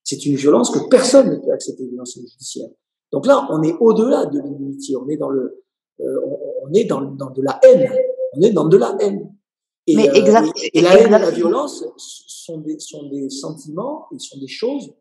C'est 0.02 0.24
une 0.24 0.37
violence 0.37 0.70
que 0.70 0.88
personne 0.88 1.31
ne 1.31 1.37
peut 1.37 1.52
accepter 1.52 1.85
dans 1.92 2.02
le 2.02 2.28
judiciaire. 2.28 2.70
Donc 3.12 3.26
là, 3.26 3.46
on 3.50 3.62
est 3.62 3.74
au-delà 3.81 4.26
de 4.26 4.40
l'inimitié, 4.40 4.96
on 4.96 5.09
est 5.09 5.16
dans 5.16 5.28
le, 5.28 5.62
euh, 6.00 6.20
on, 6.62 6.72
est 6.72 6.85
dans, 6.85 7.02
dans, 7.02 7.31
de 7.31 7.42
la 7.42 7.59
haine, 7.62 7.90
on 8.35 8.40
est 8.40 8.52
dans 8.52 8.66
de 8.66 8.76
la 8.76 8.96
haine. 9.00 9.31
Et, 9.87 9.96
Mais 9.96 10.09
exact, 10.14 10.50
et, 10.72 10.81
la 10.81 10.98
haine 10.98 11.09
et 11.09 11.18
la 11.18 11.31
violence 11.31 11.85
sont 11.96 12.59
des, 12.59 12.78
sont 12.78 13.09
des 13.09 13.31
sentiments 13.31 14.07
et 14.14 14.18
sont 14.18 14.38
des 14.38 14.48
choses 14.48 14.92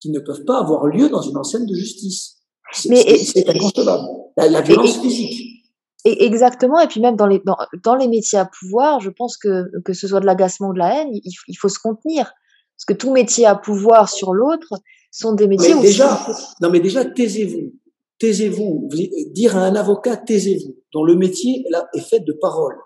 qui 0.00 0.10
ne 0.10 0.20
peuvent 0.20 0.44
pas 0.44 0.58
avoir 0.58 0.86
lieu 0.86 1.08
dans 1.08 1.22
une 1.22 1.36
enceinte 1.36 1.66
de 1.66 1.74
justice. 1.74 2.42
C'est 2.72 3.48
inconcevable. 3.48 4.08
La, 4.36 4.48
la 4.48 4.60
violence 4.60 5.00
physique. 5.00 5.64
Et 6.04 6.24
exactement, 6.24 6.78
et 6.78 6.86
puis 6.86 7.00
même 7.00 7.16
dans 7.16 7.26
les, 7.26 7.40
dans, 7.44 7.56
dans, 7.82 7.96
les 7.96 8.06
métiers 8.06 8.38
à 8.38 8.44
pouvoir, 8.44 9.00
je 9.00 9.10
pense 9.10 9.36
que 9.36 9.64
que 9.84 9.92
ce 9.92 10.06
soit 10.06 10.20
de 10.20 10.26
l'agacement 10.26 10.68
ou 10.68 10.72
de 10.72 10.78
la 10.78 11.00
haine, 11.00 11.08
il, 11.12 11.32
il, 11.48 11.54
faut 11.54 11.68
se 11.68 11.80
contenir. 11.80 12.32
Parce 12.76 12.84
que 12.86 12.92
tout 12.92 13.12
métier 13.12 13.44
à 13.44 13.56
pouvoir 13.56 14.08
sur 14.08 14.32
l'autre 14.32 14.68
sont 15.10 15.32
des 15.32 15.48
métiers 15.48 15.74
mais 15.74 15.80
déjà, 15.80 16.20
Non 16.60 16.70
mais 16.70 16.78
déjà, 16.78 17.04
taisez-vous. 17.04 17.72
Taisez-vous. 18.20 18.88
Dire 19.32 19.56
à 19.56 19.64
un 19.64 19.74
avocat, 19.74 20.16
taisez-vous, 20.16 20.76
dont 20.92 21.02
le 21.02 21.16
métier 21.16 21.64
là, 21.70 21.88
est 21.92 22.00
fait 22.00 22.20
de 22.20 22.32
paroles. 22.32 22.78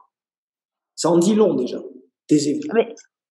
Ça 0.96 1.10
en 1.10 1.18
dit 1.18 1.34
long 1.34 1.54
déjà. 1.54 1.82
Taisez-vous. 2.26 2.60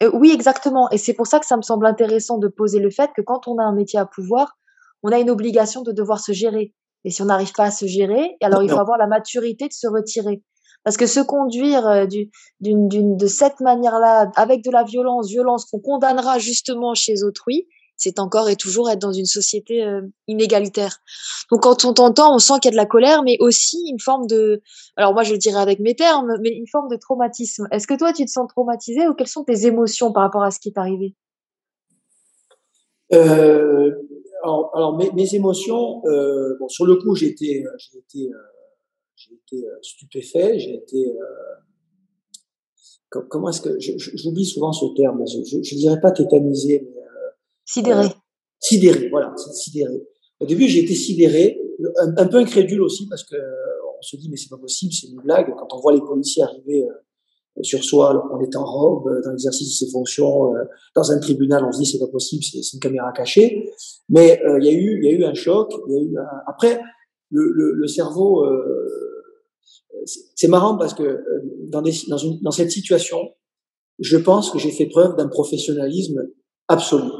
Euh, 0.04 0.12
oui, 0.14 0.32
exactement. 0.32 0.90
Et 0.92 0.98
c'est 0.98 1.14
pour 1.14 1.28
ça 1.28 1.40
que 1.40 1.46
ça 1.46 1.58
me 1.58 1.62
semble 1.62 1.86
intéressant 1.86 2.38
de 2.38 2.48
poser 2.48 2.80
le 2.80 2.90
fait 2.90 3.10
que 3.16 3.22
quand 3.22 3.48
on 3.48 3.58
a 3.58 3.64
un 3.64 3.74
métier 3.74 4.00
à 4.00 4.06
pouvoir, 4.06 4.59
on 5.04 5.12
a 5.12 5.20
une 5.20 5.30
obligation 5.30 5.82
de 5.82 5.92
devoir 5.92 6.20
se 6.20 6.32
gérer. 6.32 6.74
Et 7.06 7.12
si 7.12 7.22
on 7.22 7.26
n'arrive 7.26 7.54
pas 7.54 7.66
à 7.66 7.72
se 7.72 7.86
gérer, 7.86 8.36
alors 8.42 8.62
il 8.64 8.70
faut 8.70 8.80
avoir 8.80 8.98
la 8.98 9.08
maturité 9.08 9.68
de 9.68 9.74
se 9.74 9.88
retirer. 9.88 10.44
Parce 10.84 10.98
que 10.98 11.08
se 11.08 11.20
conduire 11.20 11.88
euh, 11.88 12.06
de 12.62 13.28
cette 13.28 13.60
manière-là, 13.60 14.32
avec 14.36 14.64
de 14.64 14.72
la 14.72 14.84
violence, 14.84 15.30
violence 15.30 15.66
qu'on 15.66 15.80
condamnera 15.80 16.40
justement 16.40 16.94
chez 16.94 17.24
autrui, 17.24 17.68
c'est 18.00 18.18
encore 18.20 18.50
et 18.50 18.56
toujours 18.56 18.90
être 18.90 19.00
dans 19.00 19.12
une 19.12 19.26
société 19.26 19.84
euh, 19.84 20.02
inégalitaire. 20.28 21.00
Donc 21.52 21.64
quand 21.64 21.84
on 21.84 21.94
t'entend, 21.94 22.34
on 22.34 22.40
sent 22.40 22.54
qu'il 22.62 22.70
y 22.70 22.70
a 22.70 22.72
de 22.72 22.78
la 22.78 22.86
colère, 22.86 23.24
mais 23.24 23.36
aussi 23.42 23.78
une 23.90 24.00
forme 24.00 24.26
de, 24.26 24.62
alors 24.96 25.14
moi 25.14 25.24
je 25.24 25.34
le 25.34 25.38
dirais 25.38 25.60
avec 25.60 25.80
mes 25.80 25.96
termes, 25.96 26.38
mais 26.42 26.50
une 26.50 26.68
forme 26.68 26.88
de 26.90 26.96
traumatisme. 26.96 27.68
Est-ce 27.72 27.88
que 27.88 27.98
toi 27.98 28.14
tu 28.14 28.24
te 28.24 28.32
sens 28.32 28.48
traumatisé 28.48 29.08
ou 29.08 29.14
quelles 29.14 29.28
sont 29.28 29.44
tes 29.44 29.66
émotions 29.66 30.14
par 30.14 30.24
rapport 30.24 30.44
à 30.44 30.52
ce 30.52 30.60
qui 30.60 30.70
est 30.70 30.78
arrivé? 30.78 31.14
Euh, 33.12 33.92
alors, 34.44 34.72
alors 34.74 34.98
mes, 34.98 35.12
mes, 35.12 35.36
émotions, 35.36 36.02
euh, 36.06 36.56
bon, 36.60 36.68
sur 36.68 36.86
le 36.86 36.96
coup, 36.96 37.16
j'ai 37.16 37.28
été, 37.28 37.66
euh, 37.66 37.70
j'ai 37.78 38.00
été, 38.00 38.32
euh, 38.32 38.38
j'ai 39.16 39.34
été 39.34 39.68
euh, 39.68 39.78
stupéfait, 39.82 40.60
j'ai 40.60 40.76
été. 40.76 41.12
Euh, 43.12 43.22
comment 43.30 43.50
est-ce 43.50 43.62
que 43.62 43.78
j'oublie 43.80 44.46
souvent 44.46 44.72
ce 44.72 44.86
terme 44.96 45.24
Je, 45.28 45.44
je, 45.44 45.64
je 45.64 45.76
dirais 45.76 46.00
pas 46.00 46.12
tétanisé, 46.12 46.84
mais 46.86 47.02
sidéré. 47.66 48.08
sidéré, 48.60 49.10
voilà, 49.10 49.34
sidéré. 49.54 50.08
Au 50.40 50.46
début, 50.46 50.68
j'ai 50.68 50.84
été 50.84 50.94
sidéré, 50.94 51.60
un, 51.98 52.16
un, 52.16 52.28
peu 52.28 52.38
incrédule 52.38 52.82
aussi 52.82 53.08
parce 53.08 53.24
que 53.24 53.36
on 53.36 54.02
se 54.02 54.16
dit 54.16 54.30
mais 54.30 54.38
c'est 54.38 54.50
pas 54.50 54.58
possible, 54.58 54.94
c'est 54.94 55.08
une 55.08 55.22
blague. 55.22 55.54
Quand 55.58 55.74
on 55.74 55.80
voit 55.82 55.94
les 55.94 56.02
policiers 56.02 56.44
arriver 56.44 56.86
sur 57.62 57.84
soi 57.84 58.12
alors 58.12 58.30
qu'on 58.30 58.40
est 58.40 58.56
en 58.56 58.66
robe, 58.66 59.08
euh, 59.08 59.22
dans 59.24 59.32
l'exercice 59.32 59.68
de 59.68 59.86
ses 59.86 59.92
fonctions, 59.92 60.56
euh, 60.56 60.64
dans 60.96 61.12
un 61.12 61.20
tribunal, 61.20 61.64
on 61.66 61.72
se 61.72 61.80
dit 61.80 61.86
c'est 61.86 62.00
pas 62.00 62.08
possible, 62.08 62.44
c'est 62.44 62.74
une 62.74 62.80
caméra 62.80 63.12
cachée. 63.12 63.72
Mais 64.10 64.42
euh, 64.46 64.60
il 64.60 64.66
y 64.66 64.70
a 64.70 64.74
eu, 64.74 65.04
y 65.04 65.08
a 65.08 65.12
eu 65.12 65.24
un 65.24 65.34
choc. 65.34 65.72
Y 65.88 65.98
a 65.98 66.02
eu 66.02 66.18
un... 66.18 66.42
Après, 66.48 66.80
le, 67.32 67.52
le, 67.54 67.88
cerveau, 67.88 68.44
c'est 70.36 70.48
marrant 70.48 70.78
parce 70.78 70.96
que 70.96 71.24
dans, 71.68 71.84
des, 71.84 71.94
dans, 72.08 72.18
une, 72.18 72.42
dans 72.42 72.50
cette 72.50 72.72
situation, 72.72 73.20
je 74.00 74.18
pense 74.18 74.50
que 74.50 74.58
j'ai 74.58 74.72
fait 74.72 74.88
preuve 74.88 75.16
d'un 75.16 75.28
professionnalisme 75.28 76.28
absolu. 76.68 77.12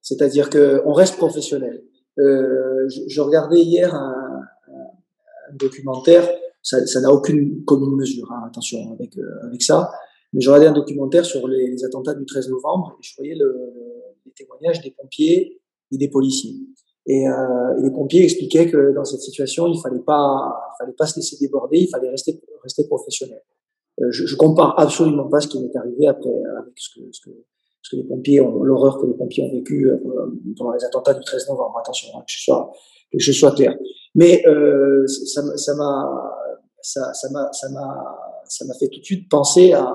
C'est-à-dire 0.00 0.48
que 0.48 0.80
on 0.86 0.92
reste 0.92 1.16
professionnel. 1.16 1.82
Je, 2.16 3.20
regardais 3.20 3.62
hier 3.62 3.92
un 3.92 4.42
documentaire 5.54 6.28
ça 6.64 7.00
n'a 7.00 7.12
aucune 7.12 7.64
commune 7.64 7.94
mesure, 7.94 8.30
hein, 8.32 8.44
attention 8.46 8.92
avec, 8.92 9.16
euh, 9.18 9.46
avec 9.46 9.62
ça. 9.62 9.90
Mais 10.32 10.40
je 10.40 10.48
regardais 10.48 10.66
un 10.68 10.72
documentaire 10.72 11.24
sur 11.24 11.46
les, 11.46 11.84
attentats 11.84 12.14
du 12.14 12.24
13 12.24 12.48
novembre 12.48 12.96
et 12.98 13.02
je 13.02 13.14
voyais 13.16 13.34
le, 13.34 13.54
les 14.26 14.32
témoignages 14.32 14.80
des 14.80 14.90
pompiers 14.90 15.60
et 15.92 15.96
des 15.96 16.08
policiers. 16.08 16.56
Et, 17.06 17.28
euh, 17.28 17.78
et, 17.78 17.82
les 17.82 17.90
pompiers 17.90 18.24
expliquaient 18.24 18.68
que 18.68 18.94
dans 18.94 19.04
cette 19.04 19.20
situation, 19.20 19.68
il 19.68 19.78
fallait 19.80 20.00
pas, 20.00 20.74
fallait 20.78 20.94
pas 20.94 21.06
se 21.06 21.16
laisser 21.16 21.36
déborder, 21.38 21.78
il 21.78 21.88
fallait 21.88 22.10
rester, 22.10 22.40
rester 22.62 22.86
professionnel. 22.86 23.42
Euh, 24.00 24.10
je, 24.10 24.26
je 24.26 24.36
compare 24.36 24.78
absolument 24.78 25.28
pas 25.28 25.40
ce 25.40 25.48
qui 25.48 25.60
m'est 25.60 25.76
arrivé 25.76 26.08
après 26.08 26.30
avec 26.58 26.72
ce 26.76 26.98
que, 26.98 27.06
ce 27.12 27.20
que, 27.20 27.30
ce 27.82 27.90
que 27.90 27.96
les 27.96 28.04
pompiers 28.04 28.40
ont, 28.40 28.62
l'horreur 28.62 28.98
que 28.98 29.06
les 29.06 29.14
pompiers 29.14 29.44
ont 29.44 29.52
vécu 29.52 29.88
euh, 29.88 29.98
pendant 30.56 30.72
les 30.72 30.84
attentats 30.84 31.14
du 31.14 31.22
13 31.22 31.48
novembre. 31.50 31.78
Attention, 31.78 32.08
hein, 32.16 32.22
que 32.26 32.32
je 32.32 32.42
sois, 32.42 32.72
que 33.12 33.18
je 33.18 33.32
sois 33.32 33.52
clair. 33.52 33.76
Mais 34.14 34.42
euh, 34.46 35.06
ça 35.06 35.74
m'a, 35.74 36.43
ça, 36.84 37.30
m'a, 37.30 37.50
ça 37.52 37.68
m'a, 37.70 38.42
ça 38.46 38.64
m'a 38.66 38.74
fait 38.74 38.88
tout 38.88 39.00
de 39.00 39.04
suite 39.04 39.28
penser 39.28 39.72
à, 39.72 39.92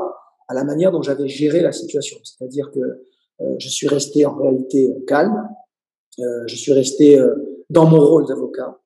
à 0.47 0.54
la 0.54 0.63
manière 0.63 0.91
dont 0.91 1.02
j'avais 1.02 1.28
géré 1.28 1.62
la 1.62 1.71
situation. 1.71 2.17
C'est-à-dire 2.23 2.71
que 2.71 2.80
euh, 2.80 3.56
je 3.60 3.69
suis 3.69 3.88
resté 3.88 4.25
en 4.25 4.36
réalité 4.36 4.89
calme, 5.08 5.47
euh, 6.19 6.43
je 6.47 6.56
suis 6.56 6.73
resté 6.73 7.19
euh, 7.19 7.36
dans 7.69 7.86
mon 7.86 7.99
rôle 7.99 8.25
d'avocat 8.25 8.80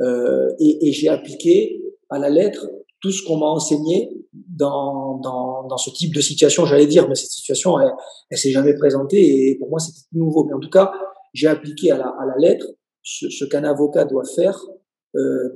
euh, 0.00 0.52
et, 0.58 0.88
et 0.88 0.92
j'ai 0.92 1.08
appliqué 1.08 1.82
à 2.10 2.18
la 2.18 2.28
lettre 2.28 2.68
tout 3.00 3.12
ce 3.12 3.24
qu'on 3.24 3.36
m'a 3.36 3.46
enseigné 3.46 4.10
dans, 4.32 5.18
dans, 5.18 5.66
dans, 5.68 5.76
ce 5.76 5.90
type 5.90 6.14
de 6.14 6.20
situation, 6.20 6.66
j'allais 6.66 6.86
dire, 6.86 7.08
mais 7.08 7.14
cette 7.14 7.30
situation, 7.30 7.78
elle, 7.78 7.92
elle 8.30 8.38
s'est 8.38 8.50
jamais 8.50 8.74
présentée 8.74 9.48
et 9.48 9.56
pour 9.58 9.68
moi 9.68 9.78
c'était 9.78 10.00
nouveau. 10.12 10.44
Mais 10.44 10.54
en 10.54 10.58
tout 10.58 10.70
cas, 10.70 10.92
j'ai 11.32 11.46
appliqué 11.46 11.90
à 11.92 11.98
la, 11.98 12.06
à 12.06 12.26
la 12.26 12.36
lettre 12.38 12.66
ce, 13.02 13.28
ce 13.28 13.44
qu'un 13.44 13.64
avocat 13.64 14.04
doit 14.04 14.24
faire 14.24 14.58
euh, 14.66 14.83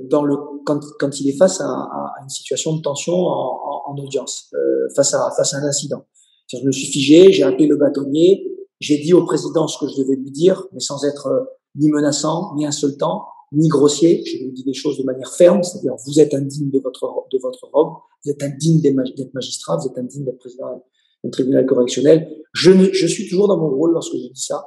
dans 0.04 0.22
le 0.22 0.36
quand, 0.64 0.80
quand 1.00 1.20
il 1.20 1.28
est 1.28 1.36
face 1.36 1.60
à, 1.60 1.68
à, 1.68 2.14
une 2.22 2.28
situation 2.28 2.76
de 2.76 2.82
tension 2.82 3.14
en, 3.14 3.60
en, 3.88 3.92
en 3.92 3.98
audience, 3.98 4.50
euh, 4.54 4.88
face 4.94 5.14
à 5.14 5.30
face 5.36 5.54
à 5.54 5.58
un 5.58 5.64
incident. 5.64 6.04
Je 6.48 6.64
me 6.64 6.72
suis 6.72 6.86
figé, 6.86 7.32
j'ai 7.32 7.42
appelé 7.42 7.66
le 7.66 7.76
bâtonnier, 7.76 8.46
j'ai 8.80 8.98
dit 8.98 9.12
au 9.12 9.24
président 9.24 9.66
ce 9.66 9.78
que 9.78 9.90
je 9.90 10.00
devais 10.00 10.16
lui 10.16 10.30
dire, 10.30 10.66
mais 10.72 10.80
sans 10.80 11.04
être 11.04 11.26
euh, 11.26 11.44
ni 11.76 11.90
menaçant, 11.90 12.54
ni 12.56 12.66
insultant, 12.66 13.24
ni 13.52 13.68
grossier. 13.68 14.22
Je 14.24 14.44
lui 14.44 14.52
dit 14.52 14.64
des 14.64 14.74
choses 14.74 14.98
de 14.98 15.04
manière 15.04 15.32
ferme, 15.32 15.62
c'est-à-dire 15.62 15.94
vous 16.06 16.20
êtes 16.20 16.34
indigne 16.34 16.70
de 16.70 16.78
votre 16.78 17.26
de 17.32 17.38
votre 17.38 17.68
robe, 17.72 17.94
vous 18.24 18.30
êtes 18.30 18.42
indigne 18.42 18.80
d'être 18.80 19.34
magistrat, 19.34 19.76
vous 19.76 19.88
êtes 19.88 19.98
indigne 19.98 20.24
d'être 20.24 20.38
président 20.38 20.84
d'un 21.24 21.30
tribunal 21.30 21.66
correctionnel. 21.66 22.28
Je, 22.52 22.70
je 22.92 23.06
suis 23.06 23.28
toujours 23.28 23.48
dans 23.48 23.58
mon 23.58 23.70
rôle 23.70 23.92
lorsque 23.92 24.14
je 24.14 24.28
dis 24.32 24.40
ça, 24.40 24.64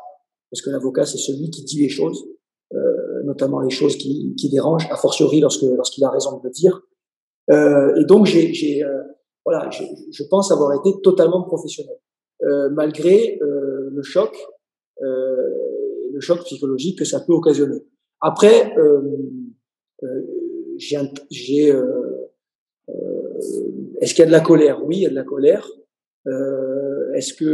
parce 0.51 0.62
que 0.62 0.69
l'avocat 0.69 1.06
c'est 1.06 1.17
celui 1.17 1.49
qui 1.49 1.63
dit 1.63 1.80
les 1.80 1.89
choses 1.89 2.25
euh, 2.73 3.01
notamment 3.32 3.62
les 3.62 3.70
choses 3.70 3.96
qui, 3.96 4.36
qui 4.39 4.50
dérangent, 4.50 4.88
a 4.91 4.98
fortiori 4.98 5.39
lorsque 5.39 5.63
lorsqu'il 5.63 6.04
a 6.04 6.10
raison 6.10 6.32
de 6.38 6.44
le 6.44 6.50
dire. 6.50 6.76
Euh, 7.50 7.96
et 8.00 8.06
donc 8.06 8.26
j'ai, 8.26 8.84
euh, 8.84 9.04
voilà, 9.46 9.70
je 9.72 10.24
pense 10.30 10.52
avoir 10.52 10.72
été 10.80 10.89
totalement 11.02 11.41
professionnel, 11.44 11.98
euh, 12.44 12.70
malgré 12.72 13.39
euh, 13.41 13.89
le 13.98 14.04
choc, 14.04 14.34
le 15.00 16.20
choc 16.20 16.39
psychologique 16.44 17.00
que 17.00 17.06
ça 17.06 17.22
peut 17.22 17.34
occasionner. 17.34 17.82
Après, 18.20 18.76
j'ai, 20.78 21.00
j'ai 21.32 21.74
est-ce 24.00 24.13
qu'il 24.13 24.24
y 24.24 24.28
a 24.28 24.32
de 24.34 24.38
la 24.39 24.41
colère? 24.41 24.84
Oui, 24.86 24.98
il 24.98 25.04
y 25.04 25.08
a 25.08 25.10
de 25.10 25.15
la 25.15 25.24
colère. 25.24 25.65
est-ce 27.15 27.34
que 27.34 27.48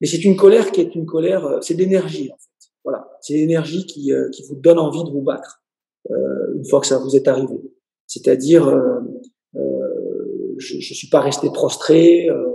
mais 0.00 0.06
c'est 0.06 0.24
une 0.24 0.36
colère 0.36 0.70
qui 0.72 0.80
est 0.80 0.94
une 0.94 1.06
colère, 1.06 1.58
c'est 1.60 1.74
d'énergie 1.74 2.30
en 2.32 2.36
fait. 2.36 2.57
C'est 3.20 3.34
l'énergie 3.34 3.86
qui, 3.86 4.12
euh, 4.12 4.28
qui 4.30 4.42
vous 4.44 4.56
donne 4.56 4.78
envie 4.78 5.04
de 5.04 5.10
vous 5.10 5.22
battre 5.22 5.62
euh, 6.10 6.54
une 6.54 6.64
fois 6.64 6.80
que 6.80 6.86
ça 6.86 6.98
vous 6.98 7.16
est 7.16 7.28
arrivé. 7.28 7.60
C'est-à-dire, 8.06 8.66
euh, 8.66 9.00
euh 9.56 10.54
je 10.58 10.74
ne 10.76 10.80
suis 10.80 11.08
pas 11.08 11.20
resté 11.20 11.50
prostré, 11.50 12.28
euh, 12.28 12.50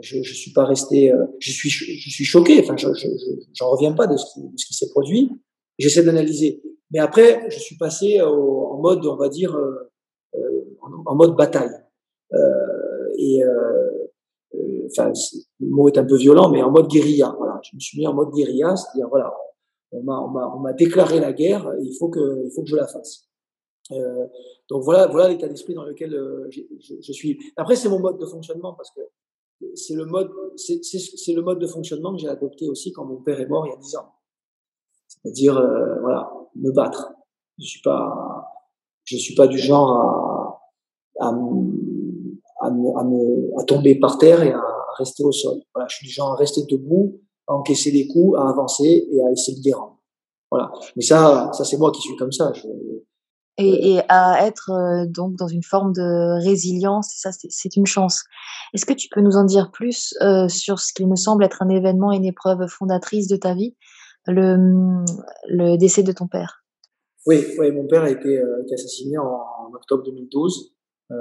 je 0.00 0.18
ne 0.18 0.22
suis 0.22 0.52
pas 0.52 0.64
resté, 0.64 1.12
je 1.38 1.50
suis 1.50 1.68
je 1.68 2.10
suis 2.10 2.24
choqué. 2.24 2.60
Enfin, 2.60 2.76
je 2.78 2.88
j'en 3.52 3.70
reviens 3.70 3.92
pas 3.92 4.06
de 4.06 4.16
ce 4.16 4.24
qui, 4.32 4.40
qui 4.54 4.72
s'est 4.72 4.88
produit. 4.88 5.30
J'essaie 5.78 6.02
d'analyser. 6.02 6.62
Mais 6.90 6.98
après, 6.98 7.44
je 7.50 7.58
suis 7.58 7.76
passé 7.76 8.22
au, 8.22 8.68
en 8.68 8.78
mode, 8.80 9.04
on 9.04 9.16
va 9.16 9.28
dire, 9.28 9.54
en, 10.80 11.02
en, 11.04 11.14
mode 11.14 11.36
bataille. 11.36 11.76
et 13.18 13.42
enfin, 14.86 15.12
le 15.60 15.68
mot 15.68 15.88
est 15.88 15.98
un 15.98 16.04
peu 16.04 16.16
violent, 16.16 16.48
mais 16.48 16.62
en 16.62 16.70
mode 16.70 16.88
guérilla. 16.88 17.34
Voilà, 17.36 17.60
je 17.62 17.76
me 17.76 17.80
suis 17.80 17.98
mis 17.98 18.06
en 18.06 18.14
mode 18.14 18.30
guérilla, 18.32 18.74
c'est-à-dire 18.76 19.08
voilà, 19.10 19.34
on 19.92 20.02
m'a, 20.02 20.18
on 20.54 20.58
m'a, 20.60 20.72
déclaré 20.72 21.20
la 21.20 21.32
guerre, 21.32 21.70
et 21.78 21.82
il 21.82 21.96
faut 21.98 22.08
que, 22.08 22.44
il 22.44 22.50
faut 22.50 22.62
que 22.62 22.68
je 22.68 22.76
la 22.76 22.86
fasse. 22.86 23.28
Euh, 23.90 24.26
donc 24.68 24.82
voilà, 24.84 25.06
voilà 25.06 25.28
l'état 25.28 25.48
d'esprit 25.48 25.74
dans 25.74 25.84
lequel 25.84 26.14
euh, 26.14 26.48
je, 26.50 27.12
suis. 27.12 27.38
Après, 27.56 27.76
c'est 27.76 27.88
mon 27.88 27.98
mode 27.98 28.18
de 28.18 28.26
fonctionnement 28.26 28.74
parce 28.74 28.90
que 28.92 29.00
c'est 29.74 29.94
le 29.94 30.06
mode, 30.06 30.30
c'est, 30.56 30.82
c'est, 30.84 30.98
c'est 30.98 31.32
le 31.32 31.42
mode 31.42 31.58
de 31.58 31.66
fonctionnement 31.66 32.12
que 32.14 32.20
j'ai 32.20 32.28
adopté 32.28 32.68
aussi 32.68 32.92
quand 32.92 33.04
mon 33.04 33.16
père 33.16 33.40
est 33.40 33.46
mort 33.46 33.66
il 33.66 33.70
y 33.70 33.72
a 33.72 33.76
dix 33.76 33.96
ans. 33.96 34.12
C'est-à-dire, 35.08 35.58
euh, 35.58 36.00
voilà, 36.00 36.32
me 36.56 36.70
battre. 36.70 37.12
Je 37.58 37.66
suis 37.66 37.82
pas, 37.82 38.48
je 39.04 39.16
suis 39.16 39.34
pas 39.34 39.46
du 39.46 39.58
genre 39.58 39.90
à, 39.90 40.60
à, 41.20 41.28
à, 41.28 41.32
me, 41.32 42.98
à, 42.98 43.04
me, 43.04 43.60
à 43.60 43.64
tomber 43.64 43.96
par 43.96 44.16
terre 44.18 44.42
et 44.42 44.52
à 44.52 44.64
rester 44.96 45.22
au 45.22 45.32
sol. 45.32 45.58
Voilà, 45.74 45.88
je 45.88 45.96
suis 45.96 46.06
du 46.06 46.12
genre 46.12 46.32
à 46.32 46.36
rester 46.36 46.62
debout 46.68 47.20
à 47.46 47.54
encaisser 47.54 47.90
des 47.90 48.06
coups, 48.08 48.38
à 48.38 48.48
avancer 48.48 49.08
et 49.10 49.22
à 49.22 49.30
essayer 49.30 49.58
de 49.58 49.64
les 49.64 49.72
rendre. 49.72 49.98
Voilà. 50.50 50.70
Mais 50.96 51.02
ça, 51.02 51.50
ça 51.52 51.64
c'est 51.64 51.78
moi 51.78 51.90
qui 51.92 52.00
suis 52.02 52.16
comme 52.16 52.32
ça. 52.32 52.52
Je, 52.54 52.66
et, 53.58 53.94
et, 53.94 54.00
à 54.08 54.46
être 54.46 54.70
euh, 54.70 55.06
donc 55.06 55.36
dans 55.36 55.46
une 55.46 55.62
forme 55.62 55.92
de 55.92 56.42
résilience, 56.42 57.12
ça 57.16 57.30
c'est 57.32 57.76
une 57.76 57.86
chance. 57.86 58.24
Est-ce 58.72 58.86
que 58.86 58.94
tu 58.94 59.08
peux 59.10 59.20
nous 59.20 59.36
en 59.36 59.44
dire 59.44 59.70
plus 59.70 60.14
euh, 60.22 60.48
sur 60.48 60.80
ce 60.80 60.94
qui 60.94 61.04
me 61.04 61.16
semble 61.16 61.44
être 61.44 61.62
un 61.62 61.68
événement, 61.68 62.12
une 62.12 62.24
épreuve 62.24 62.66
fondatrice 62.66 63.28
de 63.28 63.36
ta 63.36 63.54
vie, 63.54 63.76
le, 64.26 65.04
le 65.48 65.76
décès 65.76 66.02
de 66.02 66.12
ton 66.12 66.28
père? 66.28 66.64
Oui, 67.26 67.44
oui, 67.58 67.70
mon 67.70 67.86
père 67.86 68.02
a 68.02 68.10
été, 68.10 68.38
euh, 68.38 68.64
assassiné 68.72 69.18
en, 69.18 69.24
en, 69.24 69.72
octobre 69.74 70.02
2012. 70.04 70.74
Euh, 71.10 71.16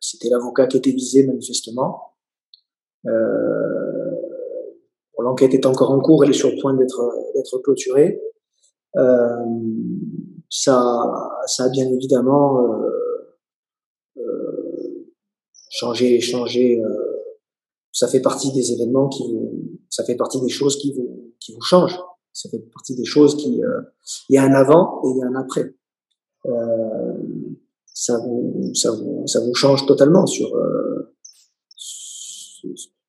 C'était 0.00 0.30
l'avocat 0.30 0.66
qui 0.66 0.78
était 0.78 0.92
visé 0.92 1.26
manifestement. 1.26 2.15
L'enquête 5.18 5.54
est 5.54 5.66
encore 5.66 5.90
en 5.90 6.00
cours, 6.00 6.24
elle 6.24 6.30
est 6.30 6.34
sur 6.34 6.50
le 6.50 6.60
point 6.60 6.74
d'être 6.74 7.58
clôturée. 7.62 8.20
Euh, 8.96 9.44
ça, 10.48 11.04
ça 11.46 11.64
a 11.64 11.68
bien 11.68 11.90
évidemment 11.90 12.64
euh, 12.64 13.36
euh, 14.18 15.12
changé, 15.68 16.20
changé. 16.20 16.80
ça 17.92 18.08
fait 18.08 18.20
partie 18.20 18.52
des 18.52 18.72
événements 18.72 19.08
qui, 19.08 19.24
ça 19.90 20.04
fait 20.04 20.14
partie 20.14 20.40
des 20.40 20.48
choses 20.48 20.76
qui 20.76 20.92
vous, 20.92 21.34
qui 21.40 21.54
vous 21.54 21.60
changent. 21.60 21.98
Ça 22.32 22.48
fait 22.48 22.60
partie 22.72 22.94
des 22.94 23.04
choses 23.04 23.36
qui, 23.36 23.60
il 24.28 24.34
y 24.34 24.38
a 24.38 24.44
un 24.44 24.52
avant 24.52 25.00
et 25.04 25.08
il 25.08 25.16
y 25.18 25.22
a 25.22 25.26
un 25.26 25.34
après. 25.34 25.74
ça 27.86 28.18
vous, 28.18 28.70
ça 28.74 28.92
vous, 28.92 29.26
ça 29.26 29.40
vous 29.40 29.54
change 29.54 29.86
totalement 29.86 30.26
sur, 30.26 30.54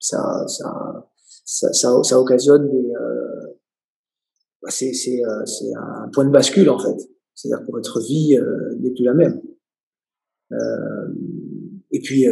ça, 0.07 0.47
ça, 0.47 1.09
ça, 1.45 1.73
ça, 1.73 2.03
ça 2.03 2.19
occasionne 2.19 2.69
des, 2.69 2.93
bah, 4.61 4.69
c'est 4.71 4.93
c'est 4.93 5.23
euh, 5.23 5.45
c'est 5.45 5.73
un 5.75 6.09
point 6.13 6.25
de 6.25 6.31
bascule 6.31 6.69
en 6.69 6.79
fait. 6.79 6.97
C'est-à-dire 7.35 7.65
que 7.65 7.71
votre 7.71 7.99
vie 7.99 8.37
euh, 8.37 8.75
n'est 8.79 8.91
plus 8.91 9.03
la 9.03 9.13
même. 9.13 9.41
Euh, 10.51 11.07
et 11.91 11.99
puis 11.99 12.25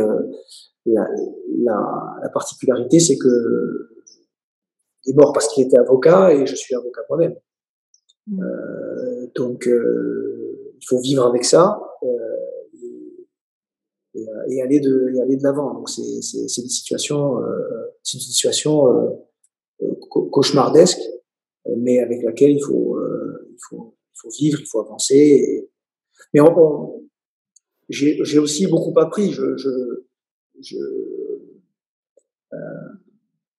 la, 0.86 1.08
la, 1.58 2.18
la, 2.22 2.30
particularité, 2.30 3.00
c'est 3.00 3.18
que 3.18 3.90
il 5.06 5.12
est 5.12 5.16
mort 5.16 5.34
parce 5.34 5.48
qu'il 5.48 5.66
était 5.66 5.78
avocat 5.78 6.34
et 6.34 6.46
je 6.46 6.56
suis 6.56 6.76
avocat 6.76 7.02
moi-même. 7.10 7.36
Mmh. 8.28 8.44
Euh, 8.44 9.28
donc, 9.36 9.68
euh, 9.68 10.74
il 10.76 10.86
faut 10.88 11.00
vivre 11.00 11.26
avec 11.26 11.46
ça 11.46 11.80
euh, 12.04 12.35
et, 14.16 14.26
et, 14.50 14.62
aller 14.62 14.80
de 14.80 15.12
et 15.14 15.22
aller 15.22 15.36
de 15.38 15.44
l'avant. 15.44 15.74
Donc, 15.74 15.90
c'est 15.90 16.22
c'est 16.22 16.48
c'est 16.48 16.62
une 16.62 16.70
situation 16.70 17.38
c'est 18.04 18.18
une 18.18 18.22
situation 18.22 19.28
cauchemardesque 20.10 21.02
mais 21.78 22.00
avec 22.00 22.24
laquelle 22.24 22.52
il 22.52 22.64
faut, 22.64 22.98
euh, 22.98 23.48
il 23.52 23.58
faut, 23.68 23.96
il 24.14 24.20
faut 24.20 24.30
vivre, 24.30 24.60
il 24.60 24.68
faut 24.68 24.80
avancer. 24.80 25.70
Mais 26.34 26.42
on, 26.42 27.04
j'ai 27.90 28.40
aussi 28.40 28.68
beaucoup 28.68 28.98
appris. 29.00 29.32
Je, 29.32 29.58
je, 29.58 29.70
je 30.62 30.78
euh, 32.54 32.58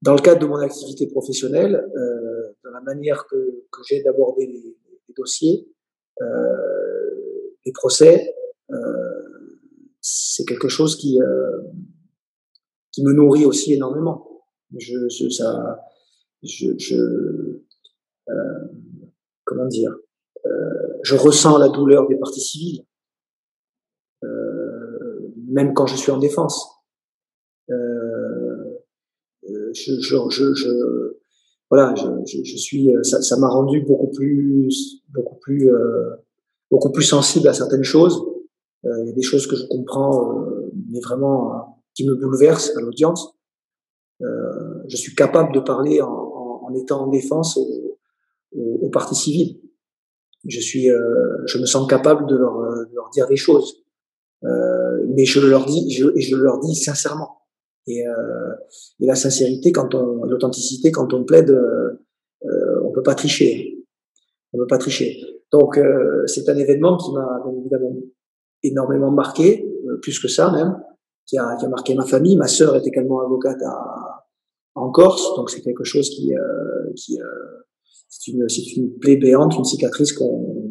dans 0.02 0.14
le 0.14 0.20
cadre 0.20 0.40
de 0.40 0.46
mon 0.46 0.57
activité 0.57 1.07
professionnelle, 1.09 1.84
euh, 1.96 2.52
dans 2.64 2.70
la 2.70 2.80
manière 2.80 3.26
que, 3.26 3.64
que 3.72 3.80
j'ai 3.88 4.02
d'aborder 4.02 4.46
les, 4.46 4.76
les, 5.09 5.14
dossiers, 5.16 5.68
euh, 6.20 7.54
les 7.64 7.72
procès, 7.72 8.34
euh, 8.70 8.74
c'est 10.09 10.44
quelque 10.44 10.68
chose 10.68 10.94
qui, 10.94 11.20
euh, 11.20 11.62
qui 12.92 13.02
me 13.02 13.12
nourrit 13.12 13.44
aussi 13.44 13.74
énormément. 13.74 14.44
Je, 14.76 15.09
je 15.09 15.28
ça, 15.28 15.80
je, 16.44 16.78
je, 16.78 16.94
euh, 18.28 18.59
comment 19.44 19.66
dire, 19.66 19.96
euh, 20.44 20.98
je 21.02 21.16
ressens 21.16 21.59
la 21.59 21.68
douleur 21.68 22.07
des 22.07 22.16
parties 22.16 22.40
civiles, 22.40 22.86
euh, 24.22 25.32
même 25.48 25.74
quand 25.74 25.86
je 25.86 25.96
suis 25.96 26.12
en 26.12 26.18
défense. 26.18 26.68
Je, 27.68 27.74
je, 30.00 30.30
je, 30.30 30.54
je, 30.54 31.18
voilà, 31.70 31.94
je, 31.96 32.44
je, 32.44 32.57
suis, 32.57 32.90
ça, 33.02 33.22
ça 33.22 33.36
m'a 33.36 33.48
rendu 33.48 33.82
beaucoup 33.82 34.11
plus, 34.11 35.02
beaucoup 35.09 35.36
plus, 35.36 35.72
euh, 35.72 36.14
beaucoup 36.70 36.90
plus 36.90 37.02
sensible 37.02 37.48
à 37.48 37.52
certaines 37.52 37.82
choses. 37.82 38.24
Euh, 38.87 39.03
il 39.03 39.07
y 39.09 39.11
a 39.11 39.14
des 39.14 39.22
choses 39.22 39.47
que 39.47 39.57
je 39.57 39.66
comprends, 39.68 40.41
euh, 40.41 40.72
mais 40.91 41.01
vraiment 41.01 41.82
qui 41.95 42.07
me 42.07 42.14
bouleversent 42.14 42.76
à 42.76 42.80
l'audience. 42.80 43.34
je 44.20 44.97
suis 44.97 45.14
capable 45.14 45.53
de 45.53 45.61
parler 45.61 46.01
en, 46.01 46.09
en, 46.09 46.61
en 46.66 46.74
étant 46.74 47.05
en 47.05 47.09
défense 47.09 47.59
aux, 47.59 48.91
parties 48.91 49.14
civiles. 49.14 49.61
Je 50.49 50.61
suis, 50.61 50.91
euh, 50.91 51.45
je 51.47 51.59
me 51.59 51.66
sens 51.66 51.87
capable 51.89 52.26
de 52.26 52.37
leur, 52.37 52.57
de 52.87 52.95
leur 52.95 53.11
dire 53.11 53.26
des 53.26 53.37
choses, 53.37 53.84
euh, 54.45 55.05
mais 55.09 55.24
je 55.24 55.41
leur 55.41 55.66
dis, 55.66 55.91
je, 55.91 56.07
je 56.16 56.37
leur 56.37 56.61
dis 56.61 56.74
sincèrement. 56.74 57.37
Et, 57.87 58.07
euh, 58.07 58.53
et 59.01 59.07
la 59.07 59.14
sincérité, 59.14 59.72
quand 59.72 59.95
on, 59.95 60.24
l'authenticité, 60.24 60.91
quand 60.91 61.12
on 61.12 61.24
plaide, 61.24 61.51
euh, 61.51 62.80
on 62.84 62.93
peut 62.93 63.03
pas 63.03 63.14
tricher. 63.14 63.84
On 64.53 64.59
peut 64.59 64.66
pas 64.66 64.78
tricher. 64.78 65.20
Donc 65.53 65.78
euh, 65.78 66.26
c'est 66.26 66.49
un 66.49 66.57
événement 66.57 66.97
qui 66.97 67.12
m'a 67.12 67.43
évidemment 67.61 67.95
énormément 68.67 69.11
marqué, 69.11 69.69
plus 70.03 70.19
que 70.19 70.29
ça 70.29 70.51
même, 70.51 70.77
qui 71.27 71.39
a, 71.39 71.57
qui 71.57 71.64
a 71.64 71.69
marqué 71.69 71.95
ma 71.95 72.05
famille. 72.05 72.37
Ma 72.37 72.49
sœur 72.49 72.77
est 72.77 72.87
également 72.87 73.21
avocate 73.21 73.62
à, 73.62 74.27
en 74.75 74.91
Corse, 74.91 75.35
donc 75.37 75.51
c'est 75.51 75.62
quelque 75.62 75.85
chose 75.85 76.11
qui, 76.11 76.37
euh, 76.37 76.93
qui, 76.95 77.19
c'est 78.09 78.33
une, 78.33 78.49
c'est 78.49 78.77
une 78.77 78.99
plaie 78.99 79.17
béante, 79.17 79.57
une 79.57 79.64
cicatrice 79.64 80.12
qu'on, 80.12 80.71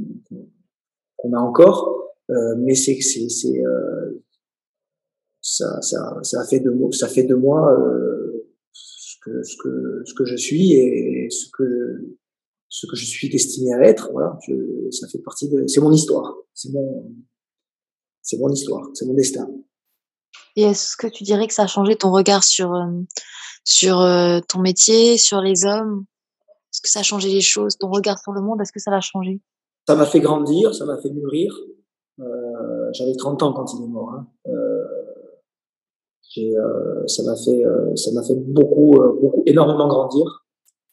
qu'on 1.18 1.34
a 1.34 1.40
encore, 1.40 2.14
euh, 2.30 2.56
mais 2.58 2.76
c'est, 2.76 3.00
c'est, 3.02 3.30
c'est 3.30 3.64
euh, 3.66 4.24
ça, 5.42 5.82
ça, 5.82 6.18
ça 6.24 6.42
a 6.42 6.46
fait 6.46 6.60
de 6.60 6.70
moi, 6.70 6.90
ça 6.92 7.08
fait 7.08 7.24
de 7.24 7.36
moi 7.36 7.72
euh, 7.72 8.48
ce 8.72 9.18
que, 9.24 9.44
ce 9.44 9.58
que, 9.58 10.02
ce 10.06 10.14
que 10.14 10.26
je 10.26 10.36
suis 10.36 10.74
et 10.74 11.30
ce 11.30 11.50
que, 11.52 12.18
ce 12.68 12.88
que 12.88 12.96
je 12.96 13.06
suis 13.06 13.30
destiné 13.30 13.74
à 13.74 13.82
être. 13.82 14.10
Voilà, 14.12 14.38
je, 14.48 14.90
ça 14.92 15.08
fait 15.08 15.20
partie 15.20 15.50
de, 15.50 15.66
c'est 15.68 15.82
mon 15.82 15.92
histoire, 15.92 16.36
c'est 16.54 16.72
mon, 16.72 17.12
c'est 18.26 18.38
mon 18.40 18.50
histoire, 18.50 18.90
c'est 18.94 19.06
mon 19.06 19.14
destin. 19.14 19.48
Et 20.56 20.64
est-ce 20.64 20.98
que 20.98 21.08
tu 21.08 21.24
dirais 21.24 21.48
que 21.48 21.54
ça 21.54 21.64
a 21.64 21.68
changé 21.68 21.96
ton 21.96 22.12
regard 22.12 22.44
sur, 22.44 22.74
euh, 22.74 22.90
sur 23.64 24.02
euh, 24.02 24.40
ton 24.48 24.60
métier, 24.60 25.18
sur 25.18 25.42
les 25.42 25.66
hommes? 25.66 26.06
Est-ce 26.74 26.82
que 26.82 26.90
ça 26.90 27.02
a 27.02 27.04
changé 27.04 27.30
les 27.30 27.42
choses? 27.42 27.78
Ton 27.78 27.90
regard 27.90 28.20
sur 28.20 28.32
le 28.32 28.42
monde, 28.42 28.60
est-ce 28.62 28.72
que 28.72 28.80
ça 28.80 28.92
l'a 28.92 29.02
changé? 29.02 29.40
Ça 29.88 29.96
m'a 29.96 30.06
fait 30.06 30.20
grandir, 30.20 30.74
ça 30.74 30.86
m'a 30.86 31.00
fait 31.00 31.12
mûrir. 31.12 31.54
Euh, 32.20 32.90
J'avais 32.94 33.16
30 33.16 33.44
ans 33.44 33.54
quand 33.54 33.66
il 33.78 33.84
est 33.84 33.88
mort. 33.88 34.14
Hein. 34.14 34.28
Euh, 34.48 34.84
euh, 36.38 37.08
ça 37.08 37.24
m'a 37.24 37.36
fait, 37.36 37.64
ça 37.96 38.12
m'a 38.12 38.24
fait 38.24 38.36
beaucoup, 38.36 39.00
beaucoup, 39.22 39.44
énormément 39.46 39.88
grandir. 39.88 40.46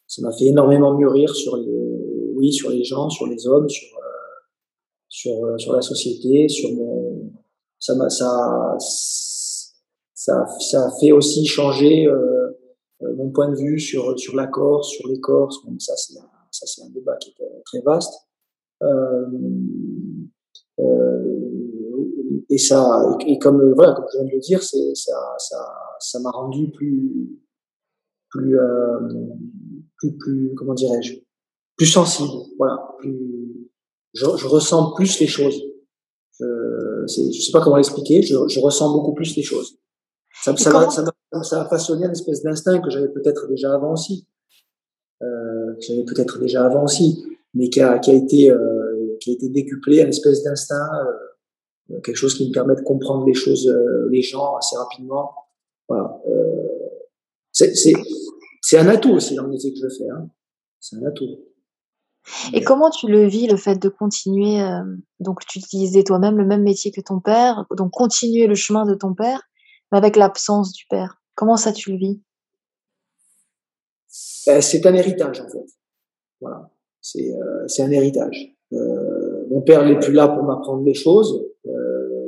Ça 0.07 0.21
m'a 0.21 0.31
fait 0.31 0.45
énormément 0.45 0.93
mûrir 0.93 1.35
sur 1.35 1.57
les, 1.57 2.31
oui, 2.35 2.53
sur 2.53 2.69
les 2.69 2.83
gens, 2.83 3.09
sur 3.09 3.27
les 3.27 3.47
hommes, 3.47 3.67
sur, 3.67 3.89
sur, 5.09 5.33
sur 5.57 5.73
la 5.73 5.81
société, 5.81 6.47
sur 6.47 6.71
mon, 6.71 7.02
ça 7.83 7.95
m'a, 7.95 8.09
ça, 8.09 8.77
ça, 10.13 10.45
ça 10.71 10.89
fait 11.01 11.11
aussi 11.11 11.45
changer. 11.45 12.07
Euh, 12.07 12.49
euh, 13.01 13.13
mon 13.17 13.29
point 13.29 13.49
de 13.49 13.57
vue 13.57 13.77
sur, 13.77 14.17
sur 14.17 14.37
la 14.37 14.47
Corse, 14.47 14.87
sur 14.87 15.09
les 15.09 15.19
Corses, 15.19 15.59
ça 15.79 15.97
c'est 15.97 16.13
ça 16.13 16.65
c'est 16.65 16.83
un 16.83 16.89
débat 16.91 17.17
qui 17.17 17.31
est 17.31 17.61
très 17.65 17.81
vaste. 17.81 18.13
Euh, 18.83 19.25
euh, 20.79 22.45
et 22.49 22.57
ça, 22.57 23.17
et, 23.27 23.37
comme 23.37 23.73
voilà, 23.73 23.93
comme 23.95 24.05
je 24.13 24.17
viens 24.17 24.27
de 24.27 24.31
le 24.31 24.39
dire, 24.39 24.63
c'est 24.63 24.95
ça, 24.95 25.35
ça, 25.39 25.57
ça 25.99 26.19
m'a 26.21 26.31
rendu 26.31 26.71
plus, 26.71 27.37
plus, 28.29 28.57
euh, 28.57 28.99
plus, 29.97 30.15
plus, 30.17 30.53
comment 30.55 30.73
dirais-je, 30.73 31.15
plus 31.75 31.87
sensible. 31.87 32.31
Voilà, 32.57 32.95
plus, 32.99 33.69
je, 34.13 34.25
je 34.37 34.47
ressens 34.47 34.93
plus 34.93 35.19
les 35.19 35.27
choses. 35.27 35.72
Je, 36.39 37.05
je 37.07 37.41
sais 37.41 37.51
pas 37.51 37.61
comment 37.61 37.77
l'expliquer. 37.77 38.21
Je, 38.21 38.35
je 38.47 38.59
ressens 38.59 38.91
beaucoup 38.93 39.13
plus 39.13 39.35
les 39.35 39.43
choses. 39.43 39.77
Ça, 40.43 40.55
ça, 40.57 40.71
va, 40.71 40.89
ça, 40.89 41.05
ça 41.43 41.61
a 41.61 41.65
façonné 41.69 42.05
une 42.05 42.11
espèce 42.11 42.41
d'instinct 42.41 42.81
que 42.81 42.89
j'avais 42.89 43.09
peut-être 43.09 43.47
déjà 43.47 43.73
avant 43.73 43.93
aussi, 43.93 44.27
euh, 45.21 45.75
que 45.75 45.81
j'avais 45.81 46.03
peut-être 46.03 46.39
déjà 46.39 46.65
avant 46.65 46.83
aussi, 46.83 47.23
mais 47.53 47.69
qui 47.69 47.79
a, 47.81 47.99
qui 47.99 48.11
a 48.11 48.13
été 48.13 48.49
euh, 48.51 49.15
qui 49.19 49.29
a 49.29 49.33
été 49.33 49.49
décuplé, 49.49 50.01
une 50.01 50.09
espèce 50.09 50.43
d'instinct, 50.43 50.89
euh, 51.91 51.99
quelque 52.01 52.17
chose 52.17 52.35
qui 52.35 52.47
me 52.47 52.53
permet 52.53 52.75
de 52.75 52.81
comprendre 52.81 53.25
les 53.25 53.33
choses, 53.33 53.67
euh, 53.67 54.09
les 54.09 54.21
gens 54.21 54.55
assez 54.57 54.75
rapidement. 54.75 55.31
Voilà. 55.87 56.19
Euh, 56.27 56.67
c'est 57.51 57.73
c'est 58.61 58.77
un 58.77 58.87
atout 58.87 59.11
aussi 59.11 59.35
dans 59.35 59.43
le 59.43 59.49
métier 59.49 59.71
que 59.73 59.79
je 59.79 59.89
fais. 59.95 60.09
Hein. 60.09 60.27
C'est 60.79 60.97
un 60.97 61.05
atout. 61.05 61.37
Et 62.53 62.63
comment 62.63 62.89
tu 62.89 63.07
le 63.07 63.25
vis, 63.27 63.47
le 63.47 63.57
fait 63.57 63.75
de 63.75 63.89
continuer, 63.89 64.61
euh, 64.61 64.81
donc 65.19 65.45
tu 65.45 65.59
utilisais 65.59 66.03
toi-même 66.03 66.37
le 66.37 66.45
même 66.45 66.63
métier 66.63 66.91
que 66.91 67.01
ton 67.01 67.19
père, 67.19 67.65
donc 67.77 67.91
continuer 67.91 68.47
le 68.47 68.55
chemin 68.55 68.85
de 68.85 68.95
ton 68.95 69.13
père, 69.13 69.41
mais 69.91 69.97
avec 69.97 70.15
l'absence 70.15 70.71
du 70.71 70.85
père? 70.89 71.21
Comment 71.35 71.57
ça 71.57 71.73
tu 71.73 71.91
le 71.91 71.97
vis? 71.97 72.21
Ben, 74.45 74.61
C'est 74.61 74.85
un 74.85 74.93
héritage 74.93 75.41
en 75.41 75.49
fait. 75.49 75.65
Voilà, 76.39 76.69
c'est 77.01 77.33
euh, 77.33 77.67
un 77.79 77.91
héritage. 77.91 78.55
Euh, 78.71 79.45
mon 79.49 79.61
père 79.61 79.85
n'est 79.85 79.99
plus 79.99 80.13
là 80.13 80.27
pour 80.27 80.43
m'apprendre 80.43 80.83
des 80.83 80.93
choses. 80.93 81.45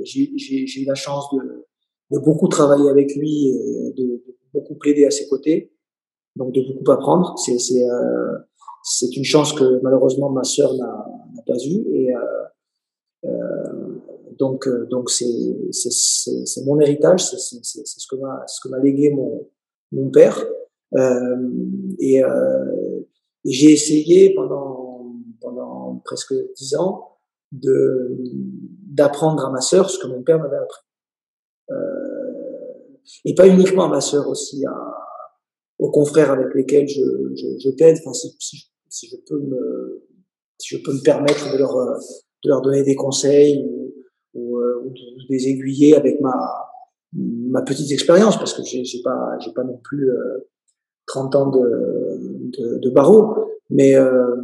J'ai 0.03 0.81
eu 0.81 0.85
la 0.85 0.93
chance 0.93 1.25
de, 1.33 1.65
de, 2.11 2.19
beaucoup 2.19 2.47
travailler 2.47 2.89
avec 2.89 3.15
lui 3.15 3.47
et 3.47 3.93
de, 3.97 4.03
de, 4.03 4.37
beaucoup 4.53 4.75
plaider 4.75 5.05
à 5.05 5.11
ses 5.11 5.27
côtés, 5.27 5.73
donc 6.35 6.53
de 6.53 6.61
beaucoup 6.61 6.91
apprendre. 6.91 7.35
C'est 7.39 7.57
c'est 8.87 9.17
une 9.17 9.23
chance 9.23 9.51
que 9.53 9.81
malheureusement 9.81 10.29
ma 10.29 10.43
sœur 10.43 10.75
n'a 10.75 11.41
pas 11.47 11.57
eue 11.65 11.83
et 11.91 12.15
euh, 12.15 12.21
euh, 13.25 13.99
donc 14.37 14.69
donc 14.89 15.09
c'est 15.09 16.63
mon 16.65 16.79
héritage, 16.79 17.25
c'est 17.25 17.37
ce 17.39 18.07
que 18.07 18.15
m'a 18.15 18.43
ce 18.47 18.61
que 18.61 18.69
m'a 18.69 18.79
légué 18.79 19.09
mon 19.09 19.47
mon 19.91 20.09
père 20.09 20.45
et, 21.99 22.21
j'ai 23.47 23.71
essayé 23.71 24.33
pendant 24.33 25.13
pendant 25.39 26.01
presque 26.05 26.33
dix 26.55 26.75
ans 26.75 27.17
de 27.51 28.17
d'apprendre 28.95 29.45
à 29.45 29.51
ma 29.51 29.61
sœur 29.61 29.89
ce 29.89 29.99
que 29.99 30.07
mon 30.07 30.21
père 30.23 30.39
m'avait 30.39 30.57
appris. 30.57 30.81
Euh, 31.71 31.75
et 33.23 33.35
pas 33.35 33.47
uniquement 33.47 33.85
à 33.85 33.89
ma 33.89 34.01
sœur, 34.01 34.27
aussi 34.27 34.65
à, 34.65 34.75
aux 35.79 35.91
confrères 35.91 36.31
avec 36.31 36.53
lesquels 36.55 36.87
je, 36.87 37.01
je, 37.35 37.59
je 37.59 37.69
t'aide. 37.71 37.97
Enfin, 37.99 38.13
si, 38.13 38.71
si, 38.95 39.09
je 39.09 39.17
peux 39.27 39.39
me, 39.39 40.07
si 40.57 40.75
je 40.75 40.81
peux 40.81 40.93
me 40.93 41.03
permettre 41.03 41.51
de 41.51 41.57
leur, 41.57 41.75
de 41.75 42.49
leur 42.49 42.61
donner 42.61 42.83
des 42.83 42.95
conseils 42.95 43.61
ou, 43.65 43.93
ou, 44.33 44.59
euh, 44.59 44.83
ou 44.85 44.89
de, 44.89 45.27
des 45.27 45.49
aiguiller 45.49 45.95
avec 45.95 46.21
ma, 46.21 46.33
ma 47.13 47.61
petite 47.61 47.91
expérience, 47.91 48.37
parce 48.37 48.53
que 48.53 48.63
j'ai, 48.63 48.85
j'ai 48.85 49.01
pas, 49.01 49.37
j'ai 49.39 49.51
pas 49.51 49.63
non 49.63 49.77
plus 49.83 50.09
euh, 50.09 50.47
30 51.07 51.35
ans 51.35 51.49
de, 51.51 52.17
de, 52.57 52.77
de 52.77 52.89
barreau, 52.89 53.35
mais 53.69 53.95
euh, 53.95 54.35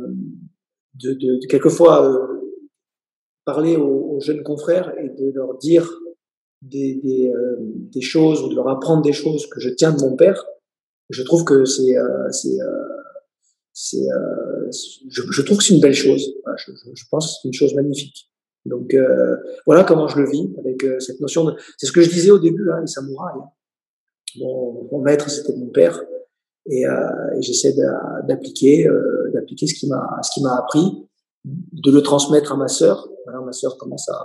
de, 0.96 1.14
de, 1.14 1.40
de, 1.40 1.48
quelquefois 1.48 2.06
euh, 2.06 2.42
parler 3.46 3.78
aux, 3.78 4.16
aux, 4.16 4.20
jeunes 4.20 4.44
confrères 4.44 4.94
et 5.00 5.10
de 5.10 5.32
leur 5.32 5.58
dire 5.60 5.90
des, 6.62 6.96
des, 6.96 7.32
euh, 7.34 7.56
des, 7.60 8.02
choses 8.02 8.44
ou 8.44 8.50
de 8.50 8.56
leur 8.56 8.68
apprendre 8.68 9.02
des 9.02 9.14
choses 9.14 9.48
que 9.48 9.60
je 9.60 9.70
tiens 9.70 9.94
de 9.94 10.02
mon 10.02 10.16
père, 10.16 10.46
je 11.10 11.24
trouve 11.24 11.44
que 11.44 11.66
c'est 11.66 11.98
euh, 11.98 12.30
c'est 12.32 12.62
euh, 12.62 13.02
c'est 13.74 14.08
je, 15.10 15.22
je, 15.30 15.42
trouve 15.42 15.58
que 15.58 15.64
c'est 15.64 15.74
une 15.74 15.82
belle 15.82 15.94
chose. 15.94 16.34
je, 16.58 16.72
je, 16.94 17.04
pense 17.10 17.28
que 17.28 17.34
c'est 17.42 17.48
une 17.48 17.54
chose 17.54 17.74
magnifique. 17.74 18.30
Donc 18.66 18.96
voilà 19.66 19.84
comment 19.84 20.08
je 20.08 20.20
le 20.20 20.30
vis 20.30 20.50
avec 20.60 20.86
cette 21.02 21.20
notion 21.20 21.46
de. 21.46 21.56
C'est 21.78 21.88
ce 21.88 21.92
que 21.92 22.02
je 22.02 22.10
disais 22.10 22.32
au 22.32 22.40
début, 22.40 22.70
hein, 22.72 22.82
les 22.82 22.88
samouraïs. 22.88 23.44
Mon, 24.38 24.88
mon 24.92 25.00
maître 25.02 25.30
c'était 25.30 25.56
mon 25.56 25.68
père 25.68 26.02
et, 26.66 26.84
et 26.84 27.42
j'essaie 27.42 27.74
d'appliquer 28.28 28.88
d'appliquer 29.34 29.68
ce 29.68 29.74
qui 29.74 29.88
m'a 29.88 30.20
ce 30.22 30.32
qui 30.34 30.44
m'a 30.44 30.56
appris, 30.58 31.08
de 31.46 31.92
le 31.92 32.02
transmettre 32.02 32.52
à 32.52 32.58
ma 32.58 32.68
sœur. 32.68 33.08
Voilà, 33.26 33.42
ma 33.42 33.54
sœur 33.54 33.78
commence 33.78 34.10
à 34.10 34.22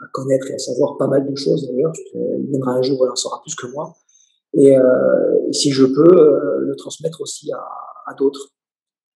à 0.00 0.06
connaître 0.12 0.50
et 0.50 0.54
à 0.54 0.58
savoir 0.58 0.96
pas 0.96 1.06
mal 1.06 1.28
de 1.28 1.34
choses 1.34 1.66
d'ailleurs. 1.66 1.92
Il 2.14 2.46
viendra 2.48 2.72
un 2.72 2.82
jour 2.82 3.00
où 3.00 3.04
elle 3.04 3.10
en 3.10 3.16
saura 3.16 3.40
plus 3.42 3.54
que 3.54 3.66
moi. 3.68 3.96
Et, 4.54 4.76
euh, 4.76 5.52
si 5.52 5.70
je 5.70 5.84
peux, 5.84 6.18
euh, 6.18 6.58
le 6.60 6.76
transmettre 6.76 7.20
aussi 7.20 7.50
à, 7.52 7.64
d'autres. 8.14 8.54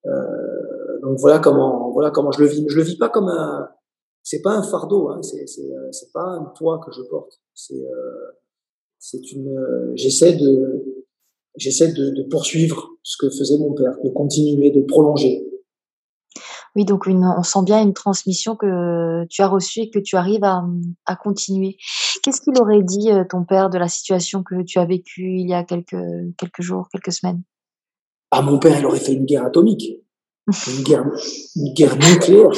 Euh, 0.07 1.01
donc 1.03 1.19
voilà 1.19 1.39
comment 1.39 1.93
je 2.33 2.41
le 2.41 2.47
vis. 2.47 2.65
Je 2.69 2.77
le 2.77 2.83
vis 2.83 2.97
pas 2.97 3.09
comme 3.09 3.29
un 3.29 3.69
c'est 4.23 4.43
pas 4.43 4.53
un 4.53 4.63
fardeau, 4.63 5.09
hein, 5.11 5.21
euh, 5.35 5.89
c'est 5.91 6.13
pas 6.13 6.25
un 6.25 6.45
poids 6.57 6.81
que 6.85 6.93
je 6.93 7.03
porte. 7.03 7.41
C'est 7.55 7.75
euh, 7.75 9.13
une 9.33 9.93
j'essaie 9.97 10.35
de 10.35 10.85
j'essaie 11.57 11.93
de, 11.93 12.23
poursuivre 12.31 12.91
ce 13.03 13.17
que 13.19 13.31
faisait 13.31 13.59
mon 13.59 13.75
père, 13.75 13.97
de 14.03 14.09
continuer, 14.11 14.71
de 14.71 14.81
prolonger. 14.83 15.45
Oui, 16.75 16.87
donc 16.87 17.07
on 17.07 17.43
sent 17.43 17.63
bien 17.65 17.83
une 17.83 17.93
transmission 17.93 18.57
que 18.57 19.27
tu 19.27 19.43
as 19.43 19.49
reçue 19.49 19.81
et 19.81 19.91
que 19.91 19.99
tu 19.99 20.17
arrives 20.17 20.45
à, 20.45 21.17
continuer. 21.17 21.77
Qu'est-ce 22.23 22.41
qu'il 22.41 22.59
aurait 22.59 22.83
dit 22.83 23.11
ton 23.29 23.45
père 23.45 23.69
de 23.69 23.77
la 23.77 23.89
situation 23.89 24.43
que 24.43 24.63
tu 24.63 24.79
as 24.79 24.87
vécue 24.87 25.37
il 25.39 25.47
y 25.47 25.53
a 25.53 25.63
quelques 25.65 26.61
jours, 26.61 26.89
quelques 26.91 27.13
semaines? 27.13 27.43
Ah, 28.35 28.41
mon 28.41 28.59
père, 28.59 28.79
il 28.79 28.87
aurait 28.87 28.99
fait 28.99 29.13
une 29.13 29.27
guerre 29.27 29.45
atomique, 29.45 30.03
une 30.49 30.83
guerre, 30.83 31.05
une 31.55 31.75
guerre 31.75 31.97
nucléaire. 31.97 32.51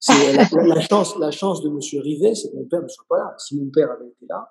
C'est 0.00 0.32
la, 0.32 0.80
chance, 0.80 1.14
la 1.18 1.30
chance 1.30 1.62
de 1.62 1.68
Monsieur 1.68 2.00
Rivet, 2.00 2.34
c'est 2.34 2.50
que 2.50 2.56
mon 2.56 2.64
père 2.64 2.82
ne 2.82 2.88
soit 2.88 3.04
pas 3.06 3.18
là. 3.18 3.34
Si 3.36 3.54
mon 3.54 3.70
père 3.70 3.90
avait 3.90 4.08
été 4.08 4.24
là, 4.26 4.50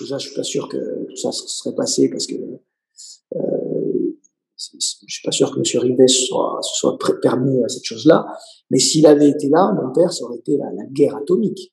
déjà, 0.00 0.18
je 0.18 0.26
suis 0.26 0.34
pas 0.34 0.42
sûr 0.42 0.68
que 0.68 1.06
tout 1.08 1.16
ça 1.16 1.30
se 1.30 1.46
serait 1.46 1.76
passé 1.76 2.10
parce 2.10 2.26
que 2.26 2.34
euh, 2.34 4.16
je 4.56 4.78
suis 5.06 5.22
pas 5.22 5.30
sûr 5.30 5.52
que 5.52 5.58
M. 5.58 5.80
Rivet 5.80 6.08
soit, 6.08 6.58
soit 6.62 6.98
permis 7.22 7.62
à 7.62 7.68
cette 7.68 7.84
chose-là, 7.84 8.26
mais 8.70 8.80
s'il 8.80 9.06
avait 9.06 9.28
été 9.28 9.48
là, 9.48 9.72
mon 9.80 9.92
père, 9.92 10.12
ça 10.12 10.24
aurait 10.24 10.38
été 10.38 10.56
la, 10.56 10.70
guerre 10.90 11.14
atomique, 11.14 11.72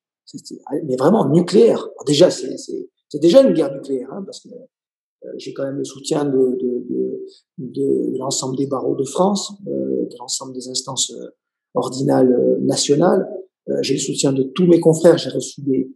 mais 0.85 0.95
vraiment 0.95 1.27
nucléaire. 1.27 1.87
Déjà, 2.05 2.29
c'est 2.29 2.55
déjà 3.15 3.41
une 3.41 3.53
guerre 3.53 3.73
nucléaire, 3.73 4.13
hein, 4.13 4.21
parce 4.23 4.41
que 4.41 4.49
euh, 4.49 5.29
j'ai 5.37 5.53
quand 5.53 5.63
même 5.63 5.77
le 5.77 5.83
soutien 5.83 6.25
de, 6.25 6.31
de, 6.31 6.85
de, 6.89 7.00
de 7.57 8.17
l'ensemble 8.17 8.57
des 8.57 8.67
barreaux 8.67 8.95
de 8.95 9.03
France, 9.03 9.53
euh, 9.67 10.05
de 10.05 10.15
l'ensemble 10.19 10.53
des 10.53 10.67
instances 10.69 11.11
euh, 11.11 11.29
ordinales 11.73 12.31
euh, 12.31 12.57
nationales. 12.61 13.27
J'ai 13.81 13.93
le 13.93 13.99
soutien 13.99 14.33
de 14.33 14.43
tous 14.43 14.65
mes 14.65 14.79
confrères. 14.79 15.17
J'ai 15.17 15.29
reçu 15.29 15.61
des, 15.61 15.87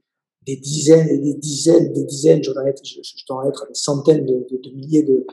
dizaines 0.55 1.09
et 1.09 1.17
des 1.17 1.33
dizaines, 1.33 1.91
des 1.91 2.05
dizaines, 2.05 2.41
je 2.41 2.51
dois 2.51 2.69
être, 2.69 2.81
je, 2.85 3.01
je 3.03 3.25
dois 3.27 3.43
des 3.45 3.73
centaines 3.73 4.25
de, 4.25 4.69
milliers 4.73 5.03
de, 5.03 5.25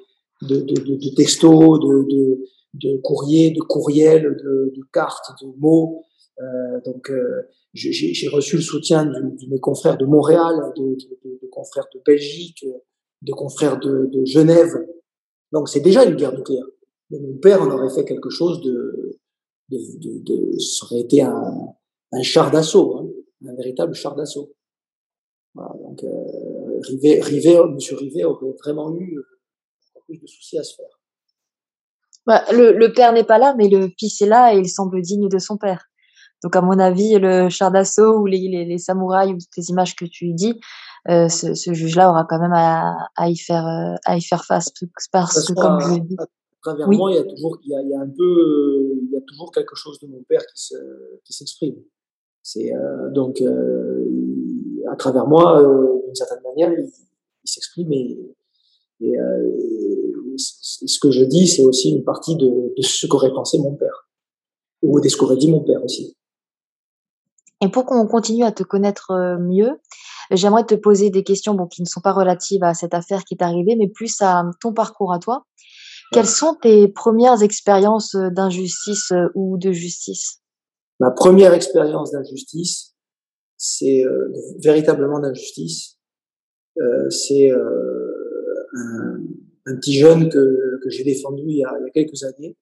textos, 1.14 1.78
de, 1.78 2.96
courriers, 3.02 3.50
de 3.50 3.60
courriels, 3.60 4.22
de, 4.42 4.80
cartes, 4.92 5.30
de 5.42 5.48
mots. 5.58 6.02
Donc, 6.86 7.12
j'ai 7.74 8.28
reçu 8.28 8.56
le 8.56 8.62
soutien 8.62 9.04
de, 9.04 9.46
mes 9.48 9.60
confrères 9.60 9.98
de 9.98 10.06
Montréal, 10.06 10.72
de, 10.74 11.46
confrères 11.52 11.86
de 11.94 12.00
Belgique, 12.04 12.66
de 13.20 13.32
confrères 13.32 13.78
de 13.78 14.24
Genève. 14.24 14.74
Donc, 15.52 15.68
c'est 15.68 15.80
déjà 15.80 16.04
une 16.04 16.16
guerre 16.16 16.32
nucléaire. 16.32 16.64
Mais 17.10 17.18
mon 17.18 17.36
père 17.38 17.62
en 17.62 17.70
aurait 17.70 17.94
fait 17.94 18.04
quelque 18.04 18.30
chose 18.30 18.60
de, 18.62 19.18
de, 19.68 19.78
de, 19.98 20.18
de 20.24 20.58
ça 20.58 20.86
aurait 20.86 21.00
été 21.00 21.22
un, 21.22 21.68
un 22.12 22.22
char 22.22 22.50
d'assaut, 22.50 22.96
hein, 22.96 23.08
un 23.46 23.54
véritable 23.54 23.94
char 23.94 24.14
d'assaut. 24.14 24.52
Voilà, 25.54 25.74
donc, 25.82 26.02
euh, 26.04 26.80
Rivet, 26.88 27.20
Rivet, 27.20 27.58
Monsieur 27.68 27.96
Rivet 27.96 28.24
aurait 28.24 28.54
vraiment 28.64 28.94
eu 28.96 29.18
plus 30.06 30.18
de 30.18 30.26
soucis 30.26 30.58
à 30.58 30.64
se 30.64 30.74
faire. 30.74 31.00
Bah, 32.26 32.44
le, 32.52 32.72
le, 32.72 32.92
père 32.92 33.12
n'est 33.12 33.24
pas 33.24 33.38
là, 33.38 33.54
mais 33.56 33.68
le 33.68 33.90
fils 33.98 34.22
est 34.22 34.26
là 34.26 34.54
et 34.54 34.58
il 34.58 34.68
semble 34.68 35.00
digne 35.02 35.28
de 35.28 35.38
son 35.38 35.56
père. 35.58 35.86
Donc, 36.42 36.56
à 36.56 36.60
mon 36.60 36.78
avis, 36.78 37.18
le 37.18 37.48
char 37.48 37.70
d'assaut 37.70 38.18
ou 38.18 38.26
les, 38.26 38.48
les, 38.48 38.64
les, 38.64 38.78
samouraïs 38.78 39.32
ou 39.32 39.38
les 39.56 39.70
images 39.70 39.94
que 39.94 40.04
tu 40.04 40.32
dis, 40.32 40.58
euh, 41.08 41.28
ce, 41.28 41.54
ce 41.54 41.72
juge-là 41.72 42.10
aura 42.10 42.24
quand 42.28 42.38
même 42.38 42.52
à, 42.52 43.08
à, 43.16 43.28
y 43.28 43.36
faire 43.36 43.66
euh, 43.66 43.94
à 44.04 44.16
y 44.16 44.22
faire 44.22 44.44
face 44.44 44.70
parce, 45.10 45.46
que, 45.46 45.52
comme 45.54 45.80
je 45.80 46.00
dis, 46.00 46.16
à 46.18 46.26
travers 46.62 46.88
oui. 46.88 46.96
moi, 46.96 47.10
il 47.10 47.16
y 47.16 47.18
a 47.18 47.24
toujours 47.24 47.58
il 47.64 47.70
y 47.70 47.74
a, 47.74 47.82
il 47.82 47.88
y 47.88 47.94
a 47.94 48.00
un 48.00 48.08
peu 48.08 48.92
il 49.02 49.10
y 49.10 49.16
a 49.16 49.20
toujours 49.26 49.50
quelque 49.50 49.74
chose 49.74 49.98
de 50.00 50.06
mon 50.06 50.22
père 50.28 50.42
qui 50.46 50.62
se 50.62 50.74
qui 51.24 51.32
s'exprime. 51.32 51.76
C'est 52.42 52.74
euh, 52.74 53.10
donc 53.10 53.40
euh, 53.40 54.04
à 54.90 54.96
travers 54.96 55.26
moi, 55.26 55.60
euh, 55.60 56.00
d'une 56.04 56.14
certaine 56.14 56.42
manière, 56.42 56.72
il, 56.72 56.84
il 56.84 57.50
s'exprime 57.50 57.92
et, 57.92 58.18
et, 59.00 59.14
et 59.14 60.36
ce 60.36 60.98
que 61.00 61.10
je 61.10 61.24
dis, 61.24 61.48
c'est 61.48 61.64
aussi 61.64 61.90
une 61.90 62.04
partie 62.04 62.36
de, 62.36 62.72
de 62.76 62.82
ce 62.82 63.06
qu'aurait 63.06 63.32
pensé 63.32 63.58
mon 63.58 63.74
père 63.74 64.08
ou 64.82 65.00
de 65.00 65.08
ce 65.08 65.16
qu'aurait 65.16 65.36
dit 65.36 65.50
mon 65.50 65.60
père 65.60 65.84
aussi. 65.84 66.16
Et 67.60 67.68
pour 67.68 67.86
qu'on 67.86 68.06
continue 68.06 68.44
à 68.44 68.50
te 68.50 68.62
connaître 68.64 69.36
mieux, 69.38 69.78
j'aimerais 70.32 70.64
te 70.64 70.74
poser 70.74 71.10
des 71.10 71.22
questions 71.22 71.54
bon, 71.54 71.66
qui 71.66 71.82
ne 71.82 71.86
sont 71.86 72.00
pas 72.00 72.12
relatives 72.12 72.62
à 72.62 72.74
cette 72.74 72.94
affaire 72.94 73.24
qui 73.24 73.34
est 73.34 73.42
arrivée, 73.42 73.76
mais 73.76 73.88
plus 73.88 74.20
à 74.20 74.44
ton 74.60 74.72
parcours 74.72 75.12
à 75.12 75.18
toi. 75.18 75.46
Quelles 76.12 76.26
sont 76.26 76.54
tes 76.60 76.88
premières 76.88 77.42
expériences 77.42 78.14
d'injustice 78.14 79.12
ou 79.34 79.56
de 79.56 79.72
justice? 79.72 80.42
Ma 81.00 81.10
première 81.10 81.54
expérience 81.54 82.12
d'injustice, 82.12 82.94
c'est 83.56 84.04
euh, 84.04 84.32
véritablement 84.62 85.20
d'injustice. 85.20 85.98
Euh, 86.80 87.08
c'est 87.10 87.50
euh, 87.50 88.68
un, 88.74 89.20
un, 89.66 89.76
petit 89.76 89.94
jeune 89.94 90.28
que, 90.28 90.80
que 90.82 90.90
j'ai 90.90 91.04
défendu 91.04 91.42
il 91.46 91.58
y, 91.58 91.64
a, 91.64 91.72
il 91.80 91.84
y, 91.84 91.88
a, 91.88 91.90
quelques 91.90 92.22
années, 92.24 92.56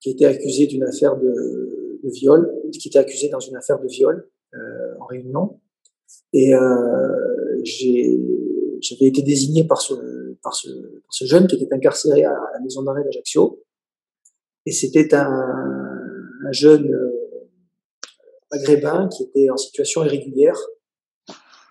qui 0.00 0.10
était 0.10 0.24
accusé 0.26 0.66
d'une 0.66 0.84
affaire 0.84 1.16
de, 1.16 2.00
de, 2.02 2.10
viol, 2.10 2.52
qui 2.72 2.88
était 2.88 2.98
accusé 2.98 3.28
dans 3.28 3.40
une 3.40 3.56
affaire 3.56 3.80
de 3.80 3.88
viol 3.88 4.28
euh, 4.54 4.94
en 5.00 5.06
réunion. 5.06 5.60
Et 6.32 6.54
euh, 6.54 7.62
j'avais 8.80 9.06
été 9.06 9.22
désigné 9.22 9.64
par 9.64 9.80
ce, 9.80 9.94
jeune 11.24 11.46
qui 11.46 11.56
était 11.56 11.72
incarcéré 11.74 12.24
à 12.24 12.34
la 12.52 12.60
maison 12.60 12.82
d'arrêt 12.82 13.04
d'Ajaccio. 13.04 13.62
Et 14.66 14.72
c'était 14.72 15.14
un, 15.14 15.30
un, 16.44 16.52
jeune 16.52 16.92
euh, 16.92 17.48
maghrébin 18.52 19.08
qui 19.08 19.24
était 19.24 19.50
en 19.50 19.56
situation 19.56 20.04
irrégulière 20.04 20.58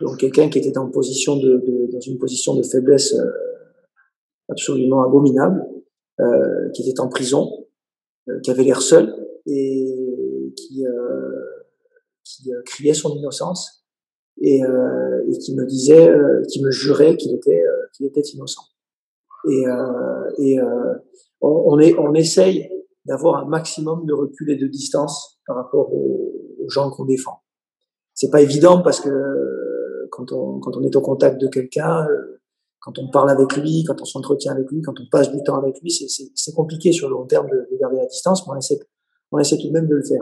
donc 0.01 0.17
quelqu'un 0.17 0.49
qui 0.49 0.59
était 0.59 0.77
en 0.77 0.89
position 0.89 1.37
dans 1.37 1.99
une 2.01 2.17
position 2.17 2.55
de 2.55 2.63
faiblesse 2.63 3.13
euh, 3.13 3.31
absolument 4.49 5.03
abominable, 5.03 5.65
qui 6.73 6.89
était 6.89 6.99
en 6.99 7.07
prison, 7.07 7.65
qui 8.43 8.51
avait 8.51 8.63
l'air 8.63 8.81
seul 8.81 9.13
et 9.45 10.53
qui 10.55 10.83
criait 12.65 12.93
son 12.93 13.15
innocence 13.15 13.84
et, 14.45 14.61
et 15.27 15.37
qui 15.39 15.55
me 15.55 15.65
disait, 15.65 16.07
qui 16.49 16.63
me 16.63 16.71
jurait 16.71 17.17
qu'il 17.17 17.33
était, 17.33 17.63
qu'il 17.93 18.05
était 18.05 18.21
innocent. 18.21 18.63
Et, 19.49 20.59
on, 21.41 22.13
essaye 22.13 22.69
d'avoir 23.05 23.43
un 23.43 23.45
maximum 23.45 24.05
de 24.05 24.13
recul 24.13 24.49
et 24.51 24.55
de 24.55 24.67
distance 24.67 25.39
par 25.45 25.55
rapport 25.55 25.93
aux, 25.93 26.31
gens 26.67 26.89
qu'on 26.89 27.05
défend. 27.05 27.41
C'est 28.15 28.31
pas 28.31 28.41
évident 28.41 28.81
parce 28.81 28.99
que 28.99 29.11
quand 30.09 30.31
on, 30.31 30.81
est 30.81 30.95
au 30.95 31.01
contact 31.01 31.39
de 31.39 31.47
quelqu'un, 31.47 32.07
euh, 32.07 32.41
quand 32.79 32.97
on 32.97 33.07
parle 33.11 33.29
avec 33.29 33.55
lui, 33.55 33.83
quand 33.83 34.01
on 34.01 34.05
s'entretient 34.05 34.53
avec 34.53 34.71
lui, 34.71 34.81
quand 34.81 34.99
on 34.99 35.05
passe 35.11 35.31
du 35.31 35.43
temps 35.43 35.57
avec 35.57 35.79
lui, 35.81 35.91
c'est 35.91 36.53
compliqué 36.55 36.91
sur 36.91 37.07
le 37.07 37.13
long 37.13 37.27
terme 37.27 37.47
de, 37.49 37.67
de, 37.71 37.77
garder 37.77 37.97
la 37.97 38.07
distance, 38.07 38.47
mais 38.47 38.53
on 39.31 39.37
essaie 39.37 39.57
tout 39.57 39.67
de 39.67 39.73
même 39.73 39.87
de 39.87 39.93
le 39.93 40.03
faire. 40.03 40.21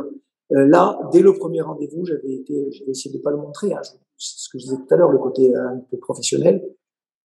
Euh, 0.51 0.65
là, 0.67 0.99
dès 1.11 1.21
le 1.21 1.33
premier 1.33 1.61
rendez-vous, 1.61 2.05
j'avais 2.05 2.33
été, 2.33 2.71
j'avais 2.71 2.91
essayé 2.91 3.15
de 3.17 3.21
pas 3.21 3.31
le 3.31 3.37
montrer, 3.37 3.73
hein, 3.73 3.81
ce 4.17 4.49
que 4.49 4.59
je 4.59 4.65
disais 4.65 4.77
tout 4.77 4.93
à 4.93 4.97
l'heure, 4.97 5.11
le 5.11 5.17
côté 5.17 5.55
un 5.55 5.77
peu 5.89 5.97
professionnel, 5.97 6.63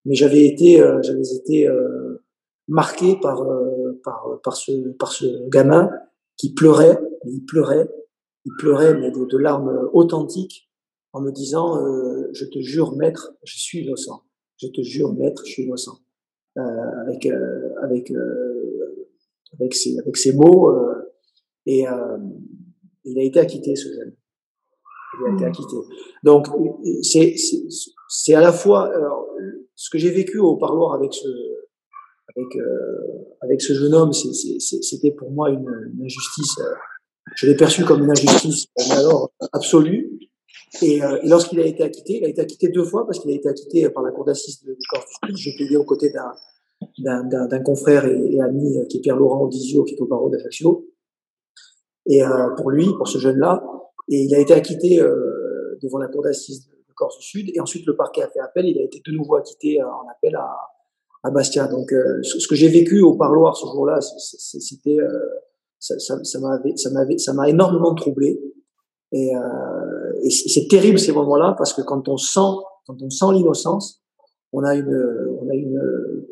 mais 0.04 0.14
j'avais 0.14 0.46
été, 0.46 0.80
euh, 0.80 1.02
j'avais 1.02 1.34
été 1.34 1.68
euh, 1.68 2.24
marqué 2.68 3.16
par, 3.20 3.42
euh, 3.42 4.00
par, 4.04 4.40
par 4.42 4.56
ce, 4.56 4.90
par 4.92 5.12
ce 5.12 5.48
gamin 5.48 5.90
qui 6.36 6.54
pleurait, 6.54 6.98
il 7.24 7.44
pleurait, 7.44 7.90
il 8.44 8.52
pleurait, 8.58 8.94
mais 8.94 9.10
de, 9.10 9.24
de 9.24 9.36
larmes 9.36 9.90
authentiques, 9.92 10.70
en 11.12 11.20
me 11.20 11.32
disant 11.32 11.82
euh, 11.82 12.28
Je 12.32 12.44
te 12.44 12.60
jure, 12.60 12.94
maître, 12.96 13.34
je 13.44 13.58
suis 13.58 13.80
innocent. 13.84 14.22
Je 14.56 14.68
te 14.68 14.82
jure, 14.82 15.12
maître, 15.14 15.42
je 15.44 15.52
suis 15.52 15.62
innocent. 15.64 15.98
Euh, 16.58 16.62
avec, 17.02 17.26
euh, 17.26 17.70
avec, 17.82 18.10
euh, 18.10 19.08
avec, 19.58 19.74
ces, 19.74 19.98
avec 19.98 20.16
ces 20.16 20.32
mots. 20.32 20.70
Euh, 20.70 20.94
et 21.66 21.84
il 23.11 23.18
a 23.18 23.22
été 23.22 23.40
acquitté, 23.40 23.76
ce 23.76 23.88
jeune. 23.88 24.14
Il 25.20 25.26
a 25.26 25.34
été 25.34 25.44
mmh. 25.44 25.48
acquitté. 25.48 25.76
Donc, 26.22 26.46
c'est 28.09 28.34
à 28.34 28.40
la 28.40 28.52
fois 28.52 28.94
alors, 28.94 29.26
ce 29.74 29.90
que 29.90 29.98
j'ai 29.98 30.11
vécu 30.11 30.38
au 30.38 30.56
parloir 30.56 30.94
avec 30.94 31.14
ce, 31.14 31.28
avec, 32.36 32.59
avec 33.40 33.61
ce 33.62 33.72
jeune 33.72 33.94
homme, 33.94 34.12
c'était 34.12 35.12
pour 35.12 35.30
moi 35.30 35.50
une, 35.50 35.68
une 35.94 36.04
injustice. 36.04 36.56
je 37.36 37.46
l'ai 37.46 37.56
perçu 37.56 37.84
comme 37.84 38.04
une 38.04 38.11
injustice, 38.11 38.66
mais 38.76 38.96
alors 38.96 39.32
absolue. 39.52 40.28
Et, 40.82 41.02
euh, 41.02 41.18
et 41.22 41.28
lorsqu'il 41.28 41.61
a 41.61 41.66
été 41.66 41.82
acquitté, 41.82 42.18
il 42.18 42.24
a 42.24 42.28
été 42.28 42.40
acquitté 42.40 42.68
deux 42.68 42.84
fois 42.84 43.06
parce 43.06 43.18
qu'il 43.18 43.30
a 43.30 43.34
été 43.34 43.48
acquitté 43.48 43.88
par 43.90 44.02
la 44.02 44.11
cour 44.11 44.24
d'assises 44.24 44.62
de, 44.64 44.72
de 44.72 44.76
Sud. 44.78 45.36
J'ai 45.36 45.54
plaidé 45.56 45.76
aux 45.76 45.84
côtés 45.84 46.12
d'un 46.98 47.61
confrère 47.64 48.06
et, 48.06 48.34
et, 48.34 48.40
ami 48.40 48.78
euh, 48.78 48.84
qui 48.86 48.98
est 48.98 49.00
Pierre-Laurent 49.00 49.44
Odizio, 49.44 49.84
qui 49.84 49.94
est 49.94 50.00
au 50.00 50.06
barreau 50.06 50.30
d'Ajaccio. 50.30 50.86
Et 52.09 52.22
euh, 52.22 52.50
pour 52.56 52.70
lui, 52.70 52.86
pour 52.96 53.06
ce 53.06 53.18
jeune-là, 53.18 53.62
et 54.09 54.22
il 54.22 54.34
a 54.34 54.38
été 54.38 54.54
acquitté 54.54 55.00
euh, 55.00 55.78
devant 55.82 55.98
la 55.98 56.09
cour 56.09 56.22
d'assises 56.22 56.66
de, 56.66 56.74
Corse 56.96 57.18
du 57.18 57.24
Sud. 57.24 57.50
Et 57.54 57.61
ensuite, 57.61 57.86
le 57.86 57.94
parquet 57.94 58.22
a 58.22 58.28
fait 58.28 58.40
appel. 58.40 58.66
Il 58.66 58.76
a 58.80 58.82
été 58.82 59.00
de 59.06 59.12
nouveau 59.12 59.36
acquitté 59.36 59.80
euh, 59.80 59.86
en 59.86 60.09
appel 60.11 60.34
à, 60.34 60.50
à 61.22 61.30
Bastia. 61.30 61.68
Donc, 61.68 61.90
ce, 61.90 62.48
que 62.48 62.56
j'ai 62.56 62.66
vécu 62.66 63.02
au 63.02 63.14
parloir 63.14 63.56
ce 63.56 63.66
jour-là, 63.66 64.00
c'était 64.00 64.98
ça, 65.78 65.96
ça, 66.00 66.24
ça 66.24 66.40
m'a 66.40 66.59
ça 67.16 67.32
m'a 67.34 67.48
énormément 67.48 67.94
troublé. 67.94 68.40
Et, 69.12 69.34
euh, 69.34 70.12
et 70.22 70.30
c'est 70.30 70.68
terrible 70.68 70.98
ces 70.98 71.12
moments-là 71.12 71.54
parce 71.56 71.72
que 71.72 71.82
quand 71.82 72.09
on 72.09 72.16
sent, 72.16 72.64
quand 72.86 73.00
on 73.00 73.11
sent 73.11 73.26
l'innocence, 73.32 74.02
on 74.52 74.64
a 74.64 74.74
une, 74.74 75.36
on 75.40 75.48
a 75.48 75.54
une, 75.54 76.26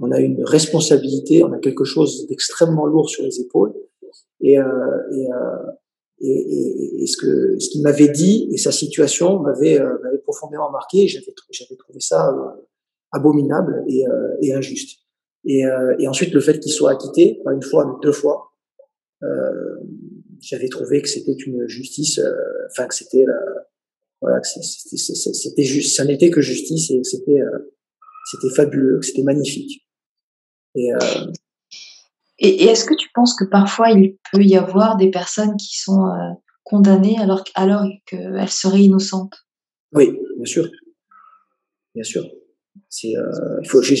on 0.00 0.10
a 0.12 0.20
une 0.20 0.44
responsabilité, 0.44 1.42
on 1.42 1.52
a 1.52 1.58
quelque 1.58 1.84
chose 1.84 2.26
d'extrêmement 2.28 2.86
lourd 2.86 3.08
sur 3.08 3.24
les 3.24 3.40
épaules. 3.40 3.72
Et, 4.40 4.58
euh, 4.58 4.64
et, 5.12 5.32
euh, 5.32 5.72
et, 6.20 7.02
et, 7.02 7.06
ce 7.06 7.16
que, 7.16 7.58
ce 7.58 7.70
qu'il 7.70 7.82
m'avait 7.82 8.08
dit 8.08 8.48
et 8.52 8.58
sa 8.58 8.72
situation 8.72 9.40
m'avait, 9.40 9.80
euh, 9.80 9.96
profondément 10.24 10.70
marqué. 10.70 11.08
J'avais, 11.08 11.34
j'avais 11.50 11.76
trouvé 11.76 12.00
ça 12.00 12.30
euh, 12.30 12.62
abominable 13.12 13.84
et, 13.88 14.06
euh, 14.06 14.36
et 14.42 14.52
injuste. 14.54 15.00
Et, 15.46 15.62
et 15.98 16.06
ensuite 16.06 16.34
le 16.34 16.40
fait 16.40 16.60
qu'il 16.60 16.70
soit 16.70 16.90
acquitté, 16.90 17.40
pas 17.42 17.54
une 17.54 17.62
fois 17.62 17.86
mais 17.86 17.94
deux 18.02 18.12
fois. 18.12 18.52
Euh, 19.22 19.76
j'avais 20.40 20.68
trouvé 20.68 21.00
que 21.00 21.08
c'était 21.08 21.32
une 21.32 21.66
justice, 21.66 22.18
euh, 22.18 22.32
enfin 22.70 22.86
que 22.86 22.94
c'était 22.94 23.24
voilà, 24.20 24.40
que 24.40 24.46
c'était 24.46 25.62
juste, 25.62 25.96
ça 25.96 26.04
n'était 26.04 26.30
que 26.30 26.42
justice 26.42 26.90
et 26.90 27.02
c'était 27.04 27.40
euh, 27.40 27.72
c'était 28.30 28.54
fabuleux, 28.54 29.00
c'était 29.02 29.22
magnifique. 29.22 29.86
Et, 30.74 30.92
euh, 30.92 30.98
et, 32.40 32.64
est-ce 32.64 32.84
que 32.84 32.94
tu 32.94 33.08
penses 33.14 33.34
que 33.36 33.44
parfois 33.44 33.90
il 33.90 34.16
peut 34.32 34.42
y 34.42 34.56
avoir 34.56 34.96
des 34.96 35.10
personnes 35.10 35.56
qui 35.56 35.78
sont 35.78 36.04
condamnées 36.64 37.18
alors, 37.18 37.44
alors 37.54 37.84
qu'elles 38.06 38.48
seraient 38.48 38.82
innocentes? 38.82 39.34
Oui, 39.92 40.18
bien 40.36 40.44
sûr, 40.44 40.68
bien 41.94 42.04
sûr. 42.04 42.28
C'est 42.88 43.10
il 43.10 43.68
faut 43.68 43.82
j'ai, 43.82 43.96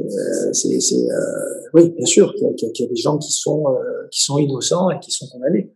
euh, 0.00 0.52
c'est, 0.52 0.70
euh, 0.70 1.68
oui, 1.74 1.90
bien 1.90 2.06
sûr 2.06 2.34
qu'il 2.34 2.46
y, 2.46 2.84
a 2.84 2.86
des 2.86 2.96
gens 2.96 3.18
qui 3.18 3.32
sont 3.32 3.64
euh, 3.68 4.06
qui 4.10 4.22
sont 4.22 4.38
innocents 4.38 4.90
et 4.90 4.98
qui 5.00 5.10
sont 5.10 5.26
condamnés. 5.28 5.74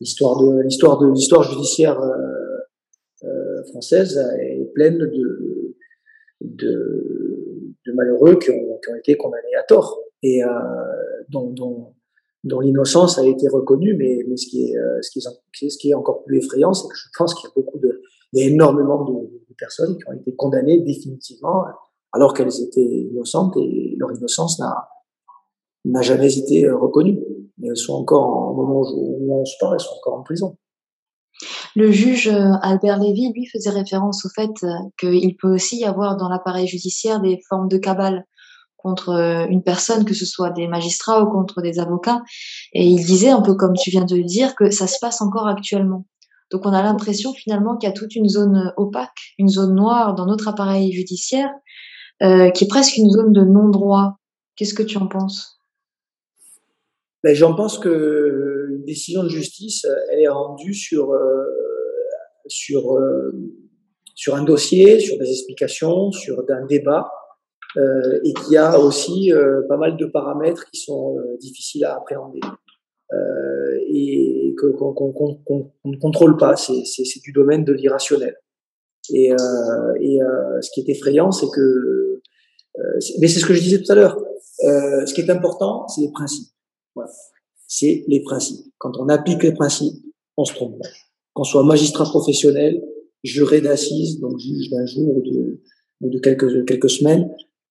L'histoire 0.00 0.40
de 0.40 0.60
l'histoire 0.62 0.98
de 0.98 1.12
l'histoire 1.12 1.42
judiciaire 1.42 2.00
française 3.70 4.16
est 4.40 4.72
pleine 4.74 4.98
de 4.98 5.76
de, 6.40 7.74
de 7.84 7.92
malheureux 7.92 8.38
qui 8.38 8.50
ont, 8.50 8.78
qui 8.82 8.90
ont, 8.90 8.94
été 8.94 9.16
condamnés 9.16 9.56
à 9.58 9.64
tort 9.64 9.98
et 10.22 10.42
dont, 11.28 11.50
dont, 12.44 12.60
l'innocence 12.60 13.18
a 13.18 13.26
été 13.26 13.48
reconnue, 13.48 13.94
mais, 13.96 14.18
ce, 14.36 14.46
qui 14.48 15.90
est, 15.90 15.94
encore 15.94 16.24
plus 16.24 16.38
effrayant, 16.38 16.72
c'est 16.72 16.88
que 16.88 16.96
je 16.96 17.08
pense 17.16 17.34
qu'il 17.34 17.50
y 18.32 18.42
a 18.42 18.46
énormément 18.46 19.04
de, 19.04 19.38
personnes 19.58 19.96
qui 19.96 20.08
ont 20.08 20.12
été 20.12 20.36
condamnées 20.36 20.80
définitivement 20.82 21.64
alors 22.12 22.32
qu'elles 22.32 22.62
étaient 22.62 22.80
innocentes 22.80 23.56
et 23.56 23.96
leur 23.98 24.12
innocence 24.12 24.60
n'a 25.84 26.02
jamais 26.02 26.36
été 26.38 26.66
euh, 26.66 26.76
reconnue. 26.76 27.18
Elles 27.62 27.76
sont 27.76 27.94
encore, 27.94 28.50
au 28.50 28.54
moment 28.54 28.82
où 28.94 29.40
on 29.40 29.44
se 29.44 29.54
parle, 29.60 29.74
elles 29.74 29.80
sont 29.80 29.96
encore 29.96 30.14
en 30.14 30.22
prison. 30.22 30.56
Le 31.76 31.90
juge 31.90 32.28
euh, 32.28 32.52
Albert 32.62 32.98
Lévy, 32.98 33.32
lui, 33.32 33.46
faisait 33.46 33.70
référence 33.70 34.24
au 34.24 34.28
fait 34.28 34.50
euh, 34.62 34.68
qu'il 34.98 35.36
peut 35.36 35.54
aussi 35.54 35.78
y 35.78 35.84
avoir 35.84 36.16
dans 36.16 36.28
l'appareil 36.28 36.66
judiciaire 36.66 37.20
des 37.20 37.40
formes 37.48 37.68
de 37.68 37.78
cabale 37.78 38.24
contre 38.78 39.10
une 39.50 39.62
personne, 39.62 40.04
que 40.04 40.14
ce 40.14 40.24
soit 40.24 40.50
des 40.50 40.66
magistrats 40.68 41.22
ou 41.22 41.30
contre 41.30 41.60
des 41.60 41.78
avocats. 41.78 42.22
Et 42.72 42.86
il 42.86 43.04
disait, 43.04 43.30
un 43.30 43.42
peu 43.42 43.54
comme 43.54 43.74
tu 43.74 43.90
viens 43.90 44.04
de 44.04 44.16
le 44.16 44.24
dire, 44.24 44.54
que 44.54 44.70
ça 44.70 44.86
se 44.86 44.98
passe 45.00 45.20
encore 45.20 45.46
actuellement. 45.46 46.06
Donc 46.50 46.64
on 46.64 46.72
a 46.72 46.82
l'impression 46.82 47.34
finalement 47.34 47.76
qu'il 47.76 47.88
y 47.88 47.92
a 47.92 47.94
toute 47.94 48.14
une 48.14 48.28
zone 48.28 48.72
opaque, 48.76 49.34
une 49.38 49.48
zone 49.48 49.74
noire 49.74 50.14
dans 50.14 50.26
notre 50.26 50.48
appareil 50.48 50.92
judiciaire 50.92 51.50
euh, 52.22 52.50
qui 52.50 52.64
est 52.64 52.68
presque 52.68 52.96
une 52.96 53.10
zone 53.10 53.32
de 53.32 53.42
non-droit. 53.42 54.18
Qu'est-ce 54.56 54.74
que 54.74 54.82
tu 54.82 54.96
en 54.96 55.06
penses? 55.06 55.60
Ben, 57.22 57.34
J'en 57.34 57.54
pense 57.54 57.78
que 57.78 58.68
une 58.70 58.84
décision 58.84 59.24
de 59.24 59.28
justice, 59.28 59.86
elle 60.10 60.20
est 60.20 60.28
rendue 60.28 60.74
sur, 60.74 61.12
euh, 61.12 61.44
sur, 62.46 62.96
euh, 62.96 63.32
sur 64.14 64.34
un 64.34 64.44
dossier, 64.44 65.00
sur 65.00 65.18
des 65.18 65.30
explications, 65.30 66.12
sur 66.12 66.42
un 66.48 66.66
débat, 66.66 67.08
euh, 67.08 67.17
et 68.24 68.32
qu'il 68.34 68.52
y 68.52 68.56
a 68.56 68.78
aussi 68.78 69.32
euh, 69.32 69.62
pas 69.68 69.76
mal 69.76 69.96
de 69.96 70.06
paramètres 70.06 70.64
qui 70.70 70.80
sont 70.80 71.18
euh, 71.18 71.36
difficiles 71.38 71.84
à 71.84 71.96
appréhender. 71.96 72.40
et 73.88 74.54
qu'on 74.58 75.74
ne 75.84 75.96
contrôle 75.96 76.36
pas, 76.36 76.56
c'est 76.56 77.20
du 77.22 77.32
domaine 77.32 77.64
de 77.64 77.72
l'irrationnel. 77.72 78.36
Et, 79.10 79.28
et 79.28 80.18
ce 80.60 80.70
qui 80.72 80.80
est 80.80 80.88
effrayant, 80.90 81.32
c'est 81.32 81.48
que 81.54 81.98
euh, 82.78 82.98
mais 83.20 83.28
c'est 83.28 83.40
ce 83.40 83.46
que 83.46 83.54
je 83.54 83.60
disais 83.60 83.82
tout 83.82 83.90
à 83.92 83.94
l'heure. 83.94 84.18
Euh, 84.64 85.06
ce 85.06 85.14
qui 85.14 85.20
est 85.20 85.30
important, 85.30 85.86
c'est 85.88 86.02
les 86.02 86.10
principes. 86.10 86.48
Voilà. 86.94 87.10
C'est 87.66 88.04
les 88.08 88.22
principes. 88.22 88.66
Quand 88.78 88.92
on 88.98 89.08
applique 89.08 89.42
les 89.42 89.52
principes, 89.52 90.02
on 90.36 90.44
se 90.44 90.54
trompe. 90.54 90.80
Qu'on 91.34 91.44
soit 91.44 91.64
magistrat 91.64 92.04
professionnel, 92.04 92.82
juré 93.24 93.60
d'assises, 93.60 94.20
donc 94.20 94.38
juge 94.38 94.70
d'un 94.70 94.86
jour 94.86 95.16
ou 95.16 95.22
de, 95.22 95.60
ou 96.00 96.10
de 96.10 96.18
quelques, 96.18 96.66
quelques 96.66 96.90
semaines, 96.90 97.30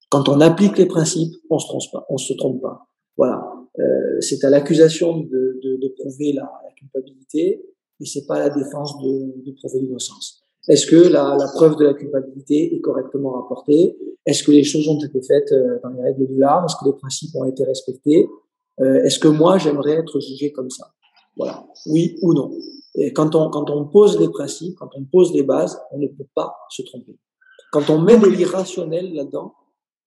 quand 0.10 0.30
on 0.30 0.40
applique 0.42 0.78
les 0.78 0.86
principes, 0.86 1.34
on 1.50 1.60
se 1.60 1.68
trompe 1.68 1.92
pas. 1.92 2.06
On 2.10 2.18
se 2.18 2.34
trompe 2.34 2.62
pas. 2.62 2.88
Voilà. 3.18 3.44
Euh, 3.80 4.22
c'est 4.22 4.44
à 4.44 4.50
l'accusation 4.50 5.18
de, 5.18 5.60
de, 5.64 5.78
de, 5.82 5.94
prouver 6.00 6.34
la, 6.34 6.50
la 6.64 6.72
culpabilité, 6.76 7.64
mais 8.00 8.06
c'est 8.06 8.26
pas 8.26 8.36
à 8.36 8.40
la 8.40 8.50
défense 8.50 8.98
de, 9.00 9.44
de 9.46 9.52
prouver 9.52 9.82
l'innocence. 9.82 10.42
Est-ce 10.68 10.88
que 10.88 10.96
la, 10.96 11.38
la, 11.38 11.48
preuve 11.48 11.76
de 11.78 11.86
la 11.86 11.94
culpabilité 11.94 12.76
est 12.76 12.82
correctement 12.82 13.32
rapportée? 13.32 13.98
Est-ce 14.26 14.44
que 14.44 14.52
les 14.52 14.64
choses 14.64 14.88
ont 14.88 15.00
été 15.00 15.22
faites 15.22 15.52
euh, 15.52 15.80
dans 15.84 15.90
les 15.90 16.02
règles 16.02 16.28
de 16.28 16.40
l'art? 16.40 16.66
Est-ce 16.66 16.76
que 16.76 16.86
les 16.86 16.98
principes 16.98 17.36
ont 17.36 17.46
été 17.46 17.64
respectés? 17.64 18.28
Euh, 18.80 19.04
Est-ce 19.04 19.20
que 19.20 19.28
moi, 19.28 19.58
j'aimerais 19.58 19.94
être 19.94 20.20
jugé 20.20 20.52
comme 20.52 20.70
ça? 20.70 20.92
Voilà, 21.36 21.66
oui 21.86 22.18
ou 22.22 22.34
non. 22.34 22.52
Et 22.96 23.14
quand 23.14 23.36
on, 23.36 23.50
quand 23.50 23.70
on 23.70 23.86
pose 23.86 24.18
des 24.18 24.30
principes, 24.30 24.76
quand 24.78 24.90
on 24.96 25.06
pose 25.06 25.32
des 25.32 25.44
bases, 25.44 25.80
on 25.92 26.00
ne 26.00 26.08
peut 26.08 26.28
pas 26.34 26.56
se 26.70 26.82
tromper. 26.82 27.16
Quand 27.72 27.90
on 27.90 28.00
met 28.00 28.18
de 28.18 28.28
l'irrationnel 28.28 29.14
là-dedans, 29.14 29.54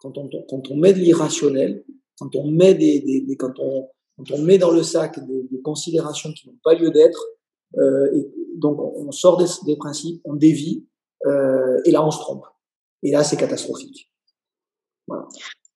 quand 0.01 0.16
on, 0.18 0.28
quand 0.48 0.70
on 0.70 0.76
met 0.76 0.92
de 0.92 0.98
l'irrationnel, 0.98 1.84
quand 2.18 2.34
on 2.34 2.51
met 2.51 2.74
des, 2.74 3.01
des, 3.01 3.36
quand 3.36 3.59
on, 3.59 3.88
quand 4.16 4.30
on 4.32 4.42
met 4.42 4.59
dans 4.59 4.70
le 4.70 4.82
sac 4.82 5.24
des, 5.26 5.42
des 5.51 5.61
considérations 5.62 6.32
qui 6.32 6.48
n'ont 6.48 6.59
pas 6.62 6.74
lieu 6.74 6.90
d'être, 6.90 7.22
euh, 7.78 8.14
et 8.14 8.30
donc 8.57 8.78
on 8.80 9.11
sort 9.12 9.36
des, 9.38 9.46
des 9.64 9.76
principes, 9.76 10.20
on 10.24 10.34
dévie, 10.34 10.84
euh, 11.26 11.80
et 11.84 11.90
là 11.90 12.05
on 12.05 12.11
se 12.11 12.18
trompe. 12.18 12.44
Et 13.03 13.12
là 13.12 13.24
c'est 13.24 13.36
catastrophique. 13.36 14.11
Voilà. 15.07 15.26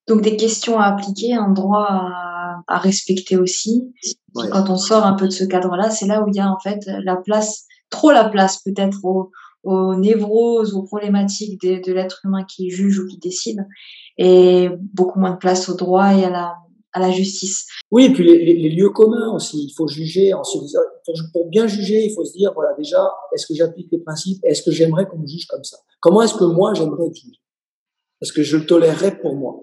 Donc 0.06 0.20
des 0.20 0.36
questions 0.36 0.78
à 0.78 0.84
appliquer, 0.84 1.32
un 1.34 1.50
droit 1.50 1.86
à, 1.88 2.62
à 2.66 2.78
respecter 2.78 3.36
aussi. 3.36 3.92
Ouais. 4.34 4.48
Quand 4.50 4.68
on 4.68 4.76
sort 4.76 5.04
un 5.04 5.14
peu 5.14 5.26
de 5.26 5.32
ce 5.32 5.44
cadre-là, 5.44 5.90
c'est 5.90 6.06
là 6.06 6.22
où 6.22 6.28
il 6.28 6.36
y 6.36 6.40
a 6.40 6.50
en 6.50 6.58
fait 6.58 6.80
la 6.86 7.16
place, 7.16 7.66
trop 7.88 8.10
la 8.10 8.28
place 8.28 8.62
peut-être 8.62 9.02
aux, 9.04 9.30
aux 9.62 9.94
névroses, 9.94 10.74
aux 10.74 10.82
problématiques 10.82 11.60
de, 11.62 11.80
de 11.82 11.92
l'être 11.92 12.20
humain 12.24 12.44
qui 12.44 12.70
juge 12.70 12.98
ou 12.98 13.06
qui 13.06 13.16
décide, 13.18 13.66
et 14.18 14.68
beaucoup 14.92 15.18
moins 15.18 15.32
de 15.32 15.38
place 15.38 15.68
au 15.68 15.74
droit 15.74 16.14
et 16.14 16.24
à 16.24 16.30
la, 16.30 16.54
à 16.92 17.00
la 17.00 17.10
justice. 17.10 17.66
Oui, 17.90 18.04
et 18.04 18.12
puis 18.12 18.24
les, 18.24 18.44
les, 18.44 18.54
les, 18.54 18.70
lieux 18.70 18.90
communs 18.90 19.34
aussi. 19.34 19.66
Il 19.66 19.74
faut 19.74 19.88
juger 19.88 20.32
en 20.32 20.44
se 20.44 20.58
disant, 20.58 20.80
pour 21.32 21.48
bien 21.48 21.66
juger, 21.66 22.04
il 22.04 22.14
faut 22.14 22.24
se 22.24 22.32
dire, 22.32 22.52
voilà, 22.54 22.74
déjà, 22.78 23.10
est-ce 23.34 23.46
que 23.46 23.54
j'applique 23.54 23.88
les 23.90 23.98
principes 23.98 24.38
Est-ce 24.44 24.62
que 24.62 24.70
j'aimerais 24.70 25.06
qu'on 25.06 25.18
me 25.18 25.26
juge 25.26 25.46
comme 25.46 25.64
ça? 25.64 25.76
Comment 26.00 26.22
est-ce 26.22 26.34
que 26.34 26.44
moi, 26.44 26.74
j'aimerais 26.74 27.06
être 27.06 27.16
jugé? 27.16 27.40
Est-ce 28.22 28.32
que 28.32 28.42
je 28.42 28.56
le 28.56 28.66
tolérerais 28.66 29.18
pour 29.18 29.34
moi 29.34 29.60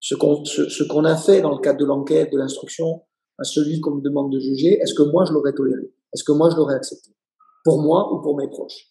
Ce 0.00 0.14
qu'on 0.14 0.44
ce, 0.44 0.68
ce 0.68 0.82
qu'on 0.82 1.04
a 1.04 1.16
fait 1.16 1.40
dans 1.40 1.52
le 1.52 1.60
cadre 1.60 1.78
de 1.78 1.84
l'enquête, 1.84 2.32
de 2.32 2.38
l'instruction, 2.38 3.02
à 3.38 3.44
celui 3.44 3.80
qu'on 3.80 3.92
me 3.96 4.02
demande 4.02 4.32
de 4.32 4.38
juger, 4.38 4.78
est-ce 4.80 4.94
que 4.94 5.02
moi, 5.02 5.24
je 5.24 5.32
l'aurais 5.32 5.52
toléré? 5.52 5.92
Est-ce 6.12 6.24
que 6.24 6.32
moi, 6.32 6.50
je 6.50 6.56
l'aurais 6.56 6.74
accepté? 6.74 7.10
Pour 7.64 7.82
moi 7.82 8.12
ou 8.12 8.20
pour 8.20 8.36
mes 8.36 8.48
proches? 8.48 8.90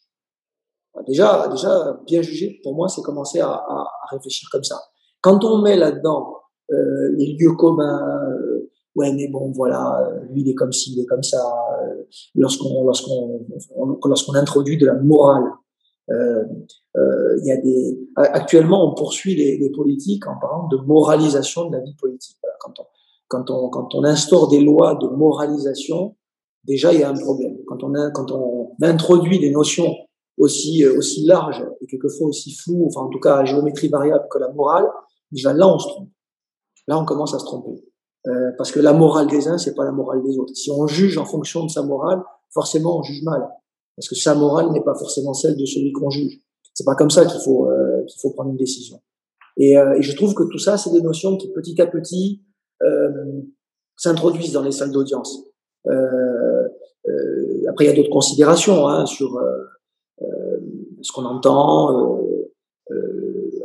Déjà, 1.08 1.47
déjà, 1.47 1.99
bien 2.06 2.22
juger, 2.22 2.60
pour 2.64 2.76
moi, 2.76 2.88
c'est 2.88 3.01
commencer 3.01 3.39
à, 3.39 3.49
à, 3.49 3.88
à, 4.04 4.06
réfléchir 4.12 4.47
comme 4.51 4.64
ça. 4.64 4.80
Quand 5.24 5.43
on 5.45 5.61
met 5.61 5.78
là-dedans 5.78 6.36
euh, 6.71 7.15
les 7.17 7.38
lieux 7.39 7.53
communs, 7.53 8.30
euh, 8.30 8.69
ouais, 8.95 9.13
mais 9.13 9.30
bon, 9.30 9.51
voilà, 9.55 10.11
lui, 10.30 10.41
il 10.41 10.49
est 10.49 10.53
comme 10.53 10.74
ci, 10.74 10.93
il 10.93 11.01
est 11.01 11.05
comme 11.05 11.24
ça. 11.24 11.41
Euh, 11.82 12.03
lorsqu'on, 12.36 12.84
lorsqu'on, 12.84 13.45
lorsqu'on 14.05 14.36
introduit 14.36 14.78
de 14.78 14.86
la 14.86 14.95
morale, 14.95 15.45
euh, 16.11 16.43
euh, 16.97 17.38
il 17.39 17.45
y 17.45 17.51
a 17.51 17.57
des. 17.57 17.97
Actuellement, 18.17 18.91
on 18.91 18.95
poursuit 18.95 19.36
les, 19.36 19.57
les, 19.57 19.69
politiques 19.71 20.28
en 20.28 20.38
parlant 20.38 20.67
de 20.67 20.76
moralisation 20.78 21.69
de 21.69 21.78
la 21.78 21.82
vie 21.82 21.95
politique. 21.95 22.38
Voilà, 22.43 22.57
quand 22.59 22.74
on, 22.80 22.86
quand 23.30 23.49
on, 23.49 23.69
quand 23.69 23.95
on 23.95 24.03
instaure 24.03 24.49
des 24.49 24.59
lois 24.59 24.95
de 24.95 25.07
moralisation, 25.07 26.17
déjà, 26.65 26.91
il 26.91 26.99
y 26.99 27.03
a 27.03 27.09
un 27.09 27.15
problème. 27.15 27.57
Quand 27.67 27.82
on, 27.84 27.95
a, 27.95 28.11
quand 28.11 28.32
on 28.32 28.76
introduit 28.82 29.39
des 29.39 29.51
notions 29.51 29.95
aussi, 30.38 30.86
aussi 30.86 31.26
larges 31.26 31.63
et 31.80 31.88
quelquefois 31.88 32.28
aussi 32.28 32.53
floues, 32.53 32.88
enfin, 32.88 33.05
en 33.05 33.09
tout 33.09 33.19
cas, 33.19 33.38
à 33.38 33.45
géométrie 33.45 33.88
variable 33.88 34.28
que 34.30 34.39
la 34.39 34.51
morale, 34.51 34.88
déjà 35.34 35.53
là, 35.53 35.67
on 35.67 35.79
se 35.79 35.88
trompe. 35.88 36.09
Là, 36.88 36.99
on 36.99 37.05
commence 37.05 37.34
à 37.34 37.39
se 37.39 37.45
tromper. 37.45 37.84
Euh, 38.27 38.51
parce 38.57 38.71
que 38.71 38.79
la 38.79 38.93
morale 38.93 39.27
des 39.27 39.47
uns, 39.47 39.57
c'est 39.57 39.75
pas 39.75 39.84
la 39.84 39.91
morale 39.91 40.21
des 40.23 40.38
autres. 40.38 40.55
Si 40.55 40.71
on 40.71 40.88
juge 40.88 41.17
en 41.17 41.25
fonction 41.25 41.65
de 41.65 41.69
sa 41.69 41.84
morale, 41.84 42.21
forcément, 42.53 42.99
on 42.99 43.03
juge 43.03 43.23
mal. 43.23 43.41
Parce 43.95 44.07
que 44.07 44.15
sa 44.15 44.36
morale 44.36 44.71
n'est 44.71 44.84
pas 44.84 44.95
forcément 44.95 45.34
celle 45.34 45.57
de 45.57 45.65
celui 45.65 45.91
qu'on 45.91 46.09
juge. 46.09 46.39
C'est 46.73 46.86
pas 46.86 46.95
comme 46.95 47.09
ça 47.09 47.25
qu'il 47.25 47.39
faut, 47.41 47.69
euh, 47.69 48.03
qu'il 48.07 48.19
faut 48.21 48.31
prendre 48.31 48.49
une 48.49 48.57
décision. 48.57 48.99
Et, 49.57 49.77
euh, 49.77 49.93
et, 49.97 50.01
je 50.01 50.15
trouve 50.15 50.34
que 50.34 50.43
tout 50.43 50.57
ça, 50.57 50.77
c'est 50.77 50.91
des 50.91 51.01
notions 51.01 51.38
qui, 51.38 51.51
petit 51.51 51.79
à 51.81 51.86
petit, 51.86 52.41
euh, 52.81 53.41
s'introduisent 53.97 54.53
dans 54.53 54.63
les 54.63 54.71
salles 54.71 54.91
d'audience. 54.91 55.43
Euh, 55.88 56.67
après, 57.69 57.86
il 57.86 57.88
y 57.88 57.91
a 57.91 57.95
d'autres 57.95 58.09
considérations 58.09 58.88
hein, 58.88 59.05
sur 59.05 59.39
ce 61.01 61.11
qu'on 61.11 61.25
entend 61.25 62.19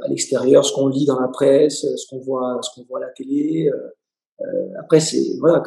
l'extérieur, 0.08 0.64
ce 0.64 0.72
qu'on 0.72 0.88
lit 0.88 1.06
dans 1.06 1.18
la 1.18 1.28
presse, 1.28 1.80
ce 1.80 2.06
qu'on 2.08 2.18
voit, 2.18 2.58
ce 2.62 2.70
qu'on 2.74 2.86
voit 2.86 2.98
à 2.98 3.02
la 3.02 3.10
télé. 3.10 3.70
Euh, 4.40 4.44
après, 4.80 5.00
c'est 5.00 5.36
voilà, 5.40 5.62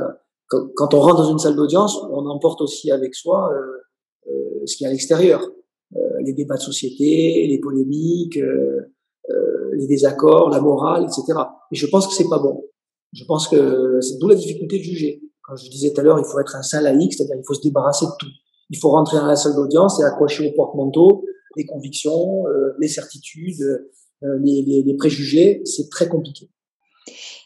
quand, 0.47 0.93
on 0.93 0.99
rentre 0.99 1.17
dans 1.17 1.31
une 1.31 1.39
salle 1.39 1.55
d'audience, 1.55 1.97
on 2.11 2.25
emporte 2.27 2.61
aussi 2.61 2.91
avec 2.91 3.15
soi 3.15 3.51
euh, 3.53 4.31
euh, 4.31 4.65
ce 4.65 4.75
qu'il 4.75 4.85
y 4.85 4.87
a 4.87 4.89
à 4.89 4.91
l'extérieur, 4.91 5.41
les 6.23 6.33
débats 6.33 6.55
de 6.55 6.61
société, 6.61 7.47
les 7.47 7.59
polémiques, 7.59 8.39
les 9.73 9.87
désaccords, 9.87 10.49
la 10.49 10.61
morale, 10.61 11.03
etc. 11.03 11.37
Et 11.71 11.75
je 11.75 11.85
pense 11.87 12.07
que 12.07 12.13
c'est 12.13 12.29
pas 12.29 12.39
bon. 12.39 12.63
Je 13.11 13.25
pense 13.25 13.49
que 13.49 13.99
c'est 13.99 14.17
d'où 14.17 14.29
la 14.29 14.35
difficulté 14.35 14.77
de 14.77 14.83
juger. 14.83 15.21
Quand 15.43 15.57
je 15.57 15.69
disais 15.69 15.91
tout 15.91 15.99
à 15.99 16.03
l'heure, 16.03 16.19
il 16.19 16.23
faut 16.23 16.39
être 16.39 16.55
un 16.55 16.61
saint 16.61 16.79
laïque, 16.79 17.13
c'est-à-dire 17.13 17.35
il 17.37 17.43
faut 17.45 17.55
se 17.55 17.61
débarrasser 17.61 18.05
de 18.05 18.11
tout. 18.19 18.31
Il 18.69 18.77
faut 18.77 18.89
rentrer 18.91 19.17
dans 19.17 19.25
la 19.25 19.35
salle 19.35 19.55
d'audience 19.55 19.99
et 19.99 20.03
accrocher 20.05 20.47
au 20.47 20.55
porte-manteau 20.55 21.25
les 21.55 21.65
convictions, 21.65 22.47
euh, 22.47 22.73
les 22.79 22.87
certitudes, 22.87 23.61
euh, 23.61 23.89
les, 24.21 24.61
les, 24.61 24.83
les, 24.83 24.93
préjugés. 24.95 25.61
C'est 25.65 25.89
très 25.89 26.07
compliqué. 26.07 26.49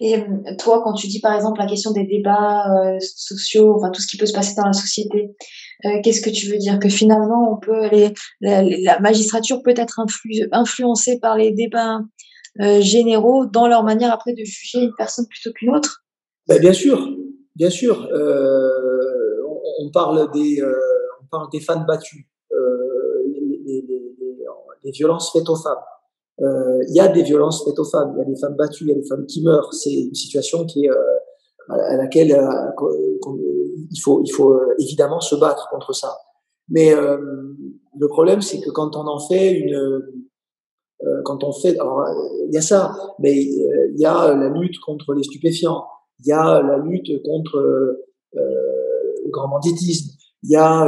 Et 0.01 0.15
toi, 0.59 0.82
quand 0.84 0.93
tu 0.93 1.07
dis 1.07 1.21
par 1.21 1.34
exemple 1.34 1.59
la 1.59 1.67
question 1.67 1.91
des 1.91 2.05
débats 2.05 2.65
euh, 2.76 2.97
sociaux, 2.99 3.76
enfin 3.76 3.91
tout 3.91 4.01
ce 4.01 4.07
qui 4.07 4.17
peut 4.17 4.26
se 4.26 4.34
passer 4.34 4.55
dans 4.55 4.65
la 4.65 4.73
société, 4.73 5.36
euh, 5.86 6.01
qu'est-ce 6.03 6.21
que 6.21 6.30
tu 6.30 6.47
veux 6.47 6.57
dire? 6.57 6.80
Que 6.80 6.89
finalement, 6.89 7.53
on 7.53 7.57
peut 7.57 7.88
les, 7.89 8.13
la, 8.41 8.61
la, 8.61 8.99
magistrature 8.99 9.61
peut 9.63 9.73
être 9.76 9.99
influ, 9.99 10.47
influencée 10.51 11.19
par 11.19 11.38
les 11.38 11.51
débats 11.51 12.01
euh, 12.59 12.82
généraux 12.82 13.45
dans 13.45 13.67
leur 13.67 13.84
manière 13.84 14.11
après 14.11 14.34
de 14.34 14.43
juger 14.43 14.80
une 14.84 14.93
personne 14.97 15.28
plutôt 15.28 15.51
qu'une 15.53 15.73
autre? 15.76 16.03
Ben, 16.47 16.59
Bien 16.59 16.73
sûr, 16.73 17.09
bien 17.55 17.69
sûr. 17.69 18.09
On, 18.11 19.86
on, 19.86 19.91
parle 19.91 20.30
des, 20.34 20.61
on 20.61 21.26
parle 21.32 21.47
des 21.51 21.61
battues, 21.88 22.28
les, 22.51 23.61
les, 23.65 23.86
les, 24.84 24.91
violences 24.91 25.32
faites 25.32 25.49
aux 25.49 25.55
femmes 25.55 25.82
euh, 26.41 26.83
il 26.89 26.95
y 26.95 26.99
a 26.99 27.07
des 27.07 27.23
violences 27.23 27.63
faites 27.63 27.79
aux 27.79 27.86
femmes, 27.86 28.13
il 28.15 28.19
y 28.19 28.21
a 28.21 28.25
des 28.25 28.36
femmes 28.36 28.55
battues, 28.55 28.83
il 28.83 28.89
y 28.89 28.91
a 28.91 28.95
des 28.95 29.07
femmes 29.07 29.25
qui 29.25 29.41
meurent. 29.41 29.73
C'est 29.73 29.93
une 29.93 30.13
situation 30.13 30.65
qui 30.65 30.86
est, 30.86 30.89
euh, 30.89 30.95
à 31.69 31.95
laquelle 31.95 32.33
euh, 32.33 32.71
il 33.91 33.99
faut, 34.01 34.21
il 34.23 34.31
faut 34.31 34.59
évidemment 34.79 35.21
se 35.21 35.36
battre 35.36 35.69
contre 35.69 35.93
ça. 35.93 36.17
Mais 36.67 36.93
le 36.95 38.07
problème, 38.07 38.41
c'est 38.41 38.59
que 38.59 38.71
quand 38.71 38.95
on 38.95 39.07
en 39.07 39.19
fait 39.19 39.51
une, 39.51 40.01
quand 41.23 41.43
on 41.43 41.51
fait, 41.51 41.77
alors 41.79 42.03
il 42.47 42.53
y 42.53 42.57
a 42.57 42.61
ça, 42.61 42.95
mais 43.19 43.33
il 43.36 43.95
y 43.99 44.05
a 44.05 44.33
la 44.33 44.49
lutte 44.49 44.79
contre 44.79 45.13
les 45.13 45.21
stupéfiants, 45.21 45.86
il 46.19 46.29
y 46.29 46.31
a 46.31 46.63
la 46.63 46.79
lutte 46.79 47.21
contre 47.23 47.59
le 48.33 49.29
grand 49.29 49.47
banditisme, 49.47 50.17
il 50.41 50.49
y 50.49 50.55
a, 50.55 50.88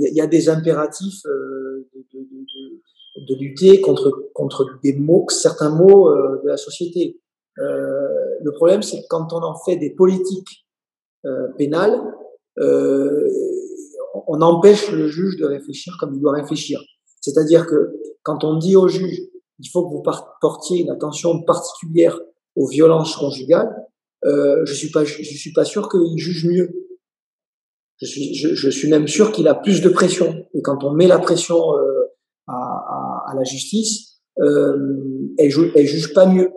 il 0.00 0.14
y 0.14 0.20
a 0.20 0.26
des 0.26 0.50
impératifs 0.50 1.22
de, 1.24 1.88
de, 2.12 2.20
de, 2.20 2.82
de 3.26 3.34
lutter 3.34 3.80
contre, 3.80 4.30
contre 4.34 4.66
des 4.82 4.94
mots, 4.94 5.26
certains 5.28 5.70
mots 5.70 6.10
euh, 6.10 6.40
de 6.44 6.48
la 6.48 6.56
société. 6.56 7.20
Euh, 7.58 8.08
le 8.42 8.52
problème, 8.52 8.82
c'est 8.82 9.02
que 9.02 9.06
quand 9.08 9.32
on 9.32 9.42
en 9.42 9.56
fait 9.64 9.76
des 9.76 9.90
politiques 9.90 10.66
euh, 11.24 11.48
pénales, 11.56 12.00
euh, 12.58 13.28
on 14.26 14.40
empêche 14.40 14.90
le 14.90 15.08
juge 15.08 15.36
de 15.36 15.46
réfléchir 15.46 15.96
comme 15.98 16.14
il 16.14 16.20
doit 16.20 16.32
réfléchir. 16.32 16.80
C'est-à-dire 17.20 17.66
que 17.66 17.92
quand 18.22 18.44
on 18.44 18.56
dit 18.56 18.76
au 18.76 18.88
juge, 18.88 19.20
il 19.58 19.68
faut 19.68 19.84
que 19.84 19.94
vous 19.94 20.02
portiez 20.40 20.80
une 20.82 20.90
attention 20.90 21.42
particulière 21.42 22.18
aux 22.56 22.68
violences 22.68 23.16
conjugales, 23.16 23.74
euh, 24.24 24.64
je 24.64 24.74
suis 24.74 24.90
pas, 24.90 25.04
je 25.04 25.22
suis 25.22 25.52
pas 25.52 25.64
sûr 25.64 25.88
qu'il 25.88 26.18
juge 26.18 26.46
mieux. 26.46 26.70
Je 28.00 28.06
suis, 28.06 28.34
je, 28.34 28.54
je 28.54 28.70
suis 28.70 28.88
même 28.88 29.08
sûr 29.08 29.32
qu'il 29.32 29.48
a 29.48 29.54
plus 29.54 29.80
de 29.80 29.88
pression. 29.88 30.46
Et 30.54 30.62
quand 30.62 30.84
on 30.84 30.92
met 30.92 31.06
la 31.06 31.18
pression 31.18 31.76
euh, 31.76 32.07
à, 32.48 32.54
à, 32.54 33.30
à, 33.30 33.34
la 33.34 33.44
justice, 33.44 34.18
euh, 34.40 35.34
elle, 35.38 35.50
juge, 35.50 35.72
elle 35.74 35.86
juge 35.86 36.12
pas 36.14 36.26
mieux. 36.26 36.50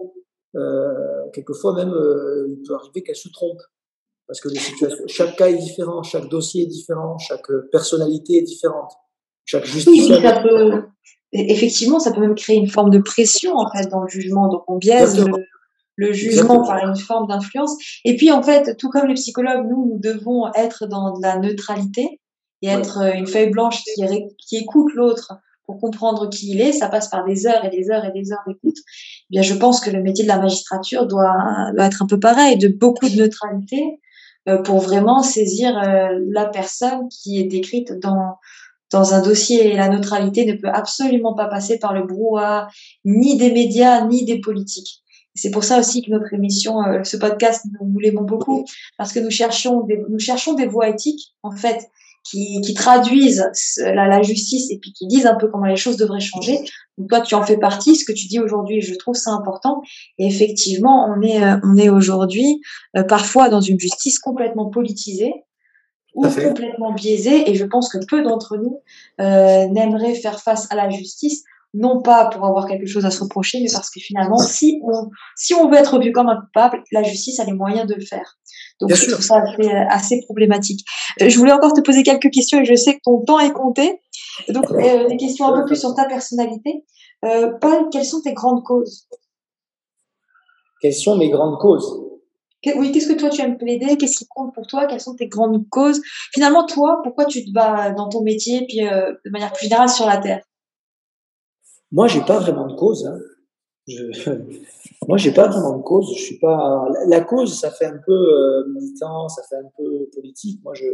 Euh, 0.55 1.29
quelquefois 1.33 1.75
même, 1.75 1.93
euh, 1.93 2.47
il 2.49 2.61
peut 2.67 2.75
arriver 2.75 3.03
qu'elle 3.03 3.15
se 3.15 3.29
trompe. 3.29 3.61
Parce 4.27 4.39
que 4.39 4.49
les 4.49 4.59
situations, 4.59 5.03
chaque 5.07 5.35
cas 5.35 5.49
est 5.49 5.57
différent, 5.57 6.03
chaque 6.03 6.29
dossier 6.29 6.63
est 6.63 6.67
différent, 6.67 7.17
chaque 7.17 7.51
personnalité 7.71 8.37
est 8.37 8.43
différente, 8.43 8.93
chaque 9.43 9.65
justice. 9.65 10.09
Oui, 10.09 10.21
ça 10.21 10.41
peut, 10.41 10.83
effectivement, 11.33 11.99
ça 11.99 12.11
peut 12.11 12.21
même 12.21 12.35
créer 12.35 12.55
une 12.55 12.69
forme 12.69 12.91
de 12.91 12.99
pression 12.99 13.57
en 13.57 13.69
fait 13.69 13.89
dans 13.89 14.01
le 14.03 14.07
jugement. 14.07 14.47
Donc 14.47 14.63
on 14.69 14.77
biaise 14.77 15.19
le, 15.19 15.31
le, 15.97 16.13
jugement 16.13 16.61
Exactement. 16.61 16.65
par 16.65 16.87
une 16.87 16.95
forme 16.95 17.27
d'influence. 17.27 17.75
Et 18.05 18.15
puis 18.15 18.31
en 18.31 18.41
fait, 18.41 18.77
tout 18.77 18.89
comme 18.89 19.07
les 19.07 19.15
psychologues, 19.15 19.67
nous, 19.69 19.85
nous 19.85 19.99
devons 19.99 20.49
être 20.53 20.87
dans 20.87 21.17
de 21.17 21.21
la 21.21 21.37
neutralité 21.37 22.21
et 22.61 22.67
être 22.67 22.99
ouais. 22.99 23.17
une 23.17 23.27
feuille 23.27 23.49
blanche 23.49 23.83
qui, 23.83 24.01
qui 24.37 24.57
écoute 24.57 24.93
l'autre 24.93 25.33
pour 25.71 25.79
comprendre 25.79 26.29
qui 26.29 26.51
il 26.51 26.61
est, 26.61 26.73
ça 26.73 26.89
passe 26.89 27.07
par 27.07 27.25
des 27.25 27.47
heures 27.47 27.63
et 27.63 27.69
des 27.69 27.89
heures 27.89 28.03
et 28.05 28.11
des 28.11 28.31
heures 28.31 28.43
d'écoute. 28.45 28.75
Eh 28.77 29.31
bien, 29.31 29.41
je 29.41 29.53
pense 29.53 29.79
que 29.79 29.89
le 29.89 30.01
métier 30.01 30.23
de 30.23 30.29
la 30.29 30.37
magistrature 30.37 31.07
doit, 31.07 31.71
être 31.79 32.01
un 32.03 32.07
peu 32.07 32.19
pareil, 32.19 32.57
de 32.57 32.67
beaucoup 32.67 33.07
de 33.07 33.15
neutralité 33.15 33.99
euh, 34.49 34.57
pour 34.57 34.79
vraiment 34.79 35.23
saisir 35.23 35.77
euh, 35.77 36.19
la 36.29 36.45
personne 36.45 37.07
qui 37.09 37.39
est 37.39 37.45
décrite 37.45 37.93
dans 37.99 38.37
dans 38.91 39.13
un 39.13 39.21
dossier. 39.21 39.67
Et 39.67 39.75
la 39.77 39.87
neutralité 39.87 40.45
ne 40.45 40.53
peut 40.53 40.67
absolument 40.67 41.33
pas 41.33 41.47
passer 41.47 41.79
par 41.79 41.93
le 41.93 42.03
brouhaha 42.05 42.67
ni 43.05 43.37
des 43.37 43.51
médias 43.51 44.05
ni 44.05 44.25
des 44.25 44.41
politiques. 44.41 45.01
C'est 45.33 45.51
pour 45.51 45.63
ça 45.63 45.79
aussi 45.79 46.01
que 46.01 46.11
notre 46.11 46.33
émission, 46.33 46.83
euh, 46.83 47.05
ce 47.05 47.15
podcast, 47.15 47.65
nous, 47.79 47.87
nous 47.87 47.99
l'aimons 47.99 48.23
beaucoup 48.23 48.65
parce 48.97 49.13
que 49.13 49.19
nous 49.21 49.31
cherchons 49.31 49.81
des, 49.85 50.03
nous 50.09 50.19
cherchons 50.19 50.55
des 50.55 50.65
voies 50.65 50.89
éthiques 50.89 51.33
en 51.41 51.51
fait 51.51 51.89
qui, 52.23 52.61
qui 52.61 52.73
traduisent 52.73 53.45
la, 53.77 54.07
la, 54.07 54.21
justice 54.21 54.69
et 54.69 54.77
puis 54.79 54.93
qui 54.93 55.07
disent 55.07 55.25
un 55.25 55.35
peu 55.35 55.47
comment 55.47 55.65
les 55.65 55.75
choses 55.75 55.97
devraient 55.97 56.19
changer. 56.19 56.59
Donc 56.97 57.09
toi, 57.09 57.21
tu 57.21 57.35
en 57.35 57.43
fais 57.43 57.57
partie. 57.57 57.95
Ce 57.95 58.05
que 58.05 58.11
tu 58.11 58.27
dis 58.27 58.39
aujourd'hui, 58.39 58.81
je 58.81 58.93
trouve 58.95 59.15
ça 59.15 59.31
important. 59.31 59.81
Et 60.17 60.27
effectivement, 60.27 61.05
on 61.09 61.21
est, 61.21 61.43
euh, 61.43 61.57
on 61.63 61.77
est 61.77 61.89
aujourd'hui 61.89 62.61
euh, 62.95 63.03
parfois 63.03 63.49
dans 63.49 63.61
une 63.61 63.79
justice 63.79 64.19
complètement 64.19 64.69
politisée 64.69 65.33
ou 66.13 66.27
complètement 66.27 66.93
biaisée. 66.93 67.49
Et 67.49 67.55
je 67.55 67.65
pense 67.65 67.89
que 67.89 67.97
peu 68.05 68.21
d'entre 68.21 68.57
nous 68.57 68.81
euh, 69.19 69.67
n'aimeraient 69.67 70.15
faire 70.15 70.39
face 70.39 70.71
à 70.71 70.75
la 70.75 70.89
justice 70.89 71.43
non 71.73 72.01
pas 72.01 72.25
pour 72.25 72.45
avoir 72.45 72.67
quelque 72.67 72.85
chose 72.85 73.05
à 73.05 73.11
se 73.11 73.23
reprocher, 73.23 73.59
mais 73.61 73.69
parce 73.71 73.89
que 73.89 73.99
finalement, 73.99 74.37
si 74.37 74.81
on, 74.83 75.09
si 75.37 75.53
on 75.53 75.69
veut 75.69 75.77
être 75.77 75.99
vu 75.99 76.11
comme 76.11 76.27
un 76.27 76.41
coupable, 76.41 76.83
la 76.91 77.03
justice 77.03 77.39
a 77.39 77.45
les 77.45 77.53
moyens 77.53 77.87
de 77.87 77.95
le 77.95 78.01
faire. 78.01 78.37
Donc, 78.81 78.93
je 78.93 79.11
trouve 79.11 79.23
ça 79.23 79.43
assez, 79.89 80.21
problématique. 80.25 80.85
Euh, 81.21 81.29
je 81.29 81.37
voulais 81.37 81.53
encore 81.53 81.73
te 81.73 81.81
poser 81.81 82.03
quelques 82.03 82.31
questions 82.31 82.59
et 82.59 82.65
je 82.65 82.75
sais 82.75 82.95
que 82.95 83.01
ton 83.03 83.23
temps 83.23 83.39
est 83.39 83.53
compté. 83.53 84.01
Donc, 84.49 84.69
euh, 84.71 85.07
des 85.07 85.17
questions 85.17 85.45
un 85.45 85.59
peu 85.59 85.65
plus 85.65 85.79
sur 85.79 85.93
ta 85.93 86.05
personnalité. 86.05 86.83
Euh, 87.23 87.51
Paul, 87.61 87.89
quelles 87.91 88.05
sont 88.05 88.21
tes 88.21 88.33
grandes 88.33 88.63
causes? 88.63 89.07
Quelles 90.81 90.93
sont 90.93 91.15
mes 91.17 91.29
grandes 91.29 91.59
causes? 91.59 92.01
Oui, 92.75 92.91
qu'est-ce 92.91 93.07
que 93.07 93.17
toi 93.17 93.29
tu 93.29 93.41
aimes 93.41 93.57
plaider? 93.57 93.97
Qu'est-ce 93.97 94.17
qui 94.17 94.27
compte 94.27 94.53
pour 94.53 94.67
toi? 94.67 94.85
Quelles 94.85 95.01
sont 95.01 95.15
tes 95.15 95.27
grandes 95.27 95.67
causes? 95.69 96.01
Finalement, 96.31 96.65
toi, 96.65 96.99
pourquoi 97.03 97.25
tu 97.25 97.43
te 97.43 97.51
bats 97.51 97.91
dans 97.91 98.07
ton 98.09 98.21
métier, 98.21 98.65
puis 98.67 98.87
euh, 98.87 99.13
de 99.25 99.31
manière 99.31 99.51
plus 99.51 99.65
générale 99.65 99.89
sur 99.89 100.05
la 100.05 100.17
Terre? 100.17 100.43
Moi, 101.91 102.07
j'ai 102.07 102.21
pas 102.21 102.39
vraiment 102.39 102.67
de 102.67 102.75
cause. 102.75 103.05
Hein. 103.05 103.17
Je... 103.87 104.31
Moi, 105.07 105.17
j'ai 105.17 105.33
pas 105.33 105.47
vraiment 105.47 105.77
de 105.77 105.83
cause. 105.83 106.13
Je 106.15 106.21
suis 106.21 106.39
pas. 106.39 106.87
La 107.07 107.21
cause, 107.21 107.59
ça 107.59 107.71
fait 107.71 107.85
un 107.85 107.99
peu 108.05 108.13
euh, 108.13 108.67
militant, 108.73 109.27
ça 109.29 109.41
fait 109.49 109.55
un 109.55 109.69
peu 109.77 110.09
politique. 110.13 110.61
Moi, 110.63 110.73
je, 110.75 110.85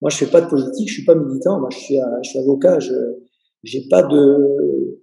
moi, 0.00 0.10
je 0.10 0.16
fais 0.16 0.30
pas 0.30 0.40
de 0.40 0.48
politique. 0.48 0.88
Je 0.88 0.94
suis 0.94 1.04
pas 1.04 1.14
militant. 1.14 1.58
Moi, 1.60 1.70
je 1.72 1.78
suis, 1.78 1.98
je 2.22 2.28
suis 2.28 2.38
avocat. 2.38 2.78
Je, 2.78 2.94
j'ai 3.62 3.88
pas 3.88 4.02
de. 4.02 5.00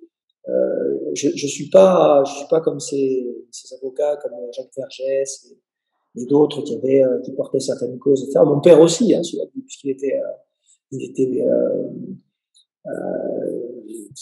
Euh, 0.47 1.11
je, 1.13 1.29
je 1.35 1.47
suis 1.47 1.69
pas, 1.69 2.23
je 2.25 2.31
suis 2.31 2.47
pas 2.47 2.61
comme 2.61 2.79
ces, 2.79 3.27
ces 3.51 3.75
avocats 3.75 4.17
comme 4.17 4.31
Jacques 4.55 4.71
Vergès 4.77 5.51
et, 6.15 6.25
d'autres 6.25 6.61
qui 6.61 6.75
avaient, 6.75 7.03
euh, 7.03 7.19
qui 7.21 7.31
portaient 7.33 7.59
certaines 7.59 7.99
causes, 7.99 8.23
etc. 8.23 8.39
Mon 8.45 8.61
père 8.61 8.79
aussi, 8.79 9.13
hein, 9.13 9.21
puisqu'il 9.65 9.91
était, 9.91 10.15
euh, 10.15 10.31
il 10.91 11.03
était 11.03 11.43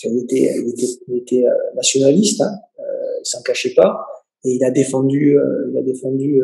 il 0.03 0.23
était, 0.23 0.55
il 0.57 0.69
était, 0.69 0.87
il 1.07 1.17
était 1.17 1.47
euh, 1.47 1.53
nationaliste, 1.75 2.41
hein, 2.41 2.53
euh, 2.74 2.74
s'en 3.25 3.41
cachait 3.41 3.73
pas, 3.73 4.05
et 4.43 4.51
il 4.51 4.63
a 4.63 4.71
défendu, 4.71 5.37
euh, 5.37 5.69
il 5.71 5.77
a 5.77 5.81
défendu 5.81 6.41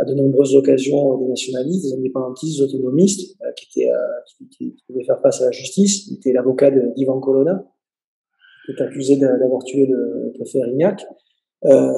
à 0.00 0.04
de 0.04 0.14
nombreuses 0.14 0.54
occasions 0.54 1.18
des 1.18 1.26
nationalistes, 1.26 1.86
des 1.86 1.94
indépendantistes, 1.94 2.58
des 2.58 2.62
autonomistes, 2.62 3.36
qui, 3.56 3.80
étaient, 3.80 3.90
qui, 4.50 4.76
pouvaient 4.86 5.04
faire 5.04 5.20
face 5.20 5.40
à 5.40 5.46
la 5.46 5.50
justice. 5.50 6.06
Il 6.06 6.16
était 6.16 6.32
l'avocat 6.32 6.70
d'Ivan 6.70 7.18
Colonna, 7.18 7.64
qui 8.64 8.72
est 8.72 8.80
accusé 8.80 9.16
d'avoir 9.16 9.64
tué 9.64 9.86
le 9.86 10.30
préfet 10.34 10.62
Rignac. 10.62 11.04
Euh, 11.64 11.92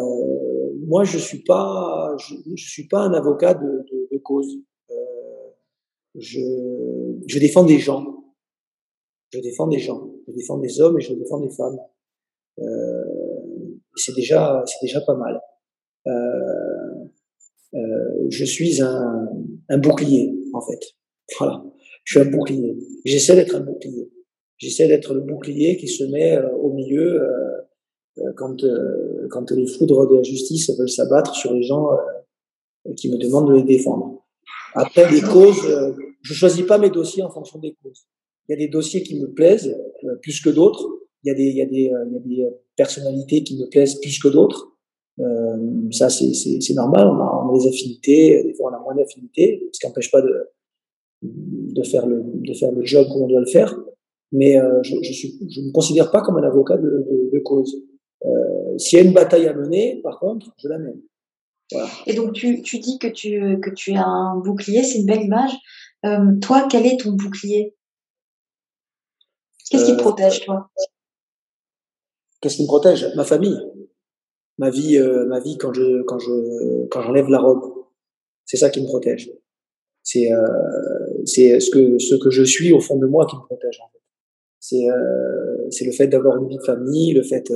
moi, 0.87 1.05
je 1.05 1.19
suis 1.19 1.43
pas, 1.43 2.15
je, 2.19 2.35
suis 2.57 2.87
pas 2.87 3.01
un 3.01 3.13
avocat 3.15 3.55
de, 3.55 4.19
cause. 4.19 4.59
Euh, 4.91 4.95
je, 6.15 7.39
défends 7.39 7.65
des 7.65 7.79
gens. 7.79 8.25
Je 9.31 9.41
défends 9.41 9.67
des 9.67 9.79
gens 9.79 10.11
je 10.27 10.33
défends 10.33 10.59
des 10.59 10.81
hommes 10.81 10.99
et 10.99 11.03
je 11.03 11.13
défends 11.13 11.41
des 11.41 11.51
femmes. 11.51 11.79
Euh, 12.61 12.63
c'est 13.97 14.15
déjà, 14.15 14.63
c'est 14.67 14.87
déjà 14.87 15.01
pas 15.01 15.15
mal. 15.15 15.41
Euh, 16.07 17.05
euh, 17.75 18.27
je 18.29 18.45
suis 18.45 18.81
un, 18.83 19.29
un, 19.69 19.79
bouclier, 19.79 20.33
en 20.53 20.61
fait. 20.61 20.81
Voilà. 21.39 21.65
Je 22.05 22.19
suis 22.19 22.29
un 22.29 22.31
bouclier. 22.31 22.77
J'essaie 23.05 23.35
d'être 23.35 23.57
un 23.57 23.61
bouclier. 23.61 24.11
J'essaie 24.59 24.87
d'être 24.87 25.15
le 25.15 25.21
bouclier 25.21 25.77
qui 25.77 25.89
se 25.89 26.05
met 26.05 26.37
euh, 26.37 26.49
au 26.53 26.73
milieu 26.73 27.23
euh, 27.23 28.33
quand, 28.37 28.65
quand 29.31 29.51
les 29.51 29.67
foudres 29.67 30.09
de 30.09 30.17
la 30.17 30.23
justice 30.23 30.71
veulent 30.79 30.89
s'abattre 30.89 31.35
sur 31.35 31.53
les 31.53 31.65
gens 31.65 31.89
qui 32.97 33.11
me 33.11 33.19
demandent 33.19 33.49
de 33.49 33.57
les 33.57 33.65
défendre. 33.65 34.25
Après, 34.75 35.11
les 35.11 35.21
causes, 35.21 35.67
je 36.23 36.33
choisis 36.33 36.65
pas 36.65 36.79
mes 36.79 36.91
dossiers 36.91 37.25
en 37.25 37.31
fonction 37.31 37.59
des 37.59 37.77
causes. 37.83 38.07
Il 38.49 38.53
y 38.53 38.55
a 38.55 38.57
des 38.59 38.69
dossiers 38.69 39.03
qui 39.03 39.19
me 39.19 39.33
plaisent 39.33 39.77
plus 40.23 40.41
que 40.41 40.51
d'autres. 40.51 40.89
Il 41.25 41.29
y 41.29 41.31
a 41.31 41.35
des, 41.35 41.45
il 41.45 41.57
y 41.57 41.63
a 41.63 41.67
des, 41.67 41.91
euh, 41.91 42.05
il 42.07 42.13
y 42.13 42.17
a 42.17 42.21
des 42.21 42.43
euh, 42.45 42.51
personnalités 42.77 43.43
qui 43.43 43.59
me 43.59 43.67
plaisent 43.69 43.99
plus 44.01 44.19
que 44.19 44.29
d'autres. 44.29 44.77
Euh, 45.21 45.57
ça, 45.91 46.11
c'est, 46.11 46.75
normal. 46.75 47.07
On 47.09 47.19
a, 47.19 47.47
on 47.47 47.55
a 47.55 47.59
des 47.59 47.69
affinités. 47.69 48.43
Des 48.43 48.55
fois, 48.55 48.71
on 48.71 48.77
a 48.77 48.81
moins 48.81 48.95
d'affinités, 48.95 49.67
ce 49.73 49.81
qui 49.81 49.87
n'empêche 49.87 50.11
pas 50.11 50.21
de, 50.21 50.51
de 51.23 51.83
faire 51.83 52.07
le, 52.07 52.23
de 52.25 52.53
faire 52.53 52.73
le 52.73 52.85
job 52.85 53.07
comme 53.09 53.23
on 53.23 53.27
doit 53.29 53.41
le 53.41 53.47
faire. 53.47 53.75
Mais 54.33 54.59
euh, 54.59 54.83
je, 54.83 54.97
je, 55.03 55.13
suis, 55.13 55.39
je 55.49 55.61
ne 55.61 55.67
me 55.69 55.73
considère 55.73 56.11
pas 56.11 56.21
comme 56.21 56.37
un 56.37 56.43
avocat 56.43 56.77
de, 56.77 56.83
de, 56.83 57.31
de 57.33 57.39
cause. 57.39 57.75
Euh, 58.25 58.77
s'il 58.79 58.99
y 58.99 59.03
a 59.03 59.05
une 59.05 59.15
bataille 59.15 59.47
à 59.47 59.55
mener, 59.55 60.01
par 60.03 60.19
contre, 60.19 60.53
je 60.59 60.69
la 60.69 60.79
mène. 60.79 61.01
Voilà. 61.73 61.89
Et 62.07 62.13
donc, 62.13 62.35
tu, 62.35 62.61
tu 62.63 62.79
dis 62.79 62.99
que 62.99 63.07
tu, 63.07 63.61
que 63.61 63.71
tu 63.71 63.93
as 63.93 64.05
un 64.05 64.37
bouclier, 64.37 64.83
c'est 64.83 64.99
une 64.99 65.07
belle 65.07 65.23
image. 65.23 65.53
Toi, 66.43 66.69
quel 66.71 66.85
est 66.85 67.01
ton 67.01 67.13
bouclier? 67.13 67.75
Qu'est-ce 69.71 69.87
qui 69.87 69.97
te 69.97 70.03
protège, 70.03 70.45
toi? 70.45 70.69
Qu'est-ce 72.45 72.57
qui 72.57 72.65
me 72.65 72.67
protège? 72.67 73.11
Ma 73.17 73.25
famille. 73.25 73.59
Ma 74.59 74.69
vie, 74.69 74.99
euh, 74.99 75.25
ma 75.25 75.41
vie 75.41 75.57
quand 75.57 75.73
je 75.73 76.03
quand 76.03 76.19
je 76.19 76.87
quand 76.89 77.01
j'enlève 77.01 77.29
la 77.29 77.39
robe. 77.39 77.73
C'est 78.45 78.59
ça 78.59 78.69
qui 78.69 78.83
me 78.83 78.87
protège. 78.87 79.33
C'est 80.03 80.31
euh, 80.31 81.25
c'est 81.25 81.59
ce 81.59 81.71
que 81.71 81.99
ce 81.99 82.17
que 82.17 82.29
je 82.29 82.43
suis 82.43 82.71
au 82.71 82.81
fond 82.81 82.99
de 82.99 83.07
moi 83.07 83.25
qui 83.25 83.35
me 83.37 83.41
protège. 83.47 83.81
C'est 84.61 84.91
euh, 84.91 85.71
c'est 85.71 85.87
le 85.87 85.93
fait 85.93 86.07
d'avoir 86.07 86.37
une 86.37 86.47
vie 86.47 86.59
de 86.59 86.63
famille, 86.63 87.15
le 87.15 87.23
fait 87.23 87.51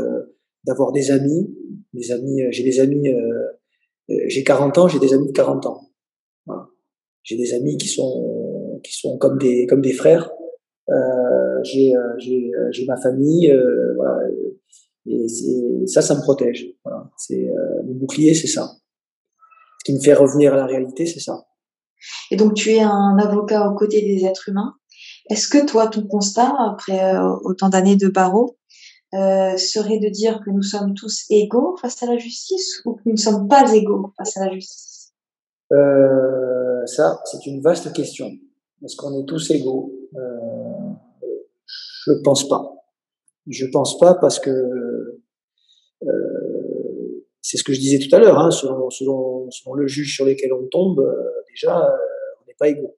d'avoir 0.64 0.92
des 0.92 1.10
amis, 1.10 1.54
des 1.92 2.10
amis. 2.10 2.40
J'ai 2.50 2.64
des 2.64 2.80
amis. 2.80 3.14
j'ai 4.08 4.42
40 4.42 4.78
ans, 4.78 4.88
j'ai 4.88 5.00
des 5.00 5.12
amis 5.12 5.26
de 5.26 5.32
40 5.32 5.66
ans. 5.66 5.82
J'ai 7.24 7.36
des 7.36 7.52
amis 7.52 7.76
qui 7.76 7.88
sont 7.88 8.80
qui 8.82 8.96
sont 8.96 9.18
comme 9.18 9.36
des 9.36 9.66
comme 9.66 9.82
des 9.82 9.92
frères 9.92 10.30
j'ai 11.62 11.92
j'ai 12.70 12.86
ma 12.86 12.96
famille. 12.96 13.52
Et 15.08 15.86
ça, 15.86 16.02
ça 16.02 16.14
me 16.14 16.20
protège. 16.20 16.66
Voilà. 16.84 17.10
C'est 17.16 17.48
mon 17.86 17.94
bouclier, 17.94 18.34
c'est 18.34 18.46
ça. 18.46 18.72
Ce 19.80 19.84
qui 19.84 19.96
me 19.96 20.00
fait 20.00 20.14
revenir 20.14 20.52
à 20.54 20.56
la 20.56 20.66
réalité, 20.66 21.06
c'est 21.06 21.20
ça. 21.20 21.46
Et 22.30 22.36
donc, 22.36 22.54
tu 22.54 22.70
es 22.72 22.80
un 22.80 23.16
avocat 23.18 23.68
aux 23.68 23.74
côtés 23.74 24.02
des 24.02 24.24
êtres 24.24 24.48
humains. 24.48 24.74
Est-ce 25.30 25.48
que 25.48 25.66
toi, 25.66 25.88
ton 25.88 26.06
constat, 26.06 26.54
après 26.58 27.16
autant 27.42 27.68
d'années 27.68 27.96
de 27.96 28.08
barreau, 28.08 28.58
euh, 29.14 29.56
serait 29.56 29.98
de 29.98 30.10
dire 30.10 30.42
que 30.44 30.50
nous 30.50 30.62
sommes 30.62 30.92
tous 30.92 31.24
égaux 31.30 31.76
face 31.80 32.02
à 32.02 32.06
la 32.06 32.18
justice 32.18 32.82
ou 32.84 32.94
que 32.94 33.00
nous 33.06 33.12
ne 33.12 33.16
sommes 33.16 33.48
pas 33.48 33.72
égaux 33.72 34.12
face 34.18 34.36
à 34.36 34.44
la 34.44 34.52
justice? 34.52 35.14
Euh, 35.72 36.84
Ça, 36.84 37.20
c'est 37.24 37.46
une 37.46 37.62
vaste 37.62 37.92
question. 37.92 38.30
Est-ce 38.84 38.96
qu'on 38.96 39.18
est 39.18 39.24
tous 39.24 39.50
égaux? 39.50 39.92
Euh, 40.14 40.92
je 42.06 42.12
pense 42.22 42.48
pas. 42.48 42.70
Je 43.48 43.66
pense 43.66 43.98
pas 43.98 44.14
parce 44.14 44.38
que 44.38 44.50
euh, 46.02 47.26
c'est 47.40 47.56
ce 47.56 47.64
que 47.64 47.72
je 47.72 47.80
disais 47.80 47.98
tout 47.98 48.14
à 48.14 48.18
l'heure. 48.18 48.38
Hein, 48.38 48.50
selon, 48.50 48.90
selon, 48.90 49.50
selon, 49.50 49.74
le 49.74 49.86
juge 49.86 50.14
sur 50.14 50.26
lequel 50.26 50.52
on 50.52 50.66
tombe, 50.66 51.00
euh, 51.00 51.42
déjà, 51.48 51.86
euh, 51.86 51.96
on 52.42 52.46
n'est 52.46 52.56
pas 52.58 52.68
égaux. 52.68 52.94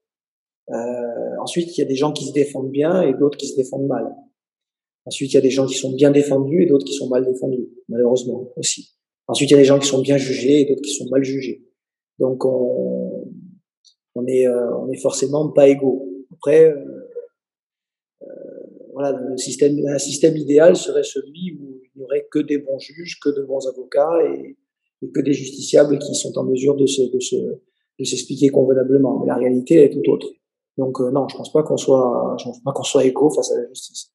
Ensuite, 1.40 1.76
il 1.76 1.80
y 1.80 1.82
a 1.82 1.86
des 1.86 1.96
gens 1.96 2.12
qui 2.12 2.26
se 2.26 2.32
défendent 2.32 2.70
bien 2.70 3.03
et 3.03 3.12
d'autres 3.14 3.38
qui 3.38 3.48
se 3.48 3.57
défendent 3.57 3.88
mal. 3.88 4.07
Ensuite, 5.05 5.32
il 5.32 5.34
y 5.34 5.38
a 5.38 5.40
des 5.40 5.51
gens 5.51 5.66
qui 5.66 5.74
sont 5.74 5.92
bien 5.92 6.11
défendus 6.11 6.62
et 6.62 6.66
d'autres 6.66 6.84
qui 6.84 6.92
sont 6.92 7.09
mal 7.09 7.24
défendus, 7.24 7.68
malheureusement 7.88 8.53
aussi. 8.57 8.94
Ensuite, 9.26 9.51
il 9.51 9.55
y 9.55 9.57
a 9.57 9.59
des 9.59 9.64
gens 9.64 9.78
qui 9.80 9.88
sont 9.88 10.01
bien 10.01 10.16
jugés 10.16 10.61
et 10.61 10.64
d'autres 10.66 10.82
qui 10.82 10.92
sont 10.94 11.09
mal 11.11 11.24
jugés. 11.24 11.66
Donc, 12.20 12.44
on, 12.44 13.26
on 14.14 14.26
est, 14.28 14.46
on 14.46 14.88
est 14.90 14.98
forcément 14.98 15.48
pas 15.48 15.66
égaux. 15.66 16.07
Après, 16.34 16.72
voilà, 19.01 19.18
le 19.18 19.36
système, 19.36 19.78
un 19.86 19.98
système 19.98 20.36
idéal 20.36 20.76
serait 20.76 21.03
celui 21.03 21.59
où 21.61 21.80
il 21.82 21.90
n'y 21.96 22.05
aurait 22.05 22.26
que 22.30 22.38
des 22.38 22.59
bons 22.59 22.78
juges, 22.78 23.18
que 23.22 23.30
de 23.30 23.42
bons 23.42 23.66
avocats 23.66 24.18
et, 24.24 24.57
que 25.14 25.20
des 25.20 25.32
justiciables 25.32 25.98
qui 25.98 26.14
sont 26.14 26.36
en 26.36 26.44
mesure 26.44 26.76
de 26.76 26.86
se, 26.86 27.03
de 27.03 27.20
se, 27.20 27.36
de 27.36 28.05
s'expliquer 28.05 28.51
convenablement. 28.51 29.18
Mais 29.20 29.26
la 29.26 29.36
réalité 29.36 29.82
est 29.84 29.90
tout 29.90 30.11
autre. 30.11 30.28
Donc 30.76 31.01
euh, 31.01 31.11
non, 31.11 31.26
je 31.28 31.36
pense 31.36 31.53
pas 31.53 31.62
qu'on 31.62 31.78
soit, 31.78 32.36
je 32.38 32.44
pense 32.44 32.62
pas 32.62 32.72
qu'on 32.72 32.82
soit 32.82 33.05
égaux 33.05 33.30
face 33.30 33.51
à 33.53 33.61
la 33.61 33.68
justice. 33.68 34.12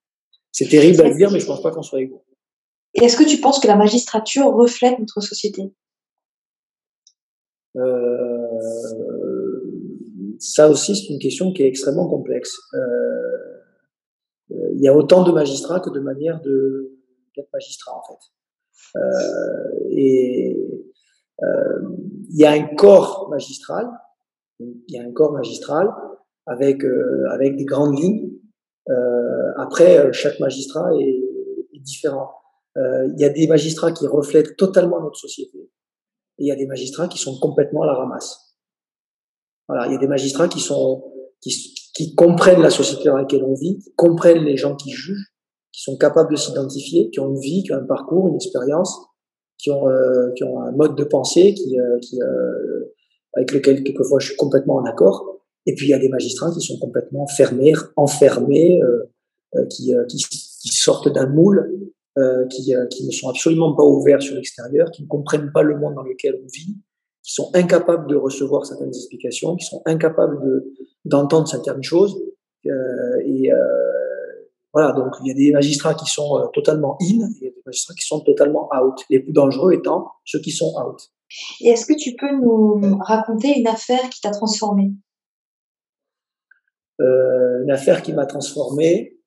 C'est 0.52 0.70
terrible 0.70 1.02
à 1.02 1.10
dire, 1.10 1.32
mais 1.32 1.40
je 1.40 1.46
pense 1.48 1.62
pas 1.62 1.72
qu'on 1.72 1.82
soit 1.82 2.02
égaux. 2.02 2.24
Et 2.94 3.04
est-ce 3.04 3.18
que 3.18 3.28
tu 3.28 3.42
penses 3.42 3.60
que 3.60 3.68
la 3.68 3.76
magistrature 3.76 4.46
reflète 4.54 5.00
notre 5.00 5.22
société? 5.22 5.74
Euh, 7.78 8.46
Ça 10.40 10.70
aussi, 10.70 10.96
c'est 10.96 11.12
une 11.12 11.20
question 11.20 11.52
qui 11.52 11.64
est 11.64 11.68
extrêmement 11.68 12.08
complexe. 12.08 12.58
Euh, 12.74 13.55
il 14.50 14.82
y 14.82 14.88
a 14.88 14.96
autant 14.96 15.24
de 15.24 15.32
magistrats 15.32 15.80
que 15.80 15.90
de 15.90 16.00
manières 16.00 16.42
de 16.42 16.92
d'être 17.36 17.50
magistrat 17.52 17.94
en 17.98 18.04
fait. 18.04 19.00
Euh, 19.00 19.90
et 19.90 20.84
euh, 21.44 21.80
il 22.30 22.40
y 22.40 22.46
a 22.46 22.52
un 22.52 22.76
corps 22.76 23.30
magistral, 23.30 23.90
il 24.60 24.84
y 24.88 24.98
a 24.98 25.04
un 25.04 25.12
corps 25.12 25.34
magistral 25.34 25.90
avec 26.46 26.84
avec 27.32 27.56
des 27.56 27.66
grandes 27.66 27.98
lignes. 28.00 28.32
après, 29.58 30.14
chaque 30.14 30.40
magistrat 30.40 30.92
est, 31.00 31.24
est 31.74 31.80
différent. 31.80 32.32
Il 32.76 33.16
y 33.18 33.26
a 33.26 33.30
des 33.30 33.48
magistrats 33.48 33.92
qui 33.92 34.06
reflètent 34.06 34.56
totalement 34.58 35.02
notre 35.02 35.18
société, 35.18 35.58
et 35.58 36.44
il 36.44 36.48
y 36.48 36.52
a 36.52 36.56
des 36.56 36.68
magistrats 36.68 37.08
qui 37.08 37.18
sont 37.18 37.40
complètement 37.40 37.84
à 37.84 37.88
la 37.88 37.94
ramasse. 37.94 38.58
Voilà, 39.68 39.88
il 39.88 39.94
y 39.94 39.96
a 39.96 40.00
des 40.00 40.08
magistrats 40.08 40.48
qui 40.48 40.60
sont 40.60 41.12
qui, 41.42 41.75
qui 41.96 42.14
comprennent 42.14 42.62
la 42.62 42.70
société 42.70 43.06
dans 43.06 43.18
laquelle 43.18 43.44
on 43.44 43.56
vit, 43.56 43.80
qui 43.80 43.94
comprennent 43.96 44.44
les 44.44 44.58
gens 44.58 44.76
qui 44.76 44.92
jugent, 44.92 45.32
qui 45.72 45.82
sont 45.82 45.98
capables 45.98 46.30
de 46.30 46.36
s'identifier, 46.36 47.10
qui 47.10 47.20
ont 47.22 47.30
une 47.30 47.40
vie, 47.40 47.64
qui 47.64 47.72
ont 47.74 47.78
un 47.78 47.86
parcours, 47.86 48.28
une 48.28 48.36
expérience, 48.36 49.00
qui 49.58 49.72
ont 49.72 49.88
euh, 49.88 50.32
qui 50.36 50.44
ont 50.44 50.60
un 50.60 50.72
mode 50.74 50.96
de 50.96 51.06
pensée, 51.06 51.54
qui, 51.54 51.80
euh, 51.80 51.98
qui 52.00 52.22
euh, 52.22 52.94
avec 53.34 53.54
lequel 53.54 53.84
quelquefois 53.84 54.20
je 54.20 54.28
suis 54.28 54.36
complètement 54.36 54.76
en 54.76 54.86
accord. 54.86 55.40
Et 55.66 55.74
puis 55.74 55.88
il 55.88 55.90
y 55.90 55.94
a 55.94 56.00
des 56.00 56.10
magistrats 56.10 56.52
qui 56.52 56.62
sont 56.62 56.78
complètement 56.80 57.28
fermés, 57.28 57.74
enfermés, 57.96 58.80
qui, 59.72 59.94
qui, 60.08 60.18
qui 60.18 60.68
sortent 60.70 61.10
d'un 61.10 61.28
moule, 61.28 61.90
qui, 62.52 62.74
qui 62.92 63.06
ne 63.06 63.12
sont 63.12 63.30
absolument 63.30 63.74
pas 63.74 63.84
ouverts 63.84 64.22
sur 64.22 64.36
l'extérieur, 64.36 64.92
qui 64.92 65.04
ne 65.04 65.08
comprennent 65.08 65.52
pas 65.52 65.64
le 65.64 65.80
monde 65.80 65.96
dans 65.96 66.04
lequel 66.04 66.40
on 66.44 66.48
vit, 66.54 66.78
qui 67.26 67.34
sont 67.34 67.50
incapables 67.56 68.08
de 68.08 68.16
recevoir 68.16 68.66
certaines 68.68 68.90
explications, 68.90 69.56
qui 69.56 69.66
sont 69.66 69.82
incapables 69.86 70.40
de 70.46 70.74
d'entendre 71.06 71.48
certaines 71.48 71.84
choses. 71.84 72.16
Euh, 72.68 73.20
et 73.26 73.52
euh, 73.52 73.58
voilà, 74.74 74.92
donc 74.92 75.14
il 75.22 75.28
y 75.28 75.32
a 75.32 75.34
des 75.34 75.52
magistrats 75.52 75.96
qui 75.96 76.06
sont 76.06 76.38
euh, 76.38 76.46
totalement 76.54 76.98
in, 77.02 77.06
et 77.06 77.38
il 77.42 77.44
y 77.44 77.48
a 77.48 77.52
des 77.52 77.64
magistrats 77.66 77.96
qui 77.96 78.06
sont 78.06 78.20
totalement 78.20 78.70
out. 78.80 79.00
Les 79.10 79.20
plus 79.20 79.34
dangereux 79.34 79.74
étant 79.74 80.12
ceux 80.24 80.40
qui 80.40 80.52
sont 80.52 80.72
out. 80.80 81.02
Et 81.62 81.70
est-ce 81.70 81.88
que 81.88 81.98
tu 81.98 82.16
peux 82.16 82.32
nous 82.32 82.98
raconter 83.00 83.60
une 83.60 83.68
affaire 83.68 84.08
qui 84.12 84.22
t'a 84.22 84.30
transformé? 84.30 84.92
Une 87.00 87.72
affaire 87.72 88.04
qui 88.04 88.14
m'a 88.14 88.28
transformé, 88.28 89.18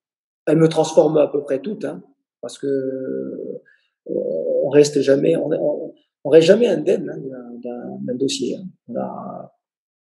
elle 0.47 0.59
me 0.59 0.69
transforme 0.69 1.19
à 1.19 1.27
peu 1.27 1.43
près 1.43 1.61
toute, 1.61 1.85
hein, 1.85 2.03
parce 2.41 2.59
que 2.59 3.61
on 4.07 4.69
reste 4.71 5.01
jamais, 5.01 5.37
on, 5.37 5.51
on, 5.51 5.93
on 6.25 6.31
reste 6.31 6.47
jamais 6.47 6.67
indemne 6.67 7.11
hein, 7.11 7.21
d'un 8.03 8.15
dossier. 8.15 8.57
Hein. 8.57 9.49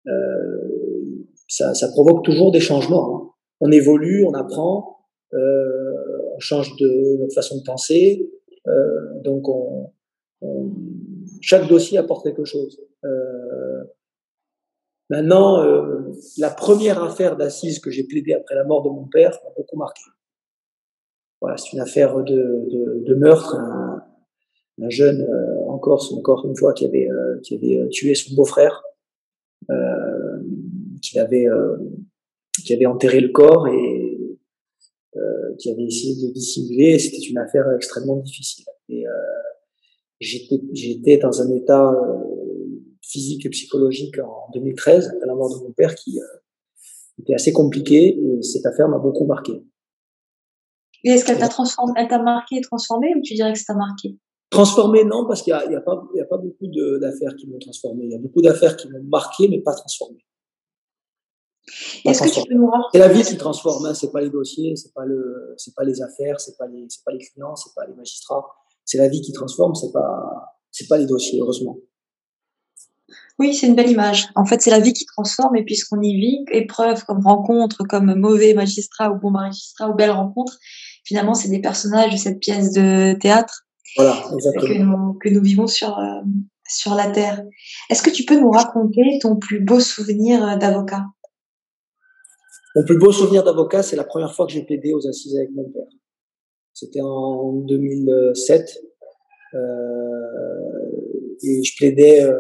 On 0.07 0.11
euh, 0.11 1.25
ça, 1.49 1.89
provoque 1.89 2.25
toujours 2.25 2.53
des 2.53 2.61
changements. 2.61 3.17
Hein. 3.17 3.31
On 3.61 3.71
évolue, 3.71 4.25
on 4.25 4.35
apprend, 4.35 4.99
euh, 5.33 5.93
on 6.35 6.39
change 6.39 6.77
de 6.77 7.17
notre 7.19 7.35
façon 7.35 7.59
de 7.59 7.63
penser. 7.63 8.31
Euh, 8.67 9.21
donc, 9.23 9.49
on, 9.49 9.91
on, 10.43 10.71
chaque 11.41 11.69
dossier 11.69 11.99
apporte 11.99 12.25
quelque 12.25 12.45
chose. 12.45 12.81
Maintenant, 15.09 15.65
la 16.39 16.51
première 16.51 17.01
affaire 17.01 17.37
d'assises 17.37 17.79
que 17.79 17.91
j'ai 17.91 18.03
plaidée 18.03 18.35
après 18.35 18.57
la 18.57 18.65
mort 18.65 18.83
de 18.83 18.89
mon 18.89 19.07
père 19.07 19.39
m'a 19.45 19.51
beaucoup 19.57 19.77
marqué. 19.77 20.03
Voilà, 21.41 21.57
c'est 21.57 21.73
une 21.75 21.81
affaire 21.81 22.25
de, 22.25 23.15
meurtre, 23.15 23.55
un, 23.55 24.03
un 24.83 24.91
jeune 24.91 25.25
en 25.77 25.79
Corse, 25.79 26.13
encore 26.13 26.47
une 26.47 26.57
fois, 26.57 26.73
qui 26.73 26.87
avait, 26.87 27.09
euh, 27.11 27.39
qui 27.43 27.55
avait 27.55 27.79
euh, 27.79 27.89
tué 27.89 28.15
son 28.15 28.35
beau-frère, 28.35 28.83
qui 31.03 31.19
avait, 31.19 31.47
qui 32.65 32.73
avait 32.73 32.87
enterré 32.87 33.21
le 33.21 33.31
corps 33.31 33.67
et 33.69 34.39
qui 35.59 35.71
avait 35.71 35.85
essayé 35.85 36.15
de 36.29 36.33
dissimuler. 36.33 36.99
C'était 36.99 37.23
une 37.23 37.39
affaire 37.39 37.65
extrêmement 37.75 38.17
difficile. 38.17 38.65
Et 38.89 39.05
j'étais, 40.21 40.61
j'étais 40.73 41.17
dans 41.17 41.43
un 41.43 41.51
état 41.53 41.93
physique 43.03 43.47
et 43.47 43.51
psychologique 43.51 44.19
en 44.21 44.51
2013, 44.55 45.19
à 45.21 45.27
la 45.27 45.35
mort 45.35 45.53
de 45.53 45.65
mon 45.65 45.73
père, 45.73 45.97
qui 45.97 46.21
était 47.21 47.35
assez 47.35 47.53
compliqué. 47.53 48.17
Et 48.19 48.43
cette 48.43 48.67
affaire 48.67 48.89
m'a 48.89 48.99
beaucoup 48.99 49.27
marqué. 49.27 49.65
Et 51.03 51.11
est-ce 51.11 51.25
qu'elle 51.25 51.39
t'a 51.39 51.49
transformé, 51.49 51.93
elle 51.97 52.09
t'a 52.09 52.23
marqué 52.23 52.57
et 52.57 52.61
transformé, 52.61 53.15
ou 53.17 53.21
tu 53.21 53.35
dirais 53.35 53.53
que 53.53 53.59
ça 53.59 53.73
t'a 53.73 53.79
marqué? 53.79 54.17
Transformé, 54.51 55.05
non, 55.05 55.27
parce 55.27 55.43
qu'il 55.43 55.53
n'y 55.69 55.75
a, 55.75 55.81
pas, 55.81 56.05
y 56.15 56.21
a 56.21 56.25
pas 56.25 56.39
beaucoup 56.39 56.67
d'affaires 57.01 57.35
qui 57.37 57.49
m'ont 57.49 57.59
transformé. 57.59 58.05
Il 58.05 58.13
y 58.13 58.15
a 58.15 58.19
beaucoup 58.19 58.43
d'affaires 58.43 58.77
qui 58.77 58.89
m'ont 58.89 59.03
marqué, 59.03 59.49
mais 59.49 59.61
pas 59.61 59.75
transformé. 59.75 60.25
Est-ce 62.05 62.23
que 62.23 62.29
tu 62.29 62.49
peux 62.49 62.55
nous 62.55 62.71
C'est 62.93 63.01
la 63.01 63.09
vie 63.09 63.25
qui 63.25 63.37
transforme, 63.37 63.87
hein, 63.87 63.95
c'est 63.95 64.13
pas 64.13 64.21
les 64.21 64.31
dossiers, 64.31 64.77
c'est 64.77 64.95
pas 64.95 65.05
le, 65.05 65.55
c'est 65.57 65.75
pas 65.75 65.83
les 65.83 66.01
affaires, 66.01 66.41
c'est 66.41 66.57
pas 66.57 66.67
les, 66.69 66.87
pas 67.05 67.13
les 67.13 67.19
clients, 67.19 67.57
c'est 67.57 67.75
pas 67.75 67.87
les 67.87 67.95
magistrats. 67.95 68.47
C'est 68.85 68.99
la 68.99 69.09
vie 69.09 69.21
qui 69.21 69.33
transforme, 69.33 69.75
c'est 69.75 69.93
pas, 69.93 70.57
c'est 70.71 70.87
pas 70.87 70.97
les 70.97 71.07
dossiers, 71.07 71.41
heureusement. 71.41 71.79
Oui, 73.39 73.53
c'est 73.53 73.67
une 73.67 73.75
belle 73.75 73.91
image. 73.91 74.29
En 74.37 74.45
fait, 74.45 74.63
c'est 74.63 74.71
la 74.71 74.79
vie 74.79 74.93
qui 74.93 75.05
transforme, 75.07 75.57
et 75.57 75.65
puisqu'on 75.65 76.01
y 76.01 76.15
vit, 76.15 76.45
épreuve 76.53 77.05
comme 77.05 77.21
rencontre, 77.27 77.83
comme 77.89 78.15
mauvais 78.15 78.55
magistrat 78.55 79.11
ou 79.11 79.19
bon 79.19 79.31
magistrat 79.31 79.91
ou 79.91 79.95
belle 79.95 80.13
rencontre, 80.13 80.57
finalement, 81.05 81.35
c'est 81.35 81.49
des 81.49 81.61
personnages 81.61 82.13
de 82.13 82.17
cette 82.17 82.39
pièce 82.39 82.73
de 82.73 83.15
théâtre 83.19 83.66
voilà, 83.97 84.23
exactement. 84.33 84.67
Que, 84.67 84.79
nous, 84.79 85.15
que 85.15 85.29
nous 85.29 85.43
vivons 85.43 85.67
sur, 85.67 85.99
euh, 85.99 86.21
sur 86.69 86.95
la 86.95 87.11
Terre. 87.11 87.45
Est-ce 87.91 88.03
que 88.03 88.11
tu 88.11 88.25
peux 88.25 88.39
nous 88.39 88.51
raconter 88.51 89.19
ton 89.21 89.37
plus 89.37 89.61
beau 89.61 89.81
souvenir 89.81 90.47
euh, 90.47 90.57
d'avocat? 90.57 91.05
Mon 92.75 92.85
plus 92.85 92.99
beau 92.99 93.13
souvenir 93.13 93.43
d'avocat, 93.43 93.83
c'est 93.83 93.97
la 93.97 94.05
première 94.05 94.35
fois 94.35 94.47
que 94.47 94.53
j'ai 94.53 94.63
plaidé 94.63 94.93
aux 94.93 95.07
assises 95.07 95.37
avec 95.37 95.51
mon 95.53 95.65
père. 95.71 95.87
C'était 96.75 97.01
en 97.01 97.53
2007. 97.53 98.83
Euh, 99.55 99.59
et 101.43 101.63
je 101.63 101.77
plaidais 101.77 102.23
euh, 102.23 102.39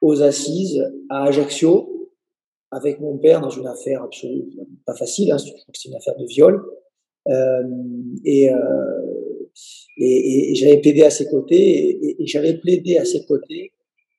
aux 0.00 0.22
assises 0.22 0.80
à 1.08 1.24
Ajaccio 1.24 2.10
avec 2.70 3.00
mon 3.00 3.18
père 3.18 3.40
dans 3.40 3.50
une 3.50 3.66
affaire 3.66 4.04
absolument 4.04 4.66
pas 4.86 4.94
facile. 4.94 5.32
Hein, 5.32 5.38
c'est 5.38 5.88
une 5.88 5.96
affaire 5.96 6.16
de 6.16 6.26
viol. 6.26 6.64
Et, 8.24 8.50
et, 9.98 10.52
et 10.52 10.54
j'avais 10.54 10.78
plaidé 10.78 11.02
à 11.02 11.10
ses 11.10 11.26
côtés 11.28 11.56
et, 11.56 12.22
et 12.22 12.26
j'avais 12.26 12.54
plaidé 12.54 12.96
à 12.96 13.04
ses 13.04 13.24
côtés 13.26 13.72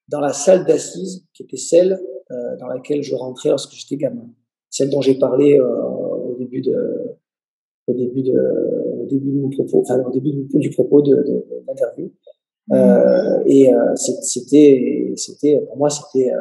dans 0.08 0.20
la 0.20 0.34
salle 0.34 0.66
d'assises 0.66 1.26
qui 1.34 1.44
était 1.44 1.58
celle 1.58 2.00
euh, 2.32 2.58
dans 2.58 2.68
laquelle 2.68 3.02
je 3.02 3.16
rentrais 3.16 3.50
lorsque 3.50 3.74
j'étais 3.74 3.98
gamin, 3.98 4.30
celle 4.70 4.90
dont 4.90 5.02
j'ai 5.02 5.16
parlé 5.16 5.60
euh, 5.60 5.66
au 5.66 6.36
début 6.38 6.62
de 6.62 7.18
au 7.88 7.94
début 7.94 8.24
de 8.24 8.40
au 9.02 9.06
début 9.06 9.32
de 9.32 9.40
mon 9.40 9.50
propos, 9.50 9.82
enfin 9.82 10.02
au 10.04 10.12
début 10.12 10.32
du, 10.32 10.48
du 10.60 10.70
propos 10.70 11.02
de, 11.02 11.16
de, 11.16 11.24
de 11.24 11.64
l'interview. 11.68 12.12
Euh, 12.72 13.44
et 13.46 13.74
euh, 13.74 13.96
c'était 13.96 15.14
c'était 15.16 15.60
pour 15.68 15.78
moi 15.78 15.90
c'était 15.90 16.32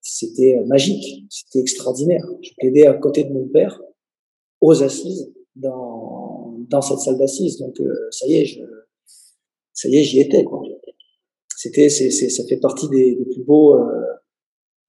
c'était 0.00 0.62
magique, 0.66 1.26
c'était 1.28 1.60
extraordinaire. 1.60 2.24
Je 2.42 2.50
plaidais 2.58 2.86
à 2.86 2.94
côté 2.94 3.24
de 3.24 3.32
mon 3.32 3.46
père 3.48 3.82
aux 4.60 4.82
assises 4.82 5.32
dans, 5.56 6.19
dans 6.70 6.80
cette 6.80 7.00
salle 7.00 7.18
d'assises. 7.18 7.58
Donc, 7.58 7.78
euh, 7.80 8.08
ça 8.10 8.26
y 8.26 8.36
est, 8.36 8.60
ça 9.72 9.88
y 9.88 9.96
est, 9.96 10.04
j'y 10.04 10.20
étais. 10.20 10.44
C'était, 11.56 11.90
ça 11.90 12.44
fait 12.48 12.56
partie 12.56 12.88
des, 12.88 13.16
plus 13.30 13.44
beaux, 13.44 13.76
euh, 13.76 14.06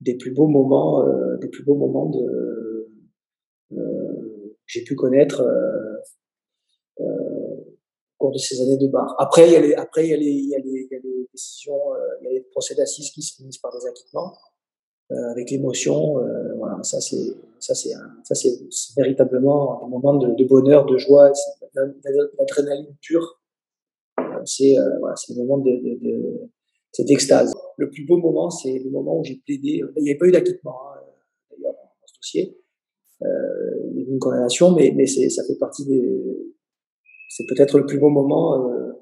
des 0.00 0.14
plus 0.14 0.30
beaux 0.30 0.46
moments, 0.46 1.06
euh, 1.06 1.36
des 1.38 1.48
plus 1.48 1.64
beaux 1.64 1.74
moments 1.74 2.10
que 2.10 2.88
j'ai 4.66 4.84
pu 4.84 4.94
connaître 4.94 5.44
au 6.98 7.04
cours 8.16 8.32
de 8.32 8.38
ces 8.38 8.62
années 8.62 8.78
de 8.78 8.86
bar. 8.86 9.14
Après, 9.18 9.48
il 9.48 9.52
y 9.52 9.56
a 9.56 9.60
les, 9.60 9.74
après, 9.74 10.06
il 10.06 10.10
y 10.10 10.14
a 10.14 10.16
les, 10.16 10.30
il 10.30 10.48
y 10.48 10.54
a 10.54 10.58
les, 10.58 10.88
il 10.90 12.24
y 12.24 12.26
a 12.26 12.30
les 12.30 12.40
procès 12.52 12.74
d'assises 12.74 13.10
qui 13.10 13.20
se 13.22 13.34
finissent 13.36 13.58
par 13.58 13.72
des 13.78 13.86
acquittements. 13.86 14.32
Avec 15.10 15.50
l'émotion. 15.50 16.16
Ça 16.82 17.00
c'est 17.00 17.34
ça 17.58 17.74
c'est 17.74 17.92
ça 18.24 18.34
c'est 18.34 18.58
véritablement 18.96 19.84
un 19.84 19.88
moment 19.88 20.14
de, 20.14 20.44
bonheur, 20.44 20.86
de 20.86 20.96
joie, 20.98 21.32
l'adrénaline 22.38 22.94
pure. 23.00 23.40
Euh, 24.18 24.22
c'est 24.44 24.74
voilà, 25.00 25.16
c'est 25.16 25.34
le 25.34 25.40
moment 25.40 25.58
de, 25.58 25.70
de, 25.70 25.98
de 26.02 26.50
cette 26.92 27.10
extase. 27.10 27.52
Le 27.78 27.90
plus 27.90 28.04
beau 28.04 28.18
moment, 28.18 28.50
c'est 28.50 28.78
le 28.78 28.90
moment 28.90 29.18
où 29.18 29.24
j'ai 29.24 29.40
plaidé. 29.46 29.82
Il 29.96 30.02
n'y 30.02 30.10
avait 30.10 30.18
pas 30.18 30.26
eu 30.26 30.32
d'acquittement 30.32 30.76
hein, 30.88 31.00
d'ailleurs 31.50 31.72
dans 31.72 32.06
ce 32.06 32.14
dossier. 32.18 32.58
Euh, 33.22 33.90
il 33.94 34.02
y 34.02 34.04
a 34.04 34.10
une 34.10 34.18
condamnation, 34.18 34.72
mais, 34.72 34.92
mais 34.94 35.06
c'est, 35.06 35.28
ça 35.30 35.42
fait 35.44 35.56
partie 35.56 35.84
des. 35.86 36.02
C'est 37.28 37.46
peut-être 37.46 37.78
le 37.78 37.86
plus 37.86 37.98
beau 37.98 38.10
moment. 38.10 38.68
Euh, 38.68 38.92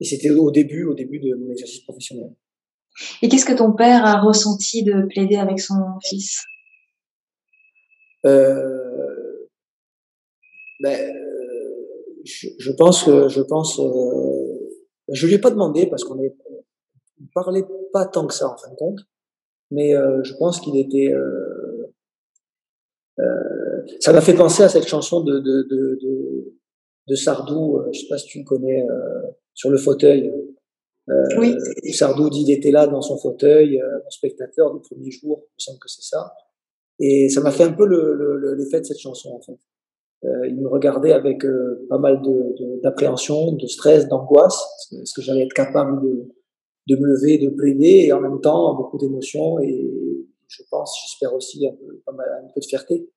et 0.00 0.04
c'était 0.04 0.30
au 0.30 0.50
début, 0.50 0.84
au 0.84 0.94
début 0.94 1.20
de 1.20 1.34
mon 1.34 1.50
exercice 1.50 1.80
professionnel. 1.80 2.34
Et 3.22 3.28
qu'est-ce 3.28 3.46
que 3.46 3.56
ton 3.56 3.72
père 3.72 4.04
a 4.04 4.20
ressenti 4.20 4.82
de 4.84 5.06
plaider 5.08 5.36
avec 5.36 5.60
son 5.60 5.74
fils? 6.04 6.42
Euh, 8.26 9.48
ben, 10.80 11.14
je, 12.24 12.48
je, 12.58 12.72
pense 12.72 13.04
que 13.04 13.28
je 13.28 13.40
pense 13.40 13.78
euh, 13.80 14.70
je 15.08 15.26
lui 15.26 15.34
ai 15.34 15.38
pas 15.38 15.50
demandé 15.50 15.86
parce 15.86 16.04
qu'on 16.04 16.16
ne 16.16 16.28
parlait 17.34 17.64
pas 17.92 18.06
tant 18.06 18.26
que 18.26 18.34
ça 18.34 18.48
en 18.48 18.56
fin 18.56 18.70
de 18.70 18.76
compte, 18.76 19.00
mais 19.70 19.94
euh, 19.94 20.22
je 20.22 20.34
pense 20.34 20.60
qu'il 20.60 20.76
était 20.76 21.12
euh, 21.12 21.92
euh, 23.18 23.86
ça 24.00 24.12
m'a 24.12 24.20
fait 24.20 24.34
penser 24.34 24.62
à 24.62 24.68
cette 24.68 24.86
chanson 24.86 25.22
de 25.22 25.38
de 25.38 25.62
de, 25.62 25.98
de, 26.00 26.54
de 27.08 27.14
Sardou, 27.14 27.80
je 27.92 28.00
sais 28.00 28.08
pas 28.08 28.18
si 28.18 28.26
tu 28.26 28.38
le 28.38 28.44
connais, 28.44 28.86
sur 29.54 29.70
le 29.70 29.78
fauteuil. 29.78 30.32
Euh, 31.08 31.24
oui. 31.38 31.56
Sardou 31.92 32.30
dit 32.30 32.42
il 32.42 32.52
était 32.52 32.70
là 32.70 32.86
dans 32.86 33.02
son 33.02 33.18
fauteuil, 33.18 33.80
euh, 33.80 33.98
mon 34.04 34.10
spectateur 34.10 34.72
du 34.72 34.80
premier 34.80 35.10
jour, 35.10 35.40
il 35.42 35.54
me 35.54 35.58
semble 35.58 35.78
que 35.78 35.88
c'est 35.88 36.02
ça. 36.02 36.32
Et 37.04 37.28
ça 37.28 37.40
m'a 37.40 37.50
fait 37.50 37.64
un 37.64 37.72
peu 37.72 37.84
l'effet 38.56 38.80
de 38.80 38.86
cette 38.86 39.00
chanson, 39.00 39.30
en 39.30 39.40
fait. 39.40 39.58
Euh, 40.24 40.46
il 40.46 40.60
me 40.60 40.68
regardait 40.68 41.12
avec 41.12 41.44
euh, 41.44 41.84
pas 41.88 41.98
mal 41.98 42.22
d'appréhension, 42.80 43.52
de, 43.52 43.62
de, 43.62 43.66
stress, 43.66 44.06
d'angoisse. 44.06 44.62
Est-ce 44.92 45.12
que 45.12 45.20
j'allais 45.20 45.42
être 45.42 45.52
capable 45.52 46.00
de, 46.00 46.32
de 46.86 46.96
me 46.96 47.06
lever, 47.06 47.38
de 47.38 47.48
plaider, 47.48 48.04
et 48.06 48.12
en 48.12 48.20
même 48.20 48.40
temps 48.40 48.72
beaucoup 48.76 48.98
d'émotions 48.98 49.58
et 49.58 49.88
je 50.46 50.62
pense, 50.70 50.96
j'espère 51.02 51.34
aussi 51.34 51.66
un 51.66 51.72
peu, 51.72 52.02
un 52.06 52.48
peu 52.54 52.60
de 52.60 52.66
fierté, 52.66 53.10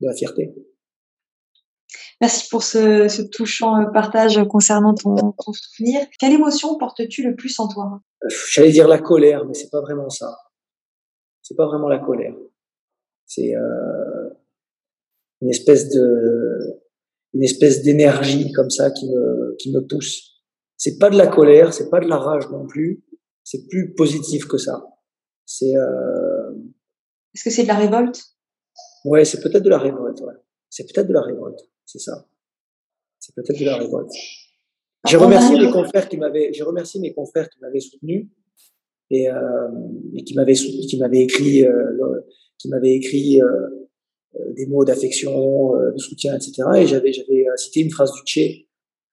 de 0.00 0.06
la 0.06 0.14
fierté. 0.14 0.54
Merci 2.20 2.48
pour 2.48 2.62
ce, 2.62 3.08
ce, 3.08 3.22
touchant 3.22 3.84
partage 3.92 4.40
concernant 4.48 4.94
ton, 4.94 5.14
ton 5.16 5.52
souvenir. 5.52 6.06
Quelle 6.18 6.32
émotion 6.32 6.78
portes-tu 6.78 7.28
le 7.28 7.34
plus 7.34 7.58
en 7.58 7.68
toi? 7.68 8.00
J'allais 8.50 8.70
dire 8.70 8.88
la 8.88 8.98
colère, 8.98 9.44
mais 9.44 9.54
c'est 9.54 9.68
pas 9.68 9.80
vraiment 9.80 10.08
ça. 10.08 10.38
C'est 11.42 11.56
pas 11.56 11.66
vraiment 11.66 11.88
la 11.88 11.98
colère. 11.98 12.34
C'est 13.34 13.56
euh, 13.56 14.30
une 15.40 15.50
espèce 15.50 15.90
de 15.90 16.80
une 17.32 17.42
espèce 17.42 17.82
d'énergie 17.82 18.52
comme 18.52 18.70
ça 18.70 18.92
qui 18.92 19.10
me 19.10 19.56
qui 19.58 19.72
me 19.72 19.80
pousse. 19.80 20.44
C'est 20.76 20.98
pas 20.98 21.10
de 21.10 21.16
la 21.16 21.26
colère, 21.26 21.74
c'est 21.74 21.90
pas 21.90 22.00
de 22.00 22.06
la 22.06 22.16
rage 22.16 22.48
non 22.50 22.66
plus. 22.66 23.02
C'est 23.42 23.66
plus 23.66 23.92
positif 23.94 24.46
que 24.46 24.56
ça. 24.56 24.84
C'est. 25.44 25.76
Euh... 25.76 26.52
Est-ce 27.34 27.44
que 27.44 27.50
c'est 27.50 27.64
de 27.64 27.68
la 27.68 27.76
révolte? 27.76 28.22
Ouais, 29.04 29.24
c'est 29.24 29.40
peut-être 29.40 29.64
de 29.64 29.70
la 29.70 29.78
révolte. 29.78 30.20
Ouais. 30.20 30.34
C'est 30.70 30.84
peut-être 30.84 31.08
de 31.08 31.12
la 31.12 31.22
révolte. 31.22 31.60
C'est 31.84 31.98
ça. 31.98 32.26
C'est 33.18 33.34
peut-être 33.34 33.58
de 33.58 33.64
la 33.64 33.76
révolte. 33.76 34.12
J'ai 35.06 35.16
remercié 35.16 35.58
mes 35.58 35.70
confrères 35.72 36.08
qui 36.08 36.16
m'avaient. 36.16 36.52
J'ai 36.52 36.62
remercié 36.62 37.00
mes 37.00 37.12
confrères 37.12 37.50
qui 37.50 37.58
m'avaient 37.60 37.80
soutenu 37.80 38.30
et, 39.10 39.28
euh, 39.28 39.68
et 40.14 40.22
qui 40.22 40.34
m'avaient 40.34 40.54
qui 40.54 40.96
m'avaient 40.98 41.22
écrit 41.22 41.66
euh, 41.66 42.20
qui 42.58 42.68
m'avaient 42.68 42.94
écrit 42.94 43.42
euh, 43.42 43.46
euh, 44.36 44.52
des 44.54 44.66
mots 44.66 44.84
d'affection, 44.84 45.76
euh, 45.76 45.92
de 45.92 45.98
soutien, 45.98 46.34
etc. 46.34 46.62
Et 46.76 46.86
j'avais, 46.86 47.12
j'avais 47.12 47.46
cité 47.56 47.80
une 47.80 47.90
phrase 47.90 48.12
du 48.12 48.22
Tché. 48.22 48.68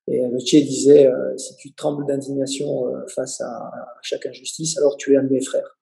Et 0.08 0.20
le 0.28 0.40
Tché 0.40 0.62
disait 0.62 1.10
Si 1.38 1.56
tu 1.58 1.74
trembles 1.74 2.06
d'indignation 2.08 2.92
face 3.16 3.40
à, 3.42 3.72
chaque 4.02 4.26
injustice, 4.26 4.78
alors 4.78 4.98
tu 4.98 5.14
es 5.14 5.18
un 5.18 5.24
de 5.24 5.30
mes 5.30 5.42
frères. 5.42 5.80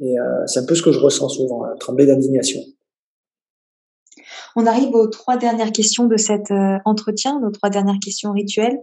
Et 0.00 0.14
c'est 0.46 0.60
un 0.60 0.66
peu 0.66 0.74
ce 0.74 0.82
que 0.82 0.92
je 0.92 1.00
ressens 1.00 1.30
souvent, 1.30 1.64
hein, 1.64 1.74
trembler 1.80 2.04
d'indignation. 2.06 2.60
On 4.54 4.66
arrive 4.66 4.94
aux 4.94 5.06
trois 5.06 5.38
dernières 5.38 5.72
questions 5.72 6.06
de 6.06 6.18
cet 6.18 6.52
entretien, 6.84 7.40
nos 7.40 7.50
trois 7.50 7.70
dernières 7.70 7.98
questions 8.04 8.32
rituelles. 8.32 8.78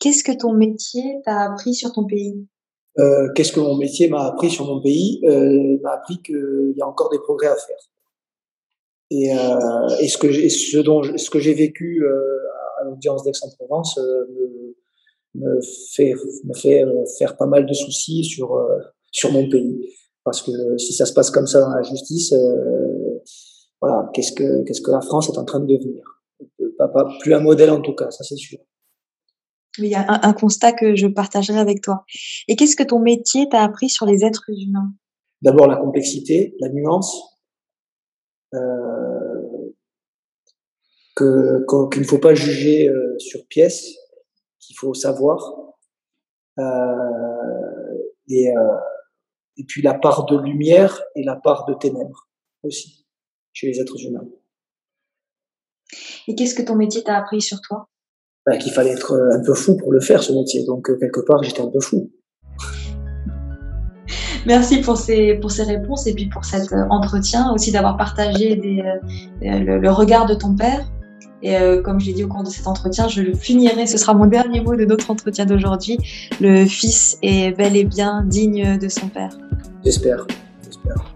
Qu'est-ce 0.00 0.24
que 0.24 0.36
ton 0.36 0.52
métier 0.52 1.20
t'a 1.24 1.44
appris 1.44 1.72
sur 1.72 1.92
ton 1.92 2.06
pays? 2.06 2.48
Euh, 2.98 3.28
Qu'est-ce 3.34 3.52
que 3.52 3.60
mon 3.60 3.76
métier 3.76 4.08
m'a 4.08 4.26
appris 4.26 4.50
sur 4.50 4.64
mon 4.66 4.80
pays 4.80 5.20
euh, 5.24 5.78
M'a 5.82 5.92
appris 5.92 6.20
qu'il 6.22 6.74
y 6.76 6.82
a 6.82 6.86
encore 6.86 7.10
des 7.10 7.18
progrès 7.18 7.48
à 7.48 7.56
faire. 7.56 7.76
Et, 9.10 9.32
euh, 9.32 9.88
et 10.00 10.08
ce 10.08 10.18
que 10.18 10.32
ce 10.48 10.78
dont 10.78 11.02
ce 11.16 11.30
que 11.30 11.38
j'ai 11.38 11.54
vécu 11.54 12.04
euh, 12.04 12.38
à 12.80 12.84
l'audience 12.84 13.22
d'Aix-en-Provence 13.22 13.98
euh, 13.98 14.26
me, 15.34 15.44
me, 15.44 15.60
fait 15.92 16.14
me 16.44 16.54
fait 16.54 16.84
faire 17.16 17.36
pas 17.36 17.46
mal 17.46 17.66
de 17.66 17.72
soucis 17.72 18.24
sur 18.24 18.60
sur 19.12 19.30
mon 19.30 19.48
pays. 19.48 19.94
Parce 20.24 20.42
que 20.42 20.50
si 20.76 20.92
ça 20.92 21.06
se 21.06 21.12
passe 21.12 21.30
comme 21.30 21.46
ça 21.46 21.60
dans 21.60 21.70
la 21.70 21.82
justice 21.82 22.34
voilà 23.80 24.10
qu'est-ce 24.12 24.32
que 24.32 24.64
qu'est-ce 24.64 24.80
que 24.80 24.90
la 24.90 25.02
France 25.02 25.28
est 25.28 25.38
en 25.38 25.44
train 25.44 25.60
de 25.60 25.66
devenir? 25.66 26.02
Pas, 26.76 26.88
pas 26.88 27.08
plus 27.20 27.32
un 27.32 27.40
modèle 27.40 27.70
en 27.70 27.80
tout 27.80 27.94
cas 27.94 28.10
ça 28.10 28.24
c'est 28.24 28.36
sûr 28.36 28.58
il 29.78 29.90
y 29.90 29.94
a 29.94 30.04
un, 30.08 30.20
un, 30.22 30.32
constat 30.32 30.72
que 30.72 30.94
je 30.96 31.06
partagerai 31.06 31.58
avec 31.58 31.82
toi. 31.82 32.04
Et 32.48 32.56
qu'est-ce 32.56 32.76
que 32.76 32.82
ton 32.82 32.98
métier 32.98 33.48
t'a 33.48 33.62
appris 33.62 33.88
sur 33.88 34.06
les 34.06 34.24
êtres 34.24 34.44
humains? 34.48 34.92
D'abord 35.42 35.66
la 35.66 35.76
complexité, 35.76 36.54
la 36.60 36.68
nuance, 36.68 37.38
euh, 38.54 39.36
que 41.14 41.64
qu'il 41.90 42.02
ne 42.02 42.06
faut 42.06 42.18
pas 42.18 42.34
juger 42.34 42.88
euh, 42.88 43.18
sur 43.18 43.46
pièce, 43.46 43.96
qu'il 44.60 44.76
faut 44.76 44.94
savoir, 44.94 45.66
euh, 46.58 46.62
et, 48.28 48.54
euh, 48.56 48.78
et 49.56 49.64
puis 49.64 49.82
la 49.82 49.94
part 49.94 50.26
de 50.26 50.38
lumière 50.38 51.02
et 51.14 51.22
la 51.22 51.36
part 51.36 51.64
de 51.66 51.74
ténèbres 51.74 52.28
aussi 52.62 53.06
chez 53.52 53.68
les 53.68 53.80
êtres 53.80 54.00
humains. 54.04 54.26
Et 56.28 56.34
qu'est-ce 56.34 56.54
que 56.54 56.62
ton 56.62 56.74
métier 56.74 57.02
t'a 57.02 57.16
appris 57.16 57.40
sur 57.40 57.60
toi? 57.60 57.88
Bah, 58.46 58.56
Qu'il 58.56 58.72
fallait 58.72 58.92
être 58.92 59.18
un 59.32 59.40
peu 59.40 59.54
fou 59.54 59.76
pour 59.76 59.92
le 59.92 60.00
faire 60.00 60.22
ce 60.22 60.32
métier, 60.32 60.64
donc 60.64 60.86
quelque 60.98 61.20
part 61.20 61.42
j'étais 61.42 61.62
un 61.62 61.70
peu 61.70 61.80
fou. 61.80 62.10
Merci 64.46 64.80
pour 64.80 64.96
ces, 64.96 65.34
pour 65.34 65.50
ces 65.50 65.64
réponses 65.64 66.06
et 66.06 66.14
puis 66.14 66.26
pour 66.26 66.44
cet 66.44 66.72
euh, 66.72 66.84
entretien, 66.88 67.52
aussi 67.52 67.72
d'avoir 67.72 67.96
partagé 67.96 68.54
des, 68.54 68.80
euh, 68.80 69.58
le, 69.58 69.78
le, 69.78 69.90
regard 69.90 70.26
de 70.26 70.34
ton 70.34 70.54
père. 70.54 70.88
Et 71.42 71.56
euh, 71.56 71.82
comme 71.82 71.98
je 71.98 72.06
l'ai 72.06 72.12
dit 72.12 72.24
au 72.24 72.28
cours 72.28 72.44
de 72.44 72.48
cet 72.48 72.68
entretien, 72.68 73.08
je 73.08 73.22
le 73.22 73.34
finirai, 73.34 73.86
ce 73.86 73.98
sera 73.98 74.14
mon 74.14 74.26
dernier 74.26 74.60
mot 74.60 74.76
de 74.76 74.84
notre 74.84 75.10
entretien 75.10 75.46
d'aujourd'hui. 75.46 75.98
Le 76.40 76.64
fils 76.64 77.18
est 77.22 77.56
bel 77.56 77.76
et 77.76 77.84
bien 77.84 78.22
digne 78.24 78.78
de 78.78 78.88
son 78.88 79.08
père. 79.08 79.36
J'espère, 79.84 80.26
j'espère. 80.64 81.15